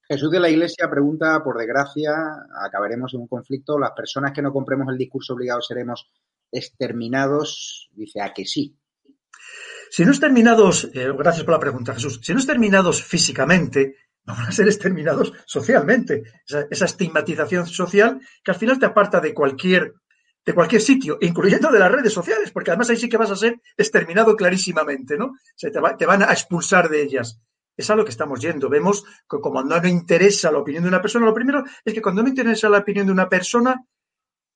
Jesús 0.06 0.30
de 0.30 0.40
la 0.40 0.50
Iglesia 0.50 0.90
pregunta, 0.90 1.42
por 1.42 1.56
desgracia, 1.56 2.12
acabaremos 2.62 3.14
en 3.14 3.20
un 3.20 3.28
conflicto, 3.28 3.78
las 3.78 3.92
personas 3.92 4.32
que 4.32 4.42
no 4.42 4.52
compremos 4.52 4.88
el 4.90 4.98
discurso 4.98 5.32
obligado 5.32 5.62
seremos 5.62 6.10
exterminados, 6.52 7.88
dice 7.92 8.20
a 8.20 8.32
que 8.34 8.44
sí. 8.44 8.76
Si 9.90 10.04
no 10.04 10.10
exterminados, 10.10 10.90
eh, 10.92 11.12
gracias 11.16 11.44
por 11.44 11.54
la 11.54 11.60
pregunta 11.60 11.94
Jesús, 11.94 12.20
si 12.22 12.32
no 12.32 12.38
exterminados 12.38 13.02
físicamente, 13.02 13.96
van 14.32 14.48
a 14.48 14.52
ser 14.52 14.66
exterminados 14.66 15.32
socialmente. 15.46 16.22
Esa, 16.70 16.84
estigmatización 16.84 17.66
social 17.66 18.20
que 18.42 18.50
al 18.50 18.56
final 18.56 18.78
te 18.78 18.86
aparta 18.86 19.20
de 19.20 19.34
cualquier, 19.34 19.94
de 20.44 20.54
cualquier 20.54 20.80
sitio, 20.80 21.18
incluyendo 21.20 21.70
de 21.70 21.78
las 21.78 21.92
redes 21.92 22.12
sociales, 22.12 22.50
porque 22.50 22.70
además 22.70 22.90
ahí 22.90 22.96
sí 22.96 23.08
que 23.08 23.16
vas 23.16 23.30
a 23.30 23.36
ser 23.36 23.60
exterminado 23.76 24.36
clarísimamente, 24.36 25.16
¿no? 25.16 25.34
te, 25.58 25.70
te 25.70 26.06
van 26.06 26.22
a 26.22 26.32
expulsar 26.32 26.88
de 26.88 27.02
ellas. 27.02 27.40
Es 27.76 27.90
a 27.90 27.96
lo 27.96 28.04
que 28.04 28.12
estamos 28.12 28.40
yendo. 28.40 28.68
Vemos 28.68 29.04
que 29.28 29.40
como 29.40 29.62
no 29.62 29.76
nos 29.76 29.86
interesa 29.88 30.52
la 30.52 30.58
opinión 30.58 30.84
de 30.84 30.88
una 30.88 31.02
persona, 31.02 31.26
lo 31.26 31.34
primero 31.34 31.64
es 31.84 31.92
que 31.92 32.00
cuando 32.00 32.22
no 32.22 32.28
interesa 32.28 32.68
la 32.68 32.78
opinión 32.78 33.06
de 33.06 33.12
una 33.12 33.28
persona, 33.28 33.84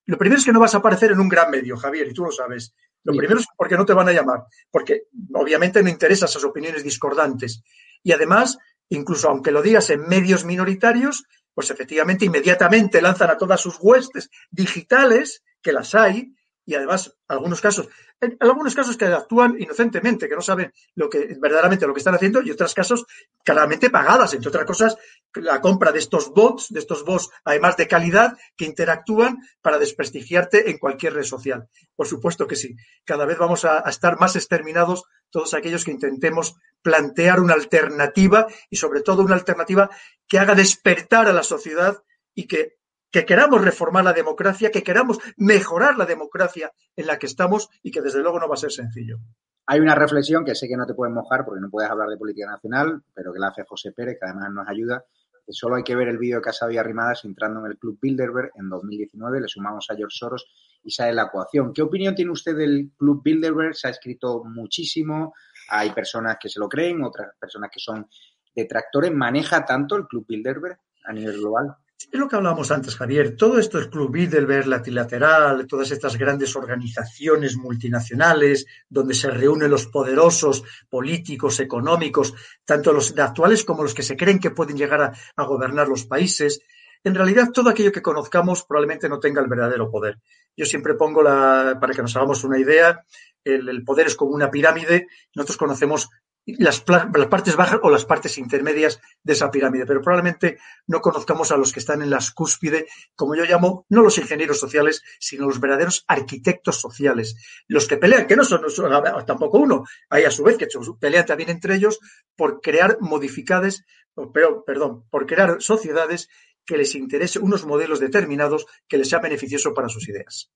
lo 0.07 0.17
primero 0.17 0.39
es 0.39 0.45
que 0.45 0.53
no 0.53 0.61
vas 0.61 0.75
a 0.75 0.79
aparecer 0.79 1.13
en 1.13 1.21
un 1.21 1.29
gran 1.29 1.51
medio, 1.51 1.77
Javier, 1.77 2.09
y 2.09 2.15
tú 2.15 2.25
lo 2.25 2.31
sabes. 2.31 2.75
Lo 3.05 3.13
primero 3.15 3.41
es 3.41 3.47
porque 3.57 3.77
no 3.77 3.85
te 3.85 3.93
van 3.93 4.09
a 4.09 4.13
llamar, 4.13 4.45
porque 4.71 5.03
obviamente 5.35 5.83
no 5.83 5.89
interesan 5.89 6.29
esas 6.29 6.45
opiniones 6.45 6.83
discordantes. 6.85 7.63
Y 8.03 8.13
además, 8.13 8.57
incluso 8.91 9.29
aunque 9.29 9.51
lo 9.51 9.63
digas 9.63 9.91
en 9.91 10.09
medios 10.09 10.45
minoritarios, 10.45 11.25
pues 11.55 11.71
efectivamente 11.71 12.25
inmediatamente 12.25 13.03
lanzan 13.03 13.31
a 13.31 13.37
todas 13.37 13.61
sus 13.61 13.77
huestes 13.81 14.31
digitales, 14.51 15.43
que 15.61 15.73
las 15.73 15.95
hay, 15.95 16.35
y 16.65 16.75
además 16.75 17.17
algunos 17.27 17.61
casos, 17.61 17.89
en 18.21 18.37
algunos 18.41 18.75
casos 18.75 18.97
que 18.97 19.07
actúan 19.07 19.57
inocentemente, 19.59 20.29
que 20.29 20.35
no 20.35 20.43
saben 20.43 20.73
lo 20.95 21.09
que 21.09 21.37
verdaderamente 21.41 21.87
lo 21.87 21.95
que 21.95 21.99
están 21.99 22.15
haciendo, 22.15 22.43
y 22.43 22.51
otros 22.51 22.75
casos 22.75 23.07
claramente 23.43 23.91
pagadas, 23.91 24.35
entre 24.35 24.51
otras 24.51 24.67
cosas, 24.67 24.97
la 25.35 25.61
compra 25.61 25.93
de 25.93 25.99
estos 25.99 26.29
bots, 26.29 26.69
de 26.69 26.81
estos 26.81 27.05
bots, 27.05 27.31
además 27.45 27.77
de 27.77 27.89
calidad, 27.89 28.37
que 28.57 28.67
interactúan 28.67 29.39
para 29.63 29.79
desprestigiarte 29.79 30.71
en 30.71 30.79
cualquier 30.79 31.15
red 31.15 31.25
social. 31.25 31.69
Por 31.97 32.07
supuesto 32.07 32.47
que 32.47 32.57
sí. 32.57 32.77
Cada 33.05 33.25
vez 33.25 33.39
vamos 33.39 33.65
a, 33.65 33.87
a 33.87 33.91
estar 33.91 34.21
más 34.21 34.37
exterminados 34.37 35.05
todos 35.31 35.55
aquellos 35.55 35.85
que 35.85 35.91
intentemos 35.91 36.57
plantear 36.83 37.41
una 37.41 37.55
alternativa 37.55 38.47
y 38.71 38.77
sobre 38.77 39.03
todo 39.03 39.23
una 39.23 39.35
alternativa 39.35 39.91
que 40.27 40.39
haga 40.39 40.55
despertar 40.55 41.27
a 41.29 41.33
la 41.33 41.43
sociedad 41.43 42.03
y 42.35 42.47
que 42.47 42.79
que 43.11 43.25
queramos 43.25 43.65
reformar 43.65 44.05
la 44.05 44.13
democracia, 44.13 44.71
que 44.71 44.83
queramos 44.83 45.19
mejorar 45.37 45.97
la 45.97 46.07
democracia 46.07 46.73
en 46.97 47.07
la 47.07 47.19
que 47.19 47.27
estamos 47.27 47.69
y 47.83 47.91
que 47.91 48.03
desde 48.03 48.21
luego 48.21 48.39
no 48.39 48.49
va 48.49 48.55
a 48.55 48.59
ser 48.59 48.73
sencillo. 48.73 49.19
Hay 49.67 49.81
una 49.81 49.95
reflexión 49.95 50.45
que 50.45 50.55
sé 50.55 50.69
que 50.69 50.77
no 50.77 50.87
te 50.87 50.95
puedes 50.95 51.15
mojar 51.15 51.45
porque 51.45 51.61
no 51.61 51.71
puedes 51.71 51.91
hablar 51.91 52.09
de 52.09 52.17
política 52.17 52.51
nacional, 52.51 53.03
pero 53.15 53.33
que 53.33 53.39
la 53.39 53.49
hace 53.49 53.65
José 53.65 53.93
Pérez, 53.93 54.19
que 54.19 54.27
además 54.27 54.51
nos 54.53 54.69
ayuda. 54.69 55.05
Solo 55.49 55.77
hay 55.77 55.83
que 55.83 55.97
ver 55.97 56.09
el 56.09 56.19
vídeo 56.19 56.37
de 56.37 56.43
Casado 56.43 56.71
y 56.71 56.79
Arrimadas 56.79 57.25
entrando 57.25 57.61
en 57.61 57.73
el 57.73 57.79
Club 57.79 57.99
Bilderberg 58.01 58.51
en 58.55 58.69
2019, 58.69 59.41
le 59.41 59.49
sumamos 59.49 59.87
a 59.91 59.97
George 59.97 60.15
Soros 60.15 60.47
y 60.89 61.15
la 61.15 61.25
ecuación. 61.25 61.73
¿Qué 61.73 61.83
opinión 61.83 62.15
tiene 62.15 62.31
usted 62.31 62.57
del 62.57 62.91
Club 62.97 63.23
Bilderberg? 63.23 63.75
Se 63.75 63.89
ha 63.89 63.91
escrito 63.91 64.43
muchísimo, 64.45 65.35
hay 65.69 65.91
personas 65.91 66.39
que 66.41 66.49
se 66.49 66.59
lo 66.59 66.69
creen, 66.69 67.05
otras 67.05 67.35
personas 67.39 67.71
que 67.73 67.81
son 67.81 68.09
detractores. 68.55 69.13
¿Maneja 69.13 69.65
tanto 69.65 69.97
el 69.97 70.07
Club 70.07 70.27
Bilderberg 70.27 70.79
a 71.05 71.13
nivel 71.13 71.39
global? 71.39 71.77
Es 72.01 72.19
lo 72.19 72.29
que 72.29 72.37
hablábamos 72.37 72.71
antes, 72.71 72.95
Javier. 72.95 73.37
Todo 73.37 73.59
esto, 73.59 73.77
el 73.77 73.91
Club 73.91 74.13
Bilderberg, 74.13 74.69
Latilateral, 74.69 75.67
todas 75.67 75.91
estas 75.91 76.17
grandes 76.17 76.55
organizaciones 76.55 77.57
multinacionales 77.57 78.67
donde 78.89 79.15
se 79.15 79.31
reúnen 79.31 79.71
los 79.71 79.89
poderosos 79.89 80.63
políticos, 80.89 81.59
económicos, 81.59 82.35
tanto 82.65 82.93
los 82.93 83.19
actuales 83.19 83.65
como 83.65 83.83
los 83.83 83.95
que 83.95 84.05
se 84.05 84.17
creen 84.17 84.39
que 84.39 84.53
pueden 84.53 84.77
llegar 84.77 85.03
a, 85.03 85.13
a 85.35 85.45
gobernar 85.45 85.89
los 85.89 86.07
países. 86.07 86.61
En 87.05 87.15
realidad, 87.15 87.51
todo 87.53 87.71
aquello 87.71 87.93
que 87.93 88.03
conozcamos 88.03 88.65
probablemente 88.65 89.09
no 89.09 89.21
tenga 89.21 89.41
el 89.41 89.49
verdadero 89.49 89.91
poder. 89.91 90.19
Yo 90.57 90.65
siempre 90.65 90.95
pongo 90.95 91.23
la, 91.23 91.79
para 91.81 91.95
que 91.95 92.03
nos 92.03 92.17
hagamos 92.17 92.45
una 92.45 92.59
idea, 92.59 93.05
el, 93.45 93.85
poder 93.85 94.09
es 94.09 94.17
como 94.17 94.33
una 94.33 94.51
pirámide. 94.51 95.07
Nosotros 95.35 95.57
conocemos 95.57 96.11
las, 96.45 96.81
partes 96.81 97.57
bajas 97.57 97.81
o 97.83 97.91
las 97.91 98.05
partes 98.05 98.39
intermedias 98.39 99.01
de 99.23 99.35
esa 99.35 99.51
pirámide, 99.51 99.85
pero 99.87 100.01
probablemente 100.01 100.59
no 100.87 101.01
conozcamos 101.01 101.53
a 101.53 101.57
los 101.57 101.73
que 101.73 101.81
están 101.81 102.01
en 102.01 102.11
las 102.11 102.31
cúspide, 102.31 102.87
como 103.15 103.35
yo 103.35 103.45
llamo, 103.45 103.85
no 103.91 104.03
los 104.03 104.19
ingenieros 104.19 104.59
sociales, 104.59 105.03
sino 105.21 105.47
los 105.47 105.61
verdaderos 105.61 106.05
arquitectos 106.09 106.81
sociales, 106.81 107.37
los 107.67 107.87
que 107.87 107.99
pelean, 107.99 108.27
que 108.27 108.37
no 108.37 108.45
son, 108.45 108.63
no 108.63 108.71
son 108.71 108.91
tampoco 109.27 109.59
uno, 109.59 109.85
hay 110.09 110.25
a 110.25 110.31
su 110.31 110.43
vez 110.43 110.57
que 110.57 110.69
pelean 110.99 111.27
también 111.27 111.51
entre 111.51 111.75
ellos 111.75 111.99
por 112.35 112.61
crear 112.63 112.97
modificades, 113.01 113.85
pero, 114.33 114.65
perdón, 114.65 115.05
por 115.11 115.27
crear 115.27 115.61
sociedades 115.61 116.29
que 116.69 116.77
les 116.77 116.95
interese 116.95 117.39
unos 117.39 117.65
modelos 117.65 117.99
determinados 117.99 118.67
que 118.87 118.99
les 118.99 119.09
sea 119.09 119.21
beneficioso 119.21 119.73
para 119.73 119.89
sus 119.89 120.07
ideas. 120.09 120.53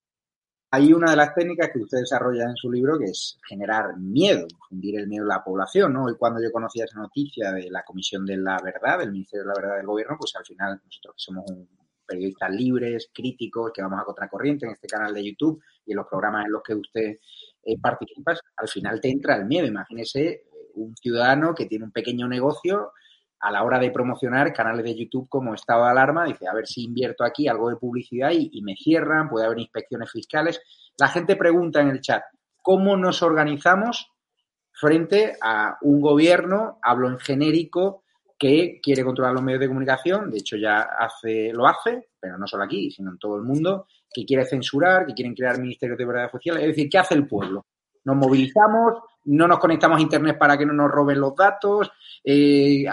Hay 0.70 0.92
una 0.92 1.10
de 1.10 1.16
las 1.16 1.34
técnicas 1.34 1.70
que 1.72 1.80
usted 1.80 1.98
desarrolla 1.98 2.44
en 2.44 2.56
su 2.56 2.70
libro 2.70 2.98
que 2.98 3.06
es 3.06 3.38
generar 3.48 3.98
miedo, 3.98 4.46
fundir 4.68 4.98
el 4.98 5.08
miedo 5.08 5.24
a 5.24 5.36
la 5.36 5.44
población, 5.44 5.92
¿no? 5.92 6.06
Cuando 6.18 6.42
yo 6.42 6.52
conocía 6.52 6.84
esa 6.84 6.98
noticia 6.98 7.52
de 7.52 7.70
la 7.70 7.82
Comisión 7.82 8.24
de 8.24 8.36
la 8.36 8.58
Verdad, 8.62 8.98
del 8.98 9.12
Ministerio 9.12 9.44
de 9.44 9.48
la 9.48 9.60
Verdad 9.60 9.76
del 9.78 9.86
Gobierno, 9.86 10.16
pues 10.18 10.34
al 10.36 10.44
final 10.44 10.80
nosotros 10.84 11.14
somos 11.16 11.44
un 11.50 11.68
periodistas 12.12 12.50
libres, 12.50 13.10
críticos, 13.12 13.72
que 13.72 13.82
vamos 13.82 14.00
a 14.00 14.04
contracorriente 14.04 14.66
en 14.66 14.72
este 14.72 14.86
canal 14.86 15.14
de 15.14 15.24
YouTube 15.24 15.62
y 15.86 15.92
en 15.92 15.96
los 15.96 16.06
programas 16.06 16.46
en 16.46 16.52
los 16.52 16.62
que 16.62 16.74
usted 16.74 17.18
eh, 17.64 17.78
participa, 17.80 18.34
al 18.56 18.68
final 18.68 19.00
te 19.00 19.10
entra 19.10 19.36
el 19.36 19.46
miedo. 19.46 19.66
Imagínese 19.66 20.24
eh, 20.24 20.44
un 20.74 20.94
ciudadano 20.96 21.54
que 21.54 21.66
tiene 21.66 21.84
un 21.84 21.92
pequeño 21.92 22.28
negocio 22.28 22.92
a 23.42 23.50
la 23.50 23.64
hora 23.64 23.78
de 23.78 23.90
promocionar 23.90 24.52
canales 24.52 24.84
de 24.84 24.94
YouTube 24.94 25.28
como 25.28 25.54
estado 25.54 25.84
de 25.84 25.90
alarma, 25.90 26.24
dice, 26.24 26.48
a 26.48 26.54
ver 26.54 26.66
si 26.66 26.84
invierto 26.84 27.24
aquí 27.24 27.48
algo 27.48 27.68
de 27.68 27.76
publicidad 27.76 28.30
y, 28.30 28.50
y, 28.52 28.62
me 28.62 28.76
cierran, 28.76 29.28
puede 29.28 29.46
haber 29.46 29.58
inspecciones 29.58 30.10
fiscales. 30.10 30.60
La 30.96 31.08
gente 31.08 31.36
pregunta 31.36 31.80
en 31.80 31.88
el 31.88 32.00
chat, 32.00 32.22
¿cómo 32.62 32.96
nos 32.96 33.22
organizamos 33.22 34.08
frente 34.72 35.36
a 35.40 35.76
un 35.82 36.00
gobierno, 36.00 36.78
hablo 36.82 37.08
en 37.08 37.18
genérico, 37.18 38.02
que 38.38 38.80
quiere 38.82 39.04
controlar 39.04 39.34
los 39.34 39.42
medios 39.42 39.60
de 39.60 39.68
comunicación, 39.68 40.28
de 40.30 40.38
hecho 40.38 40.56
ya 40.56 40.80
hace, 40.80 41.52
lo 41.52 41.66
hace, 41.66 42.08
pero 42.18 42.36
no 42.36 42.46
solo 42.48 42.64
aquí, 42.64 42.90
sino 42.90 43.12
en 43.12 43.18
todo 43.18 43.36
el 43.36 43.42
mundo, 43.42 43.86
que 44.12 44.24
quiere 44.24 44.44
censurar, 44.44 45.06
que 45.06 45.14
quieren 45.14 45.34
crear 45.34 45.60
ministerios 45.60 45.96
de 45.96 46.04
verdad 46.04 46.30
social, 46.30 46.56
es 46.58 46.66
decir, 46.66 46.88
¿qué 46.90 46.98
hace 46.98 47.14
el 47.14 47.28
pueblo? 47.28 47.66
Nos 48.04 48.16
movilizamos, 48.16 48.94
no 49.24 49.48
nos 49.48 49.58
conectamos 49.58 49.98
a 49.98 50.02
Internet 50.02 50.38
para 50.38 50.56
que 50.58 50.66
no 50.66 50.72
nos 50.72 50.90
roben 50.90 51.20
los 51.20 51.34
datos, 51.34 51.90
eh, 52.24 52.84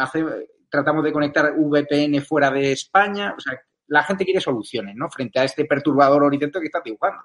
tratamos 0.70 1.04
de 1.04 1.12
conectar 1.12 1.54
VPN 1.56 2.22
fuera 2.22 2.52
de 2.52 2.72
España. 2.72 3.34
O 3.38 3.40
sea, 3.40 3.60
la 3.88 4.04
gente 4.04 4.26
quiere 4.26 4.40
soluciones, 4.40 4.96
¿no? 4.96 5.10
Frente 5.10 5.40
a 5.40 5.44
este 5.44 5.66
perturbador 5.66 6.24
horizonte 6.24 6.60
que 6.60 6.68
está 6.68 6.82
dibujando. 6.84 7.24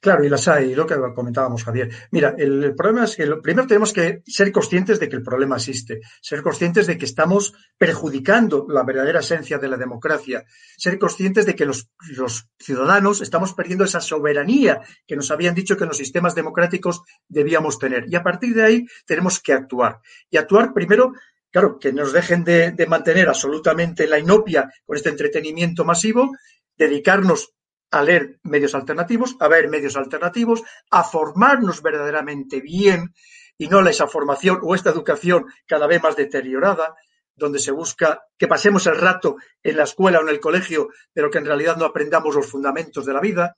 Claro, 0.00 0.24
y 0.24 0.28
las 0.28 0.46
hay, 0.48 0.74
lo 0.74 0.86
que 0.86 0.96
comentábamos, 1.14 1.64
Javier. 1.64 1.90
Mira, 2.10 2.34
el, 2.36 2.74
problema 2.74 3.04
es 3.04 3.16
que 3.16 3.26
lo, 3.26 3.40
primero 3.40 3.66
tenemos 3.66 3.92
que 3.92 4.22
ser 4.26 4.52
conscientes 4.52 5.00
de 5.00 5.08
que 5.08 5.16
el 5.16 5.22
problema 5.22 5.56
existe, 5.56 6.00
ser 6.20 6.42
conscientes 6.42 6.86
de 6.86 6.98
que 6.98 7.04
estamos 7.04 7.54
perjudicando 7.78 8.66
la 8.68 8.82
verdadera 8.82 9.20
esencia 9.20 9.58
de 9.58 9.68
la 9.68 9.76
democracia, 9.76 10.44
ser 10.76 10.98
conscientes 10.98 11.46
de 11.46 11.54
que 11.54 11.64
los, 11.64 11.88
los 12.16 12.48
ciudadanos 12.58 13.20
estamos 13.20 13.54
perdiendo 13.54 13.84
esa 13.84 14.00
soberanía 14.00 14.80
que 15.06 15.16
nos 15.16 15.30
habían 15.30 15.54
dicho 15.54 15.76
que 15.76 15.84
en 15.84 15.88
los 15.88 15.98
sistemas 15.98 16.34
democráticos 16.34 17.02
debíamos 17.28 17.78
tener. 17.78 18.04
Y 18.08 18.16
a 18.16 18.22
partir 18.22 18.54
de 18.54 18.64
ahí 18.64 18.86
tenemos 19.06 19.40
que 19.40 19.52
actuar. 19.52 20.00
Y 20.30 20.36
actuar 20.36 20.72
primero 20.72 21.12
claro, 21.50 21.78
que 21.78 21.92
nos 21.92 22.12
dejen 22.12 22.42
de, 22.42 22.72
de, 22.72 22.86
mantener 22.88 23.28
absolutamente 23.28 24.08
la 24.08 24.18
inopia 24.18 24.68
con 24.84 24.96
este 24.96 25.10
entretenimiento 25.10 25.84
masivo, 25.84 26.32
dedicarnos 26.76 27.53
a 27.94 28.02
leer 28.02 28.40
medios 28.42 28.74
alternativos, 28.74 29.36
a 29.38 29.46
ver 29.46 29.68
medios 29.68 29.96
alternativos, 29.96 30.62
a 30.90 31.04
formarnos 31.04 31.80
verdaderamente 31.80 32.60
bien 32.60 33.14
y 33.56 33.68
no 33.68 33.86
esa 33.88 34.08
formación 34.08 34.58
o 34.62 34.74
esta 34.74 34.90
educación 34.90 35.46
cada 35.64 35.86
vez 35.86 36.02
más 36.02 36.16
deteriorada, 36.16 36.96
donde 37.36 37.60
se 37.60 37.70
busca 37.70 38.24
que 38.36 38.48
pasemos 38.48 38.86
el 38.88 38.96
rato 38.96 39.36
en 39.62 39.76
la 39.76 39.84
escuela 39.84 40.18
o 40.18 40.22
en 40.22 40.28
el 40.28 40.40
colegio, 40.40 40.88
pero 41.12 41.30
que 41.30 41.38
en 41.38 41.46
realidad 41.46 41.76
no 41.76 41.84
aprendamos 41.84 42.34
los 42.34 42.50
fundamentos 42.50 43.06
de 43.06 43.12
la 43.12 43.20
vida. 43.20 43.56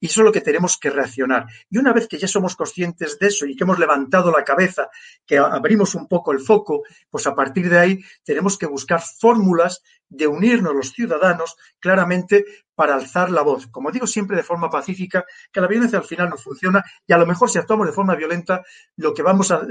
Y 0.00 0.06
eso 0.06 0.20
es 0.20 0.24
lo 0.24 0.32
que 0.32 0.40
tenemos 0.40 0.76
que 0.78 0.90
reaccionar. 0.90 1.46
Y 1.70 1.78
una 1.78 1.92
vez 1.92 2.06
que 2.08 2.18
ya 2.18 2.28
somos 2.28 2.56
conscientes 2.56 3.18
de 3.18 3.28
eso 3.28 3.46
y 3.46 3.56
que 3.56 3.64
hemos 3.64 3.78
levantado 3.78 4.30
la 4.30 4.44
cabeza, 4.44 4.88
que 5.26 5.38
abrimos 5.38 5.94
un 5.94 6.06
poco 6.06 6.32
el 6.32 6.40
foco, 6.40 6.82
pues 7.10 7.26
a 7.26 7.34
partir 7.34 7.68
de 7.70 7.78
ahí 7.78 8.04
tenemos 8.24 8.58
que 8.58 8.66
buscar 8.66 9.00
fórmulas 9.00 9.82
de 10.08 10.26
unirnos 10.26 10.74
los 10.74 10.92
ciudadanos 10.92 11.56
claramente 11.80 12.44
para 12.74 12.94
alzar 12.94 13.30
la 13.30 13.42
voz. 13.42 13.66
Como 13.68 13.90
digo 13.90 14.06
siempre 14.06 14.36
de 14.36 14.42
forma 14.42 14.70
pacífica, 14.70 15.24
que 15.50 15.60
la 15.60 15.66
violencia 15.66 15.98
al 15.98 16.04
final 16.04 16.28
no 16.28 16.36
funciona 16.36 16.84
y 17.06 17.12
a 17.12 17.18
lo 17.18 17.26
mejor 17.26 17.50
si 17.50 17.58
actuamos 17.58 17.86
de 17.86 17.92
forma 17.92 18.14
violenta, 18.14 18.62
lo 18.96 19.14
que 19.14 19.22
vamos 19.22 19.50
a, 19.50 19.66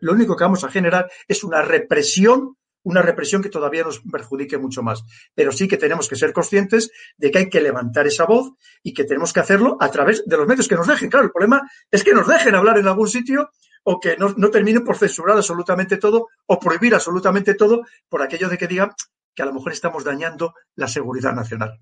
lo 0.00 0.12
único 0.12 0.36
que 0.36 0.44
vamos 0.44 0.64
a 0.64 0.70
generar 0.70 1.10
es 1.28 1.44
una 1.44 1.62
represión 1.62 2.56
una 2.86 3.02
represión 3.02 3.42
que 3.42 3.48
todavía 3.48 3.82
nos 3.82 4.00
perjudique 4.00 4.58
mucho 4.58 4.80
más. 4.80 5.02
Pero 5.34 5.50
sí 5.50 5.66
que 5.66 5.76
tenemos 5.76 6.08
que 6.08 6.14
ser 6.14 6.32
conscientes 6.32 6.90
de 7.16 7.32
que 7.32 7.38
hay 7.38 7.50
que 7.50 7.60
levantar 7.60 8.06
esa 8.06 8.24
voz 8.24 8.52
y 8.82 8.94
que 8.94 9.02
tenemos 9.02 9.32
que 9.32 9.40
hacerlo 9.40 9.76
a 9.80 9.90
través 9.90 10.24
de 10.24 10.36
los 10.36 10.46
medios 10.46 10.68
que 10.68 10.76
nos 10.76 10.86
dejen. 10.86 11.10
Claro, 11.10 11.26
el 11.26 11.32
problema 11.32 11.68
es 11.90 12.04
que 12.04 12.14
nos 12.14 12.28
dejen 12.28 12.54
hablar 12.54 12.78
en 12.78 12.86
algún 12.86 13.08
sitio 13.08 13.50
o 13.82 13.98
que 13.98 14.16
no, 14.16 14.50
terminen 14.50 14.84
por 14.84 14.96
censurar 14.96 15.36
absolutamente 15.36 15.96
todo 15.96 16.28
o 16.46 16.60
prohibir 16.60 16.94
absolutamente 16.94 17.54
todo 17.54 17.82
por 18.08 18.22
aquello 18.22 18.48
de 18.48 18.56
que 18.56 18.68
digan 18.68 18.92
que 19.34 19.42
a 19.42 19.46
lo 19.46 19.54
mejor 19.54 19.72
estamos 19.72 20.04
dañando 20.04 20.54
la 20.76 20.86
seguridad 20.86 21.34
nacional. 21.34 21.80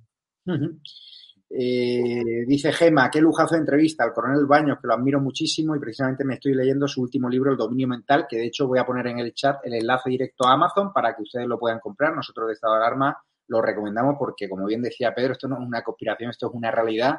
Eh, 1.49 2.45
dice 2.47 2.72
Gema, 2.72 3.11
qué 3.11 3.20
lujazo 3.20 3.55
de 3.55 3.61
entrevista 3.61 4.03
al 4.03 4.12
coronel 4.12 4.47
Baños, 4.47 4.78
que 4.80 4.88
lo 4.88 4.95
admiro 4.95 5.20
muchísimo 5.20 5.76
y 5.76 5.78
precisamente 5.78 6.24
me 6.24 6.34
estoy 6.34 6.55
leyendo 6.55 6.88
su 6.88 7.03
último 7.03 7.28
libro, 7.28 7.53
El 7.53 7.57
dominio 7.57 7.86
mental, 7.86 8.26
que 8.28 8.38
de 8.38 8.47
hecho 8.47 8.66
voy 8.66 8.78
a 8.78 8.86
poner 8.86 9.07
en 9.07 9.20
el 9.20 9.34
chat 9.34 9.64
el 9.64 9.74
enlace 9.74 10.11
directo 10.11 10.47
a 10.47 10.55
Amazon 10.55 10.92
para 10.92 11.14
que 11.14 11.22
ustedes 11.22 11.47
lo 11.47 11.59
puedan 11.59 11.80
comprar. 11.80 12.14
Nosotros 12.14 12.49
de 12.49 12.55
Estado 12.55 12.74
de 12.74 12.80
Alarma 12.80 13.16
lo 13.49 13.61
recomendamos 13.61 14.16
porque, 14.18 14.49
como 14.49 14.66
bien 14.66 14.82
decía 14.82 15.14
Pedro, 15.14 15.32
esto 15.32 15.49
no 15.49 15.57
es 15.57 15.66
una 15.66 15.82
conspiración, 15.82 16.30
esto 16.30 16.49
es 16.49 16.55
una 16.55 16.70
realidad. 16.70 17.18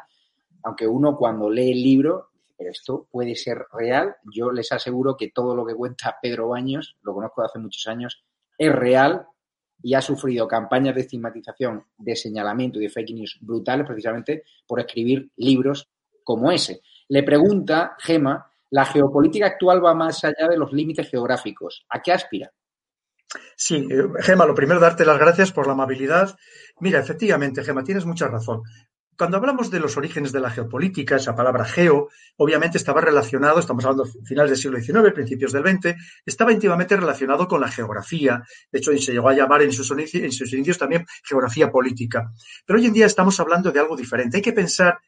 Aunque 0.63 0.88
uno 0.88 1.15
cuando 1.15 1.49
lee 1.49 1.71
el 1.71 1.84
libro, 1.84 2.30
pero 2.57 2.71
esto 2.71 3.07
puede 3.11 3.36
ser 3.36 3.65
real, 3.71 4.15
yo 4.23 4.51
les 4.51 4.71
aseguro 4.71 5.15
que 5.15 5.30
todo 5.30 5.55
lo 5.55 5.65
que 5.65 5.76
cuenta 5.76 6.17
Pedro 6.21 6.49
Baños, 6.49 6.97
lo 7.03 7.13
conozco 7.13 7.41
de 7.41 7.47
hace 7.47 7.59
muchos 7.59 7.86
años, 7.88 8.23
es 8.57 8.73
real 8.73 9.28
y 9.82 9.93
ha 9.93 10.01
sufrido 10.01 10.47
campañas 10.47 10.95
de 10.95 11.01
estigmatización, 11.01 11.86
de 11.97 12.15
señalamiento 12.15 12.80
y 12.80 12.84
de 12.84 12.89
fake 12.89 13.13
news 13.13 13.38
brutales 13.41 13.86
precisamente 13.86 14.43
por 14.67 14.80
escribir 14.80 15.30
libros 15.38 15.89
como 16.23 16.51
ese. 16.51 16.82
Le 17.07 17.23
pregunta, 17.23 17.95
Gema, 17.99 18.51
la 18.71 18.86
geopolítica 18.86 19.45
actual 19.45 19.84
va 19.84 19.93
más 19.93 20.23
allá 20.23 20.47
de 20.49 20.57
los 20.57 20.73
límites 20.73 21.09
geográficos. 21.09 21.86
¿A 21.89 22.01
qué 22.01 22.11
aspira? 22.11 22.51
Sí, 23.55 23.88
eh, 23.89 24.03
Gema, 24.21 24.45
lo 24.45 24.55
primero, 24.55 24.80
darte 24.80 25.05
las 25.05 25.19
gracias 25.19 25.51
por 25.51 25.67
la 25.67 25.73
amabilidad. 25.73 26.36
Mira, 26.80 26.99
efectivamente, 26.99 27.63
Gema, 27.63 27.84
tienes 27.84 28.05
mucha 28.05 28.28
razón. 28.28 28.63
Cuando 29.18 29.38
hablamos 29.38 29.72
de 29.72 29.80
los 29.80 29.95
orígenes 29.95 30.34
de 30.34 30.41
la 30.41 30.49
geopolítica, 30.49 31.16
esa 31.16 31.36
palabra 31.36 31.63
geo, 31.63 32.09
obviamente 32.36 32.78
estaba 32.78 32.99
relacionado, 32.99 33.59
estamos 33.59 33.86
hablando 33.86 34.03
de 34.03 34.26
finales 34.26 34.51
del 34.51 34.59
siglo 34.59 35.01
XIX, 35.01 35.13
principios 35.13 35.53
del 35.53 35.63
XX, 35.63 35.95
estaba 36.26 36.51
íntimamente 36.51 36.97
relacionado 36.97 37.47
con 37.47 37.61
la 37.61 37.72
geografía. 37.72 38.43
De 38.70 38.80
hecho, 38.80 38.91
se 38.97 39.13
llegó 39.13 39.30
a 39.30 39.34
llamar 39.34 39.61
en 39.61 39.72
sus, 39.72 39.89
en 39.91 40.32
sus 40.34 40.51
inicios 40.51 40.78
también 40.78 41.05
geografía 41.24 41.72
política. 41.72 42.30
Pero 42.66 42.78
hoy 42.78 42.88
en 42.88 42.93
día 42.93 43.05
estamos 43.05 43.39
hablando 43.39 43.72
de 43.72 43.80
algo 43.80 43.95
diferente. 43.95 44.38
Hay 44.38 44.43
que 44.43 44.51
pensar 44.51 44.99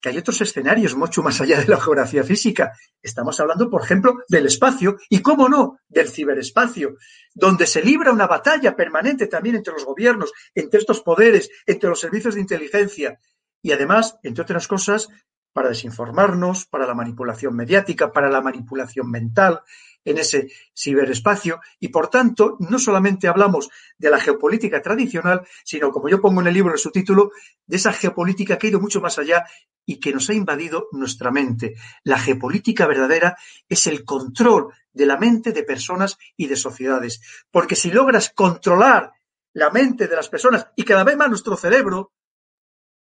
que 0.00 0.08
hay 0.08 0.18
otros 0.18 0.40
escenarios 0.40 0.96
mucho 0.96 1.22
más 1.22 1.40
allá 1.40 1.60
de 1.60 1.68
la 1.68 1.80
geografía 1.80 2.24
física. 2.24 2.72
Estamos 3.00 3.38
hablando, 3.38 3.70
por 3.70 3.84
ejemplo, 3.84 4.16
del 4.28 4.46
espacio 4.46 4.96
y, 5.08 5.22
cómo 5.22 5.48
no, 5.48 5.78
del 5.88 6.08
ciberespacio, 6.08 6.96
donde 7.32 7.68
se 7.68 7.80
libra 7.80 8.10
una 8.10 8.26
batalla 8.26 8.74
permanente 8.74 9.28
también 9.28 9.54
entre 9.54 9.74
los 9.74 9.84
gobiernos, 9.84 10.32
entre 10.52 10.80
estos 10.80 11.00
poderes, 11.02 11.48
entre 11.64 11.88
los 11.88 12.00
servicios 12.00 12.34
de 12.34 12.40
inteligencia 12.40 13.20
y 13.62 13.72
además, 13.72 14.18
entre 14.22 14.42
otras 14.42 14.68
cosas, 14.68 15.08
para 15.52 15.68
desinformarnos, 15.68 16.66
para 16.66 16.86
la 16.86 16.94
manipulación 16.94 17.54
mediática, 17.54 18.10
para 18.12 18.30
la 18.30 18.40
manipulación 18.40 19.10
mental 19.10 19.62
en 20.04 20.18
ese 20.18 20.50
ciberespacio 20.74 21.60
y 21.78 21.88
por 21.88 22.08
tanto 22.08 22.56
no 22.58 22.78
solamente 22.78 23.28
hablamos 23.28 23.70
de 23.98 24.10
la 24.10 24.18
geopolítica 24.18 24.82
tradicional, 24.82 25.46
sino 25.64 25.92
como 25.92 26.08
yo 26.08 26.20
pongo 26.20 26.40
en 26.40 26.48
el 26.48 26.54
libro 26.54 26.72
en 26.72 26.78
su 26.78 26.90
título, 26.90 27.30
de 27.66 27.76
esa 27.76 27.92
geopolítica 27.92 28.58
que 28.58 28.66
ha 28.66 28.70
ido 28.70 28.80
mucho 28.80 29.00
más 29.00 29.18
allá 29.18 29.44
y 29.86 30.00
que 30.00 30.12
nos 30.12 30.28
ha 30.30 30.34
invadido 30.34 30.88
nuestra 30.92 31.30
mente. 31.30 31.74
La 32.02 32.18
geopolítica 32.18 32.86
verdadera 32.86 33.36
es 33.68 33.86
el 33.86 34.04
control 34.04 34.72
de 34.92 35.06
la 35.06 35.18
mente 35.18 35.52
de 35.52 35.62
personas 35.62 36.18
y 36.36 36.46
de 36.46 36.56
sociedades, 36.56 37.20
porque 37.50 37.76
si 37.76 37.90
logras 37.90 38.30
controlar 38.30 39.12
la 39.54 39.70
mente 39.70 40.08
de 40.08 40.16
las 40.16 40.28
personas 40.28 40.66
y 40.76 40.84
cada 40.84 41.04
vez 41.04 41.16
más 41.16 41.28
nuestro 41.28 41.56
cerebro, 41.56 42.12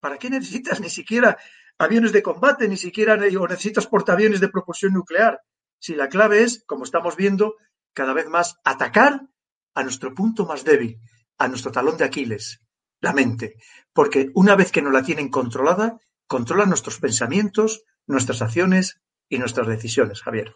¿Para 0.00 0.18
qué 0.18 0.30
necesitas 0.30 0.80
ni 0.80 0.90
siquiera 0.90 1.38
aviones 1.78 2.12
de 2.12 2.22
combate, 2.22 2.68
ni 2.68 2.76
siquiera 2.76 3.14
o 3.14 3.48
necesitas 3.48 3.86
portaaviones 3.86 4.40
de 4.40 4.48
propulsión 4.48 4.92
nuclear? 4.92 5.42
Si 5.80 5.94
la 5.94 6.08
clave 6.08 6.42
es, 6.42 6.64
como 6.66 6.84
estamos 6.84 7.16
viendo, 7.16 7.56
cada 7.92 8.12
vez 8.12 8.28
más 8.28 8.58
atacar 8.64 9.28
a 9.74 9.82
nuestro 9.82 10.14
punto 10.14 10.46
más 10.46 10.64
débil, 10.64 11.00
a 11.38 11.48
nuestro 11.48 11.70
talón 11.70 11.96
de 11.96 12.04
Aquiles, 12.04 12.60
la 13.00 13.12
mente. 13.12 13.56
Porque 13.92 14.30
una 14.34 14.56
vez 14.56 14.72
que 14.72 14.82
no 14.82 14.90
la 14.90 15.02
tienen 15.02 15.30
controlada, 15.30 15.98
controlan 16.26 16.68
nuestros 16.68 16.98
pensamientos, 16.98 17.84
nuestras 18.06 18.42
acciones 18.42 19.00
y 19.28 19.38
nuestras 19.38 19.68
decisiones, 19.68 20.22
Javier. 20.22 20.54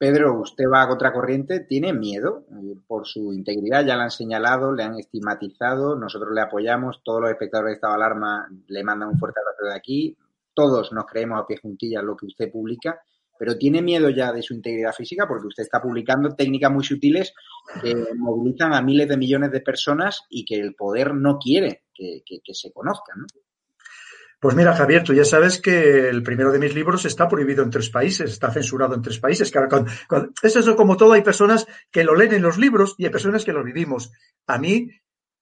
Pedro, 0.00 0.40
usted 0.40 0.64
va 0.64 0.80
a 0.80 0.88
contracorriente, 0.88 1.60
tiene 1.60 1.92
miedo 1.92 2.46
eh, 2.52 2.74
por 2.86 3.06
su 3.06 3.34
integridad, 3.34 3.84
ya 3.84 3.96
la 3.96 4.04
han 4.04 4.10
señalado, 4.10 4.72
le 4.72 4.82
han 4.82 4.98
estigmatizado, 4.98 5.94
nosotros 5.94 6.30
le 6.34 6.40
apoyamos, 6.40 7.02
todos 7.04 7.20
los 7.20 7.30
espectadores 7.30 7.72
de 7.72 7.74
estado 7.74 7.92
de 7.92 7.96
alarma 7.98 8.48
le 8.68 8.82
mandan 8.82 9.10
un 9.10 9.18
fuerte 9.18 9.40
abrazo 9.40 9.70
de 9.70 9.76
aquí, 9.76 10.16
todos 10.54 10.90
nos 10.92 11.04
creemos 11.04 11.38
a 11.38 11.46
pie 11.46 11.58
juntillas 11.58 12.02
lo 12.02 12.16
que 12.16 12.24
usted 12.24 12.50
publica, 12.50 12.98
pero 13.38 13.58
tiene 13.58 13.82
miedo 13.82 14.08
ya 14.08 14.32
de 14.32 14.40
su 14.40 14.54
integridad 14.54 14.94
física 14.94 15.28
porque 15.28 15.48
usted 15.48 15.64
está 15.64 15.82
publicando 15.82 16.34
técnicas 16.34 16.72
muy 16.72 16.82
sutiles 16.82 17.34
que 17.82 17.94
movilizan 18.16 18.72
a 18.72 18.80
miles 18.80 19.06
de 19.06 19.18
millones 19.18 19.52
de 19.52 19.60
personas 19.60 20.24
y 20.30 20.46
que 20.46 20.54
el 20.54 20.74
poder 20.76 21.14
no 21.14 21.36
quiere 21.38 21.82
que, 21.92 22.22
que 22.24 22.54
se 22.54 22.72
conozcan. 22.72 23.18
¿no? 23.18 23.26
Pues 24.40 24.56
mira, 24.56 24.74
Javier, 24.74 25.04
tú 25.04 25.12
ya 25.12 25.26
sabes 25.26 25.60
que 25.60 26.08
el 26.08 26.22
primero 26.22 26.50
de 26.50 26.58
mis 26.58 26.74
libros 26.74 27.04
está 27.04 27.28
prohibido 27.28 27.62
en 27.62 27.68
tres 27.68 27.90
países, 27.90 28.30
está 28.30 28.50
censurado 28.50 28.94
en 28.94 29.02
tres 29.02 29.18
países. 29.18 29.52
es 30.42 30.56
eso 30.56 30.76
como 30.76 30.96
todo, 30.96 31.12
hay 31.12 31.20
personas 31.20 31.66
que 31.90 32.04
lo 32.04 32.14
leen 32.14 32.32
en 32.32 32.42
los 32.42 32.56
libros 32.56 32.94
y 32.96 33.04
hay 33.04 33.10
personas 33.10 33.44
que 33.44 33.52
lo 33.52 33.62
vivimos. 33.62 34.12
A 34.46 34.56
mí, 34.56 34.88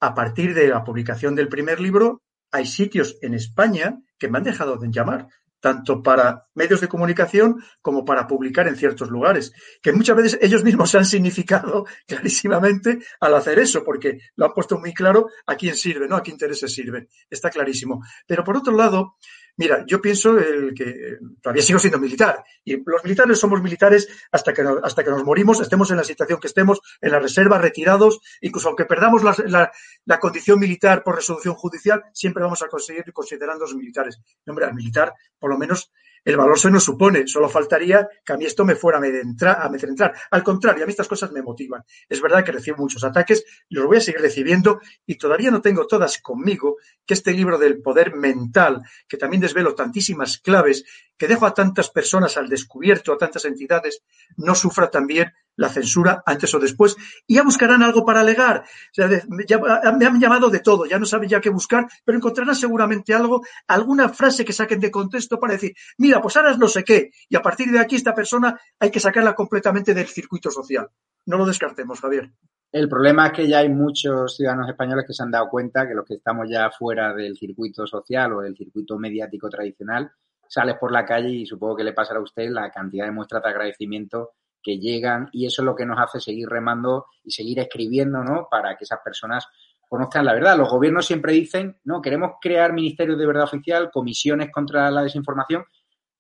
a 0.01 0.15
partir 0.17 0.53
de 0.53 0.67
la 0.67 0.83
publicación 0.83 1.37
del 1.37 1.47
primer 1.47 1.79
libro, 1.79 2.23
hay 2.51 2.67
sitios 2.67 3.19
en 3.23 3.35
España 3.35 4.01
que 4.19 4.29
me 4.29 4.39
han 4.39 4.45
dejado 4.45 4.77
de 4.79 4.91
llamar 4.91 5.29
tanto 5.61 6.03
para 6.03 6.47
medios 6.55 6.81
de 6.81 6.89
comunicación 6.89 7.63
como 7.81 8.05
para 8.05 8.27
publicar 8.27 8.69
en 8.69 8.77
ciertos 8.77 9.09
lugares, 9.11 9.53
que 9.83 9.93
muchas 9.93 10.17
veces 10.17 10.39
ellos 10.41 10.65
mismos 10.65 10.91
se 10.91 10.99
han 10.99 11.05
significado 11.05 11.87
clarísimamente 12.07 12.99
al 13.21 13.35
hacer 13.35 13.59
eso, 13.59 13.85
porque 13.85 14.19
lo 14.37 14.47
han 14.47 14.53
puesto 14.53 14.79
muy 14.79 14.95
claro 14.95 15.29
a 15.47 15.57
quién 15.57 15.77
sirve, 15.77 16.09
¿no? 16.09 16.17
A 16.17 16.23
qué 16.23 16.31
intereses 16.31 16.73
sirve. 16.73 17.09
Está 17.29 17.51
clarísimo. 17.51 18.03
Pero 18.27 18.45
por 18.45 18.57
otro 18.57 18.75
lado, 18.75 19.17
Mira, 19.59 19.85
yo 19.87 20.01
pienso 20.01 20.39
el 20.39 20.73
que 20.73 21.19
todavía 21.43 21.65
sigo 21.65 21.81
siendo 21.81 21.99
militar 21.99 22.45
y 22.65 22.77
los 22.77 23.03
militares 23.03 23.41
somos 23.41 23.61
militares 23.61 24.09
hasta 24.31 24.55
que, 24.55 24.65
hasta 24.85 25.03
que 25.03 25.11
nos 25.11 25.25
morimos, 25.25 25.61
estemos 25.61 25.91
en 25.91 25.97
la 25.97 26.05
situación 26.05 26.39
que 26.39 26.47
estemos, 26.47 26.81
en 27.01 27.11
la 27.11 27.19
reserva, 27.19 27.59
retirados, 27.59 28.21
incluso 28.41 28.69
aunque 28.69 28.85
perdamos 28.85 29.25
la, 29.25 29.73
la, 30.07 30.21
condición 30.21 30.61
militar 30.61 31.03
por 31.03 31.17
resolución 31.17 31.55
judicial, 31.55 32.05
siempre 32.13 32.45
vamos 32.45 32.63
a 32.63 32.69
conseguir 32.69 33.13
considerando 33.13 33.65
los 33.65 33.75
militares. 33.75 34.21
hombre, 34.47 34.67
al 34.67 34.75
militar, 34.75 35.13
por 35.41 35.51
lo 35.51 35.59
menos, 35.59 35.91
el 36.29 36.37
valor 36.37 36.59
se 36.59 36.71
nos 36.71 36.85
supone. 36.85 37.27
Solo 37.27 37.49
faltaría 37.49 38.07
que 38.23 38.35
a 38.35 38.37
mí 38.37 38.45
esto 38.45 38.63
me 38.63 38.75
fuera 38.75 38.99
a 38.99 39.65
amedrentar. 39.65 40.15
Al 40.31 40.43
contrario, 40.43 40.85
a 40.85 40.87
mí 40.87 40.91
estas 40.91 41.09
cosas 41.09 41.33
me 41.33 41.41
motivan. 41.41 41.83
Es 42.07 42.21
verdad 42.21 42.45
que 42.45 42.53
recibo 42.53 42.77
muchos 42.77 43.03
ataques, 43.03 43.47
los 43.71 43.87
voy 43.87 43.97
a 43.97 44.01
seguir 44.03 44.21
recibiendo 44.21 44.79
y 45.07 45.17
todavía 45.17 45.51
no 45.51 45.63
tengo 45.63 45.87
todas 45.87 46.19
conmigo 46.19 46.77
que 47.07 47.15
este 47.15 47.33
libro 47.33 47.57
del 47.57 47.81
poder 47.81 48.15
mental, 48.15 48.83
que 49.09 49.17
también 49.17 49.41
desvelo 49.41 49.75
tantísimas 49.75 50.37
claves, 50.37 50.85
que 51.17 51.29
dejo 51.29 51.47
a 51.47 51.55
tantas 51.55 51.89
personas 51.89 52.37
al 52.37 52.51
descubierto, 52.51 53.15
a 53.15 53.17
tantas 53.17 53.47
entidades, 53.47 54.03
no 54.37 54.55
sufra 54.55 54.91
también 54.91 55.33
la 55.59 55.69
censura 55.69 56.23
antes 56.25 56.55
o 56.55 56.59
después 56.59 56.97
y 57.27 57.35
ya 57.35 57.43
buscarán 57.43 57.83
algo 57.83 58.05
para 58.05 58.21
alegar. 58.21 58.65
me 58.97 60.07
han 60.07 60.21
llamado 60.21 60.49
de 60.49 60.61
todo, 60.61 60.87
ya 60.87 60.99
no 60.99 61.05
saben 61.05 61.29
ya 61.29 61.41
qué 61.41 61.51
buscar, 61.51 61.87
pero 62.05 62.17
encontrarán 62.17 62.55
seguramente 62.55 63.13
algo, 63.13 63.43
alguna 63.67 64.09
frase 64.09 64.45
que 64.45 64.53
saquen 64.53 64.81
de 64.81 64.91
contexto 64.91 65.39
para 65.39 65.55
decir, 65.55 65.75
mira, 65.99 66.23
pues 66.23 66.37
ahora 66.37 66.53
es 66.53 66.59
no 66.59 66.69
sé 66.69 66.85
qué, 66.85 67.11
y 67.29 67.37
a 67.37 67.43
partir 67.43 67.71
de 67.71 67.81
aquí 67.81 67.97
esta 67.97 68.15
persona 68.15 68.59
hay 68.79 68.91
que 68.91 69.01
sacarla 69.01 69.35
completamente 69.35 69.93
del 69.93 70.07
circuito 70.07 70.51
social. 70.51 70.89
No 71.27 71.37
lo 71.37 71.45
descartemos, 71.45 72.01
Javier. 72.01 72.31
El 72.71 72.89
problema 72.89 73.27
es 73.27 73.33
que 73.33 73.49
ya 73.49 73.59
hay 73.59 73.69
muchos 73.69 74.37
ciudadanos 74.37 74.69
españoles 74.69 75.05
que 75.07 75.15
se 75.15 75.23
han 75.23 75.31
dado 75.31 75.49
cuenta 75.49 75.89
que 75.89 75.95
los 75.95 76.05
que 76.05 76.15
estamos 76.15 76.49
ya 76.49 76.71
fuera 76.71 77.15
del 77.15 77.37
circuito 77.37 77.87
social 77.87 78.33
o 78.35 78.41
del 78.43 78.57
circuito 78.57 78.99
mediático 78.99 79.49
tradicional, 79.49 80.11
sales 80.47 80.77
por 80.79 80.93
la 80.93 81.05
calle 81.05 81.31
y 81.31 81.47
supongo 81.47 81.77
que 81.77 81.85
le 81.85 81.93
pasará 81.93 82.21
a 82.21 82.23
usted 82.23 82.49
la 82.51 82.71
cantidad 82.71 83.07
de 83.07 83.13
muestras 83.13 83.43
de 83.43 83.49
agradecimiento 83.49 84.35
que 84.63 84.79
llegan 84.79 85.29
y 85.33 85.47
eso 85.47 85.63
es 85.63 85.67
lo 85.67 85.75
que 85.75 85.87
nos 85.87 85.99
hace 85.99 86.21
seguir 86.21 86.49
remando 86.49 87.07
y 87.25 87.31
seguir 87.31 87.59
escribiendo, 87.61 88.23
¿no? 88.23 88.49
Para 88.51 88.77
que 88.77 88.85
esas 88.85 89.01
personas 89.05 89.47
conozcan 89.89 90.25
la 90.25 90.35
verdad. 90.35 90.57
Los 90.57 90.71
gobiernos 90.71 91.07
siempre 91.07 91.33
dicen, 91.33 91.79
no, 91.85 92.03
queremos 92.03 92.33
crear 92.41 92.73
ministerios 92.73 93.19
de 93.19 93.27
verdad 93.27 93.45
oficial, 93.45 93.91
comisiones 93.91 94.51
contra 94.53 94.91
la 94.91 95.03
desinformación, 95.03 95.65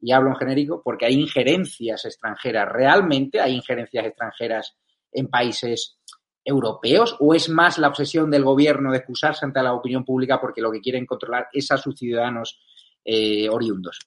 y 0.01 0.12
hablo 0.12 0.30
en 0.30 0.36
genérico 0.36 0.82
porque 0.82 1.07
hay 1.07 1.14
injerencias 1.14 2.05
extranjeras. 2.05 2.68
¿Realmente 2.68 3.41
hay 3.41 3.55
injerencias 3.55 4.07
extranjeras 4.07 4.76
en 5.12 5.28
países 5.28 5.99
europeos 6.45 7.16
o 7.20 7.34
es 7.34 7.49
más 7.49 7.78
la 7.78 7.89
obsesión 7.89 8.30
del 8.30 8.45
gobierno 8.45 8.91
de 8.91 8.99
excusarse 8.99 9.45
ante 9.45 9.62
la 9.62 9.74
opinión 9.74 10.05
pública 10.05 10.41
porque 10.41 10.62
lo 10.62 10.70
que 10.70 10.80
quieren 10.80 11.05
controlar 11.05 11.49
es 11.53 11.70
a 11.70 11.76
sus 11.76 11.97
ciudadanos 11.97 12.61
eh, 13.05 13.49
oriundos? 13.49 13.99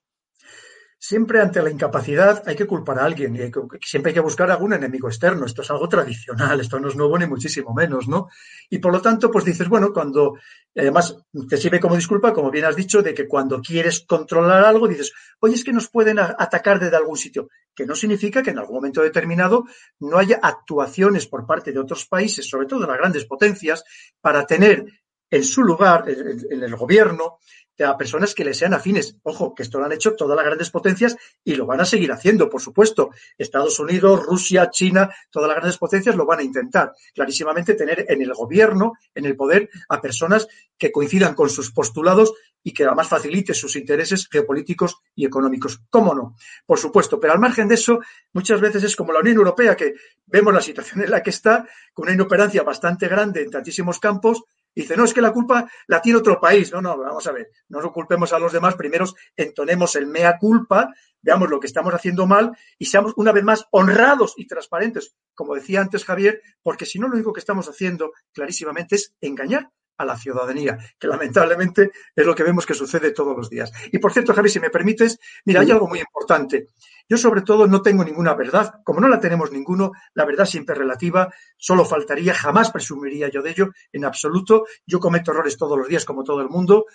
Siempre 1.04 1.42
ante 1.42 1.64
la 1.64 1.72
incapacidad 1.72 2.44
hay 2.46 2.56
que 2.56 2.68
culpar 2.68 3.00
a 3.00 3.06
alguien, 3.06 3.36
y 3.36 3.52
siempre 3.84 4.12
hay 4.12 4.14
que 4.14 4.20
buscar 4.20 4.52
algún 4.52 4.74
enemigo 4.74 5.08
externo. 5.08 5.48
Esto 5.48 5.64
es 5.64 5.72
algo 5.72 5.90
tradicional, 5.90 6.60
esto 6.60 6.80
no 6.80 6.90
es 6.90 6.96
nuevo 6.96 7.18
ni 7.18 7.26
muchísimo 7.26 7.74
menos, 7.74 8.08
¿no? 8.08 8.30
Y 8.70 8.78
por 8.78 8.94
lo 8.94 9.02
tanto, 9.02 9.32
pues 9.32 9.44
dices, 9.44 9.68
bueno, 9.68 9.92
cuando, 9.92 10.36
además, 10.76 11.18
te 11.50 11.58
sirve 11.58 11.80
como 11.80 11.96
disculpa, 11.96 12.32
como 12.32 12.52
bien 12.52 12.66
has 12.66 12.76
dicho, 12.76 13.02
de 13.02 13.16
que 13.16 13.28
cuando 13.28 13.64
quieres 13.64 14.02
controlar 14.02 14.64
algo, 14.64 14.88
dices, 14.88 15.12
oye, 15.40 15.56
es 15.56 15.64
que 15.64 15.74
nos 15.74 15.90
pueden 15.90 16.20
atacar 16.20 16.80
desde 16.80 16.98
algún 16.98 17.18
sitio, 17.18 17.50
que 17.74 17.88
no 17.88 17.96
significa 17.96 18.44
que 18.44 18.52
en 18.52 18.60
algún 18.60 18.76
momento 18.76 19.02
determinado 19.02 19.66
no 20.02 20.20
haya 20.20 20.40
actuaciones 20.40 21.26
por 21.26 21.48
parte 21.48 21.72
de 21.72 21.80
otros 21.80 22.06
países, 22.06 22.48
sobre 22.48 22.68
todo 22.68 22.82
de 22.82 22.88
las 22.88 23.00
grandes 23.00 23.26
potencias, 23.26 23.84
para 24.22 24.46
tener 24.46 24.86
en 25.32 25.44
su 25.44 25.64
lugar, 25.64 26.04
en 26.08 26.62
el 26.62 26.76
gobierno, 26.76 27.40
a 27.84 27.98
personas 27.98 28.36
que 28.36 28.44
le 28.44 28.54
sean 28.54 28.74
afines. 28.74 29.18
Ojo, 29.24 29.54
que 29.56 29.64
esto 29.64 29.80
lo 29.80 29.86
han 29.86 29.92
hecho 29.92 30.16
todas 30.16 30.36
las 30.36 30.46
grandes 30.46 30.70
potencias 30.70 31.16
y 31.44 31.56
lo 31.56 31.66
van 31.66 31.82
a 31.82 31.86
seguir 31.86 32.12
haciendo, 32.12 32.50
por 32.50 32.62
supuesto. 32.62 33.12
Estados 33.38 33.80
Unidos, 33.80 34.24
Rusia, 34.24 34.70
China, 34.70 35.10
todas 35.30 35.48
las 35.48 35.58
grandes 35.58 35.78
potencias 35.78 36.16
lo 36.16 36.26
van 36.26 36.40
a 36.40 36.44
intentar. 36.44 36.94
Clarísimamente 37.14 37.76
tener 37.76 38.06
en 38.08 38.22
el 38.22 38.34
gobierno, 38.34 38.94
en 39.16 39.26
el 39.26 39.36
poder, 39.36 39.70
a 39.90 40.02
personas 40.02 40.48
que 40.78 40.92
coincidan 40.92 41.36
con 41.36 41.50
sus 41.50 41.72
postulados 41.72 42.34
y 42.64 42.74
que 42.74 42.86
además 42.86 43.08
facilite 43.08 43.54
sus 43.54 43.76
intereses 43.76 44.28
geopolíticos 44.30 44.98
y 45.16 45.26
económicos. 45.26 45.82
¿Cómo 45.90 46.14
no? 46.14 46.36
Por 46.66 46.78
supuesto, 46.78 47.20
pero 47.20 47.34
al 47.34 47.40
margen 47.40 47.68
de 47.68 47.76
eso, 47.76 48.00
muchas 48.34 48.62
veces 48.62 48.84
es 48.84 48.96
como 48.96 49.14
la 49.14 49.20
Unión 49.20 49.38
Europea, 49.38 49.76
que 49.76 49.96
vemos 50.26 50.54
la 50.54 50.62
situación 50.62 51.04
en 51.04 51.12
la 51.12 51.24
que 51.24 51.32
está, 51.32 51.68
con 51.94 52.04
una 52.04 52.14
inoperancia 52.14 52.64
bastante 52.64 53.08
grande 53.08 53.42
en 53.42 53.52
tantísimos 53.52 54.00
campos, 54.00 54.44
Dice, 54.74 54.96
no, 54.96 55.04
es 55.04 55.14
que 55.14 55.22
la 55.22 55.34
culpa 55.34 55.70
la 55.88 56.02
tiene 56.02 56.20
otro 56.20 56.40
país. 56.40 56.72
No, 56.72 56.82
no, 56.82 56.98
vamos 56.98 57.28
a 57.28 57.32
ver, 57.32 57.50
no 57.70 57.82
nos 57.82 57.92
culpemos 57.92 58.32
a 58.34 58.40
los 58.40 58.54
demás, 58.54 58.76
primero 58.76 59.06
entonemos 59.36 59.96
el 59.96 60.08
mea 60.08 60.38
culpa, 60.38 60.94
veamos 61.22 61.50
lo 61.50 61.60
que 61.60 61.68
estamos 61.68 61.94
haciendo 61.94 62.26
mal 62.26 62.56
y 62.78 62.86
seamos 62.86 63.14
una 63.16 63.32
vez 63.32 63.44
más 63.44 63.66
honrados 63.72 64.34
y 64.38 64.48
transparentes, 64.48 65.16
como 65.34 65.56
decía 65.56 65.82
antes 65.82 66.06
Javier, 66.06 66.42
porque 66.64 66.86
si 66.86 67.00
no 67.00 67.08
lo 67.08 67.16
único 67.16 67.34
que 67.34 67.40
estamos 67.40 67.68
haciendo 67.68 68.14
clarísimamente 68.34 68.96
es 68.96 69.14
engañar 69.22 69.70
a 70.02 70.06
la 70.06 70.18
ciudadanía, 70.18 70.78
que 71.00 71.08
lamentablemente 71.08 71.92
es 72.16 72.26
lo 72.26 72.36
que 72.36 72.44
vemos 72.44 72.66
que 72.66 72.74
sucede 72.74 73.12
todos 73.12 73.36
los 73.36 73.50
días. 73.50 73.72
Y 73.92 74.00
por 74.00 74.12
cierto, 74.12 74.34
Javi, 74.34 74.50
si 74.50 74.60
me 74.60 74.70
permites, 74.70 75.20
mira, 75.46 75.62
hay 75.62 75.72
algo 75.72 75.88
muy 75.88 76.00
importante. 76.00 76.68
Yo 77.08 77.18
sobre 77.18 77.42
todo 77.42 77.68
no 77.68 77.82
tengo 77.82 78.04
ninguna 78.04 78.34
verdad, 78.34 78.82
como 78.84 79.02
no 79.02 79.08
la 79.08 79.20
tenemos 79.20 79.52
ninguno, 79.52 79.92
la 80.14 80.26
verdad 80.26 80.46
siempre 80.46 80.74
es 80.74 80.80
relativa, 80.80 81.34
solo 81.58 81.86
faltaría, 81.86 82.34
jamás 82.34 82.72
presumiría 82.72 83.30
yo 83.30 83.42
de 83.42 83.52
ello, 83.52 83.70
en 83.92 84.06
absoluto. 84.06 84.66
Yo 84.86 85.00
cometo 85.00 85.32
errores 85.32 85.58
todos 85.58 85.78
los 85.78 85.88
días 85.88 86.06
como 86.06 86.24
todo 86.24 86.42
el 86.42 86.50
mundo. 86.50 86.86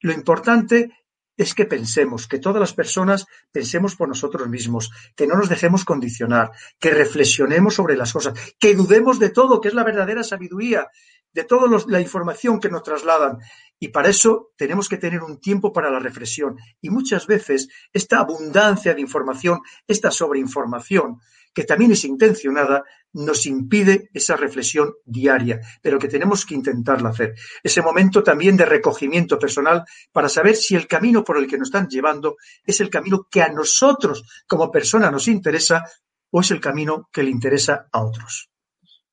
Lo 0.00 0.12
importante 0.12 0.90
es 1.36 1.54
que 1.54 1.66
pensemos, 1.66 2.26
que 2.26 2.38
todas 2.38 2.60
las 2.60 2.72
personas 2.72 3.26
pensemos 3.52 3.94
por 3.94 4.08
nosotros 4.08 4.48
mismos, 4.48 4.90
que 5.14 5.26
no 5.26 5.36
nos 5.36 5.48
dejemos 5.48 5.84
condicionar, 5.84 6.50
que 6.78 6.90
reflexionemos 6.90 7.74
sobre 7.74 7.96
las 7.96 8.12
cosas, 8.12 8.38
que 8.58 8.74
dudemos 8.74 9.18
de 9.18 9.30
todo, 9.30 9.60
que 9.60 9.68
es 9.68 9.74
la 9.74 9.84
verdadera 9.84 10.22
sabiduría, 10.24 10.88
de 11.36 11.44
toda 11.44 11.68
la 11.86 12.00
información 12.00 12.58
que 12.58 12.70
nos 12.70 12.82
trasladan. 12.82 13.38
Y 13.78 13.88
para 13.88 14.08
eso 14.08 14.52
tenemos 14.56 14.88
que 14.88 14.96
tener 14.96 15.22
un 15.22 15.38
tiempo 15.38 15.70
para 15.70 15.90
la 15.90 15.98
reflexión. 15.98 16.56
Y 16.80 16.88
muchas 16.88 17.26
veces 17.26 17.68
esta 17.92 18.20
abundancia 18.20 18.94
de 18.94 19.02
información, 19.02 19.60
esta 19.86 20.10
sobreinformación, 20.10 21.20
que 21.52 21.64
también 21.64 21.92
es 21.92 22.06
intencionada, 22.06 22.84
nos 23.12 23.44
impide 23.44 24.08
esa 24.14 24.34
reflexión 24.36 24.94
diaria, 25.04 25.60
pero 25.82 25.98
que 25.98 26.08
tenemos 26.08 26.46
que 26.46 26.54
intentarla 26.54 27.10
hacer. 27.10 27.34
Ese 27.62 27.82
momento 27.82 28.22
también 28.22 28.56
de 28.56 28.64
recogimiento 28.64 29.38
personal 29.38 29.84
para 30.12 30.30
saber 30.30 30.56
si 30.56 30.74
el 30.74 30.86
camino 30.86 31.22
por 31.22 31.36
el 31.36 31.46
que 31.46 31.58
nos 31.58 31.68
están 31.68 31.86
llevando 31.86 32.36
es 32.64 32.80
el 32.80 32.88
camino 32.88 33.28
que 33.30 33.42
a 33.42 33.52
nosotros 33.52 34.24
como 34.46 34.70
persona 34.70 35.10
nos 35.10 35.28
interesa 35.28 35.84
o 36.30 36.40
es 36.40 36.50
el 36.50 36.60
camino 36.62 37.10
que 37.12 37.22
le 37.22 37.30
interesa 37.30 37.88
a 37.92 38.02
otros. 38.02 38.48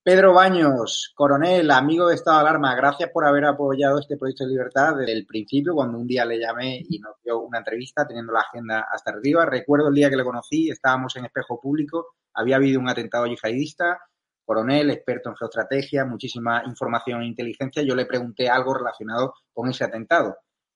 Pedro 0.05 0.33
Baños, 0.33 1.13
coronel, 1.15 1.71
amigo 1.71 2.07
de 2.09 2.15
Estado 2.15 2.39
de 2.39 2.41
Alarma, 2.41 2.75
gracias 2.75 3.09
por 3.09 3.25
haber 3.25 3.45
apoyado 3.45 3.99
este 3.99 4.17
proyecto 4.17 4.43
de 4.43 4.49
libertad 4.49 4.97
desde 4.97 5.13
el 5.13 5.25
principio, 5.25 5.73
cuando 5.73 5.97
un 5.97 6.05
día 6.05 6.25
le 6.25 6.37
llamé 6.41 6.83
y 6.89 6.99
nos 6.99 7.15
dio 7.23 7.39
una 7.39 7.59
entrevista 7.59 8.05
teniendo 8.05 8.33
la 8.33 8.41
agenda 8.41 8.85
hasta 8.91 9.11
arriba. 9.11 9.45
Recuerdo 9.45 9.87
el 9.87 9.95
día 9.95 10.09
que 10.09 10.17
le 10.17 10.25
conocí, 10.25 10.69
estábamos 10.69 11.15
en 11.15 11.23
espejo 11.23 11.57
público, 11.61 12.15
había 12.33 12.57
habido 12.57 12.81
un 12.81 12.89
atentado 12.89 13.27
yihadista, 13.27 13.97
coronel, 14.43 14.89
experto 14.89 15.29
en 15.29 15.37
geoestrategia, 15.37 16.03
muchísima 16.03 16.63
información 16.65 17.21
e 17.21 17.27
inteligencia. 17.27 17.81
Yo 17.81 17.95
le 17.95 18.05
pregunté 18.05 18.49
algo 18.49 18.73
relacionado 18.73 19.35
con 19.53 19.69
ese 19.69 19.85
atentado. 19.85 20.35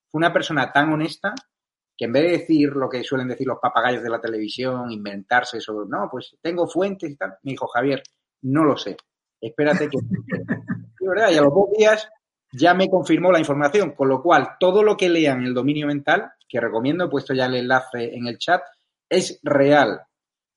Fue 0.09 0.19
una 0.19 0.32
persona 0.32 0.71
tan 0.71 0.93
honesta 0.93 1.36
que 1.97 2.05
en 2.05 2.13
vez 2.13 2.23
de 2.23 2.38
decir 2.38 2.69
lo 2.69 2.88
que 2.88 3.03
suelen 3.03 3.28
decir 3.28 3.45
los 3.45 3.59
papagayos 3.61 4.03
de 4.03 4.09
la 4.09 4.21
televisión, 4.21 4.89
inventarse 4.89 5.59
sobre, 5.59 5.89
no, 5.89 6.07
pues 6.09 6.38
tengo 6.41 6.65
fuentes 6.65 7.11
y 7.11 7.17
tal, 7.17 7.32
me 7.43 7.51
dijo 7.51 7.67
Javier, 7.67 8.01
no 8.43 8.63
lo 8.63 8.78
sé 8.78 8.95
espérate 9.41 9.89
que... 9.89 9.97
y 9.97 11.38
a 11.38 11.41
los 11.41 11.53
dos 11.53 11.69
días 11.77 12.09
ya 12.51 12.73
me 12.73 12.89
confirmó 12.89 13.31
la 13.31 13.39
información, 13.39 13.91
con 13.91 14.07
lo 14.07 14.21
cual 14.21 14.55
todo 14.59 14.83
lo 14.83 14.95
que 14.95 15.09
lean 15.09 15.39
en 15.39 15.47
el 15.47 15.53
dominio 15.53 15.88
mental, 15.88 16.31
que 16.47 16.61
recomiendo, 16.61 17.05
he 17.05 17.09
puesto 17.09 17.33
ya 17.33 17.45
el 17.45 17.55
enlace 17.55 18.15
en 18.15 18.27
el 18.27 18.38
chat, 18.38 18.61
es 19.09 19.39
real. 19.43 20.01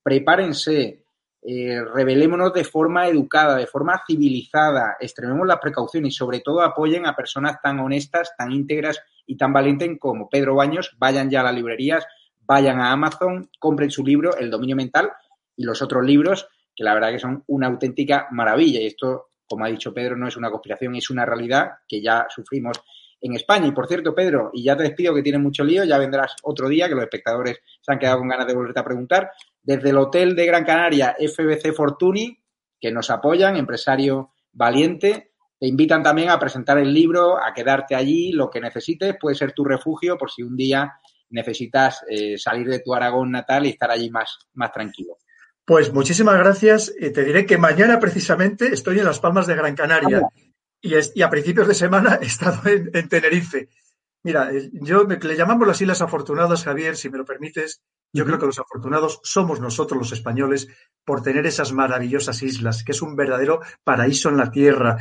Prepárense, 0.02 1.04
eh, 1.42 1.80
revelémonos 1.94 2.52
de 2.52 2.64
forma 2.64 3.08
educada, 3.08 3.56
de 3.56 3.66
forma 3.66 4.02
civilizada, 4.06 4.96
extrememos 5.00 5.46
las 5.46 5.58
precauciones 5.58 6.12
y 6.12 6.16
sobre 6.16 6.40
todo 6.40 6.62
apoyen 6.62 7.06
a 7.06 7.16
personas 7.16 7.60
tan 7.62 7.80
honestas, 7.80 8.32
tan 8.36 8.52
íntegras 8.52 9.00
y 9.26 9.36
tan 9.36 9.52
valientes 9.52 9.90
como 9.98 10.28
Pedro 10.28 10.54
Baños. 10.54 10.96
Vayan 10.98 11.30
ya 11.30 11.40
a 11.40 11.44
las 11.44 11.54
librerías, 11.54 12.06
vayan 12.40 12.80
a 12.80 12.92
Amazon, 12.92 13.50
compren 13.58 13.90
su 13.90 14.04
libro, 14.04 14.36
El 14.36 14.50
dominio 14.50 14.76
mental 14.76 15.12
y 15.56 15.64
los 15.64 15.82
otros 15.82 16.04
libros 16.04 16.48
que 16.80 16.84
la 16.84 16.94
verdad 16.94 17.10
que 17.10 17.18
son 17.18 17.44
una 17.48 17.66
auténtica 17.66 18.26
maravilla. 18.30 18.80
Y 18.80 18.86
esto, 18.86 19.32
como 19.46 19.66
ha 19.66 19.68
dicho 19.68 19.92
Pedro, 19.92 20.16
no 20.16 20.26
es 20.26 20.38
una 20.38 20.50
conspiración, 20.50 20.96
es 20.96 21.10
una 21.10 21.26
realidad 21.26 21.72
que 21.86 22.00
ya 22.00 22.26
sufrimos 22.30 22.80
en 23.20 23.34
España. 23.34 23.66
Y 23.66 23.72
por 23.72 23.86
cierto, 23.86 24.14
Pedro, 24.14 24.48
y 24.54 24.62
ya 24.64 24.78
te 24.78 24.84
despido 24.84 25.14
que 25.14 25.20
tienes 25.20 25.42
mucho 25.42 25.62
lío, 25.62 25.84
ya 25.84 25.98
vendrás 25.98 26.36
otro 26.42 26.70
día, 26.70 26.88
que 26.88 26.94
los 26.94 27.04
espectadores 27.04 27.58
se 27.82 27.92
han 27.92 27.98
quedado 27.98 28.20
con 28.20 28.28
ganas 28.28 28.46
de 28.46 28.54
volverte 28.54 28.80
a 28.80 28.84
preguntar. 28.84 29.30
Desde 29.62 29.90
el 29.90 29.98
Hotel 29.98 30.34
de 30.34 30.46
Gran 30.46 30.64
Canaria, 30.64 31.14
FBC 31.18 31.74
Fortuny, 31.74 32.38
que 32.80 32.90
nos 32.90 33.10
apoyan, 33.10 33.56
empresario 33.56 34.30
valiente, 34.50 35.32
te 35.58 35.66
invitan 35.66 36.02
también 36.02 36.30
a 36.30 36.38
presentar 36.38 36.78
el 36.78 36.94
libro, 36.94 37.36
a 37.36 37.52
quedarte 37.52 37.94
allí, 37.94 38.32
lo 38.32 38.48
que 38.48 38.58
necesites, 38.58 39.16
puede 39.20 39.36
ser 39.36 39.52
tu 39.52 39.66
refugio 39.66 40.16
por 40.16 40.30
si 40.30 40.42
un 40.42 40.56
día 40.56 40.94
necesitas 41.28 42.02
eh, 42.08 42.38
salir 42.38 42.68
de 42.68 42.80
tu 42.80 42.94
Aragón 42.94 43.30
natal 43.32 43.66
y 43.66 43.68
estar 43.68 43.90
allí 43.90 44.08
más, 44.08 44.38
más 44.54 44.72
tranquilo. 44.72 45.18
Pues 45.70 45.92
muchísimas 45.92 46.36
gracias. 46.36 46.92
te 46.98 47.24
diré 47.24 47.46
que 47.46 47.56
mañana 47.56 48.00
precisamente 48.00 48.74
estoy 48.74 48.98
en 48.98 49.04
Las 49.04 49.20
Palmas 49.20 49.46
de 49.46 49.54
Gran 49.54 49.76
Canaria 49.76 50.20
y, 50.80 51.22
a 51.22 51.30
principios 51.30 51.68
de 51.68 51.74
semana 51.74 52.18
he 52.20 52.26
estado 52.26 52.68
en, 52.68 53.08
Tenerife. 53.08 53.68
Mira, 54.24 54.50
yo 54.72 55.04
le 55.04 55.36
llamamos 55.36 55.68
las 55.68 55.80
Islas 55.80 56.02
Afortunadas, 56.02 56.64
Javier, 56.64 56.96
si 56.96 57.08
me 57.08 57.18
lo 57.18 57.24
permites. 57.24 57.82
Yo 58.12 58.24
creo 58.26 58.40
que 58.40 58.46
los 58.46 58.58
afortunados 58.58 59.20
somos 59.22 59.60
nosotros 59.60 59.96
los 59.96 60.10
españoles 60.10 60.66
por 61.04 61.22
tener 61.22 61.46
esas 61.46 61.70
maravillosas 61.70 62.42
islas, 62.42 62.82
que 62.82 62.90
es 62.90 63.00
un 63.00 63.14
verdadero 63.14 63.60
paraíso 63.84 64.28
en 64.28 64.38
la 64.38 64.50
tierra. 64.50 64.96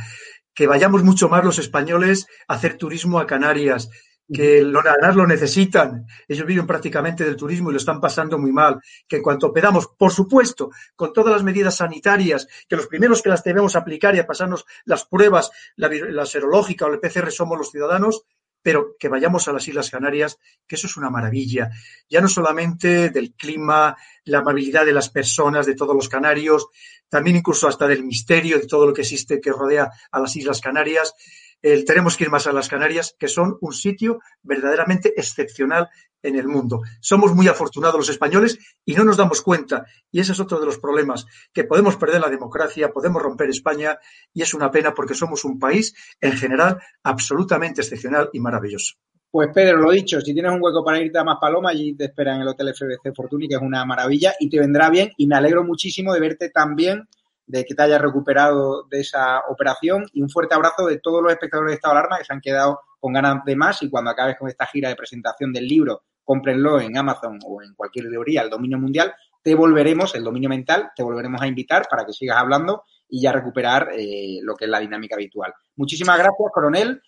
Que 0.54 0.68
vayamos 0.68 1.02
mucho 1.02 1.28
más 1.28 1.44
los 1.44 1.58
españoles 1.58 2.28
a 2.46 2.54
hacer 2.54 2.78
turismo 2.78 3.18
a 3.18 3.26
Canarias, 3.26 3.90
que 4.32 4.62
lo, 4.62 4.82
lo 4.82 5.26
necesitan. 5.26 6.06
Ellos 6.28 6.46
viven 6.46 6.66
prácticamente 6.66 7.24
del 7.24 7.36
turismo 7.36 7.70
y 7.70 7.72
lo 7.72 7.78
están 7.78 8.00
pasando 8.00 8.38
muy 8.38 8.52
mal. 8.52 8.80
Que 9.08 9.16
en 9.16 9.22
cuanto 9.22 9.52
pedamos, 9.52 9.88
por 9.88 10.12
supuesto, 10.12 10.70
con 10.94 11.12
todas 11.12 11.32
las 11.32 11.42
medidas 11.42 11.76
sanitarias, 11.76 12.46
que 12.68 12.76
los 12.76 12.86
primeros 12.86 13.22
que 13.22 13.28
las 13.28 13.42
debemos 13.42 13.76
aplicar 13.76 14.14
y 14.14 14.18
a 14.18 14.26
pasarnos 14.26 14.64
las 14.84 15.04
pruebas, 15.04 15.50
la, 15.76 15.88
la 15.88 16.26
serológica 16.26 16.86
o 16.86 16.92
el 16.92 17.00
PCR 17.00 17.30
somos 17.30 17.58
los 17.58 17.70
ciudadanos, 17.70 18.24
pero 18.62 18.96
que 18.98 19.08
vayamos 19.08 19.48
a 19.48 19.52
las 19.52 19.66
Islas 19.66 19.90
Canarias, 19.90 20.38
que 20.66 20.76
eso 20.76 20.86
es 20.86 20.96
una 20.96 21.10
maravilla. 21.10 21.70
Ya 22.08 22.20
no 22.20 22.28
solamente 22.28 23.10
del 23.10 23.32
clima, 23.32 23.96
la 24.24 24.38
amabilidad 24.38 24.84
de 24.84 24.92
las 24.92 25.08
personas, 25.08 25.66
de 25.66 25.74
todos 25.74 25.94
los 25.94 26.08
canarios, 26.08 26.68
también 27.08 27.36
incluso 27.36 27.66
hasta 27.66 27.88
del 27.88 28.04
misterio 28.04 28.58
de 28.58 28.66
todo 28.66 28.86
lo 28.86 28.92
que 28.92 29.00
existe 29.00 29.40
que 29.40 29.50
rodea 29.50 29.90
a 30.10 30.20
las 30.20 30.36
Islas 30.36 30.60
Canarias 30.60 31.14
tenemos 31.60 32.16
que 32.16 32.24
ir 32.24 32.30
más 32.30 32.46
a 32.46 32.52
las 32.52 32.68
Canarias, 32.68 33.14
que 33.18 33.28
son 33.28 33.58
un 33.60 33.72
sitio 33.72 34.20
verdaderamente 34.42 35.12
excepcional 35.16 35.88
en 36.22 36.36
el 36.36 36.46
mundo. 36.46 36.82
Somos 37.00 37.34
muy 37.34 37.48
afortunados 37.48 37.96
los 37.96 38.08
españoles 38.08 38.58
y 38.84 38.94
no 38.94 39.04
nos 39.04 39.16
damos 39.16 39.40
cuenta. 39.42 39.86
Y 40.10 40.20
ese 40.20 40.32
es 40.32 40.40
otro 40.40 40.60
de 40.60 40.66
los 40.66 40.78
problemas, 40.78 41.26
que 41.52 41.64
podemos 41.64 41.96
perder 41.96 42.20
la 42.20 42.28
democracia, 42.28 42.92
podemos 42.92 43.22
romper 43.22 43.50
España 43.50 43.98
y 44.32 44.42
es 44.42 44.54
una 44.54 44.70
pena 44.70 44.94
porque 44.94 45.14
somos 45.14 45.44
un 45.44 45.58
país 45.58 45.94
en 46.20 46.32
general 46.32 46.78
absolutamente 47.02 47.80
excepcional 47.80 48.30
y 48.32 48.40
maravilloso. 48.40 48.96
Pues 49.30 49.50
Pedro, 49.54 49.78
lo 49.78 49.92
dicho, 49.92 50.20
si 50.20 50.34
tienes 50.34 50.50
un 50.50 50.60
hueco 50.60 50.84
para 50.84 51.00
irte 51.00 51.16
a 51.16 51.22
Más 51.22 51.38
Paloma, 51.40 51.70
allí 51.70 51.94
te 51.94 52.06
espera 52.06 52.34
en 52.34 52.42
el 52.42 52.48
Hotel 52.48 52.74
FBC 52.74 53.14
Fortuny, 53.14 53.46
que 53.46 53.54
es 53.54 53.62
una 53.62 53.84
maravilla 53.84 54.34
y 54.40 54.48
te 54.48 54.58
vendrá 54.58 54.90
bien. 54.90 55.12
Y 55.16 55.28
me 55.28 55.36
alegro 55.36 55.62
muchísimo 55.62 56.12
de 56.12 56.18
verte 56.18 56.50
tan 56.50 56.74
bien 56.74 57.06
de 57.50 57.64
que 57.64 57.74
te 57.74 57.82
hayas 57.82 58.00
recuperado 58.00 58.84
de 58.88 59.00
esa 59.00 59.40
operación 59.48 60.06
y 60.12 60.22
un 60.22 60.30
fuerte 60.30 60.54
abrazo 60.54 60.86
de 60.86 60.98
todos 60.98 61.22
los 61.22 61.32
espectadores 61.32 61.72
de 61.72 61.74
Estado 61.74 61.94
de 61.94 61.98
Alarma 61.98 62.18
que 62.18 62.24
se 62.24 62.32
han 62.32 62.40
quedado 62.40 62.80
con 63.00 63.12
ganas 63.12 63.44
de 63.44 63.56
más 63.56 63.82
y 63.82 63.90
cuando 63.90 64.10
acabes 64.10 64.36
con 64.38 64.48
esta 64.48 64.66
gira 64.66 64.88
de 64.88 64.96
presentación 64.96 65.52
del 65.52 65.66
libro, 65.66 66.02
cómprenlo 66.22 66.80
en 66.80 66.96
Amazon 66.96 67.38
o 67.44 67.60
en 67.62 67.74
cualquier 67.74 68.04
librería, 68.04 68.42
el 68.42 68.50
dominio 68.50 68.78
mundial, 68.78 69.12
te 69.42 69.54
volveremos, 69.54 70.14
el 70.14 70.22
dominio 70.22 70.48
mental, 70.48 70.90
te 70.94 71.02
volveremos 71.02 71.40
a 71.42 71.48
invitar 71.48 71.86
para 71.90 72.04
que 72.04 72.12
sigas 72.12 72.36
hablando 72.36 72.84
y 73.08 73.22
ya 73.22 73.32
recuperar 73.32 73.88
eh, 73.96 74.38
lo 74.42 74.54
que 74.54 74.66
es 74.66 74.70
la 74.70 74.78
dinámica 74.78 75.16
habitual. 75.16 75.52
Muchísimas 75.76 76.18
gracias, 76.18 76.50
coronel, 76.52 77.02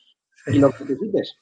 y 0.47 0.59
lo 0.59 0.71
que 0.73 0.85
necesites. 0.85 1.37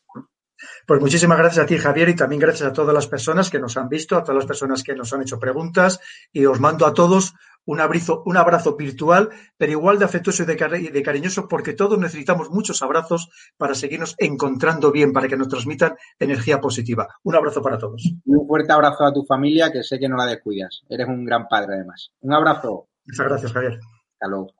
Pues 0.87 1.01
muchísimas 1.01 1.39
gracias 1.39 1.65
a 1.65 1.67
ti, 1.67 1.79
Javier, 1.79 2.11
y 2.11 2.17
también 2.17 2.41
gracias 2.41 2.69
a 2.69 2.73
todas 2.73 2.95
las 2.95 3.07
personas 3.07 3.49
que 3.49 3.59
nos 3.59 3.77
han 3.77 3.89
visto, 3.89 4.17
a 4.17 4.23
todas 4.23 4.37
las 4.37 4.47
personas 4.47 4.83
que 4.83 4.95
nos 4.95 5.13
han 5.13 5.23
hecho 5.23 5.39
preguntas, 5.39 6.01
y 6.33 6.45
os 6.45 6.61
mando 6.61 6.87
a 6.87 6.93
todos 6.93 7.35
un 7.67 7.81
abrazo, 7.81 8.23
un 8.27 8.37
abrazo 8.37 8.77
virtual, 8.77 9.31
pero 9.57 9.73
igual 9.73 9.99
de 9.99 10.05
afectuoso 10.05 10.43
y 10.43 10.47
de, 10.47 11.03
cariñoso, 11.03 11.49
porque 11.49 11.73
todos 11.73 11.99
necesitamos 11.99 12.51
muchos 12.51 12.83
abrazos 12.83 13.31
para 13.57 13.75
seguirnos 13.75 14.15
encontrando 14.19 14.91
bien, 14.91 15.13
para 15.13 15.29
que 15.29 15.37
nos 15.37 15.49
transmitan 15.49 15.95
energía 16.19 16.61
positiva. 16.61 17.09
Un 17.23 17.35
abrazo 17.37 17.63
para 17.63 17.79
todos. 17.79 18.03
Un 18.25 18.47
fuerte 18.47 18.73
abrazo 18.73 19.05
a 19.05 19.13
tu 19.13 19.25
familia, 19.25 19.71
que 19.73 19.83
sé 19.83 19.99
que 19.99 20.09
no 20.09 20.17
la 20.17 20.27
descuidas. 20.27 20.83
Eres 20.89 21.09
un 21.09 21.25
gran 21.25 21.47
padre, 21.49 21.75
además. 21.75 22.11
Un 22.21 22.33
abrazo. 22.33 22.89
Muchas 23.05 23.27
gracias, 23.27 23.53
Javier. 23.53 23.79
Hasta 24.15 24.29
luego. 24.29 24.60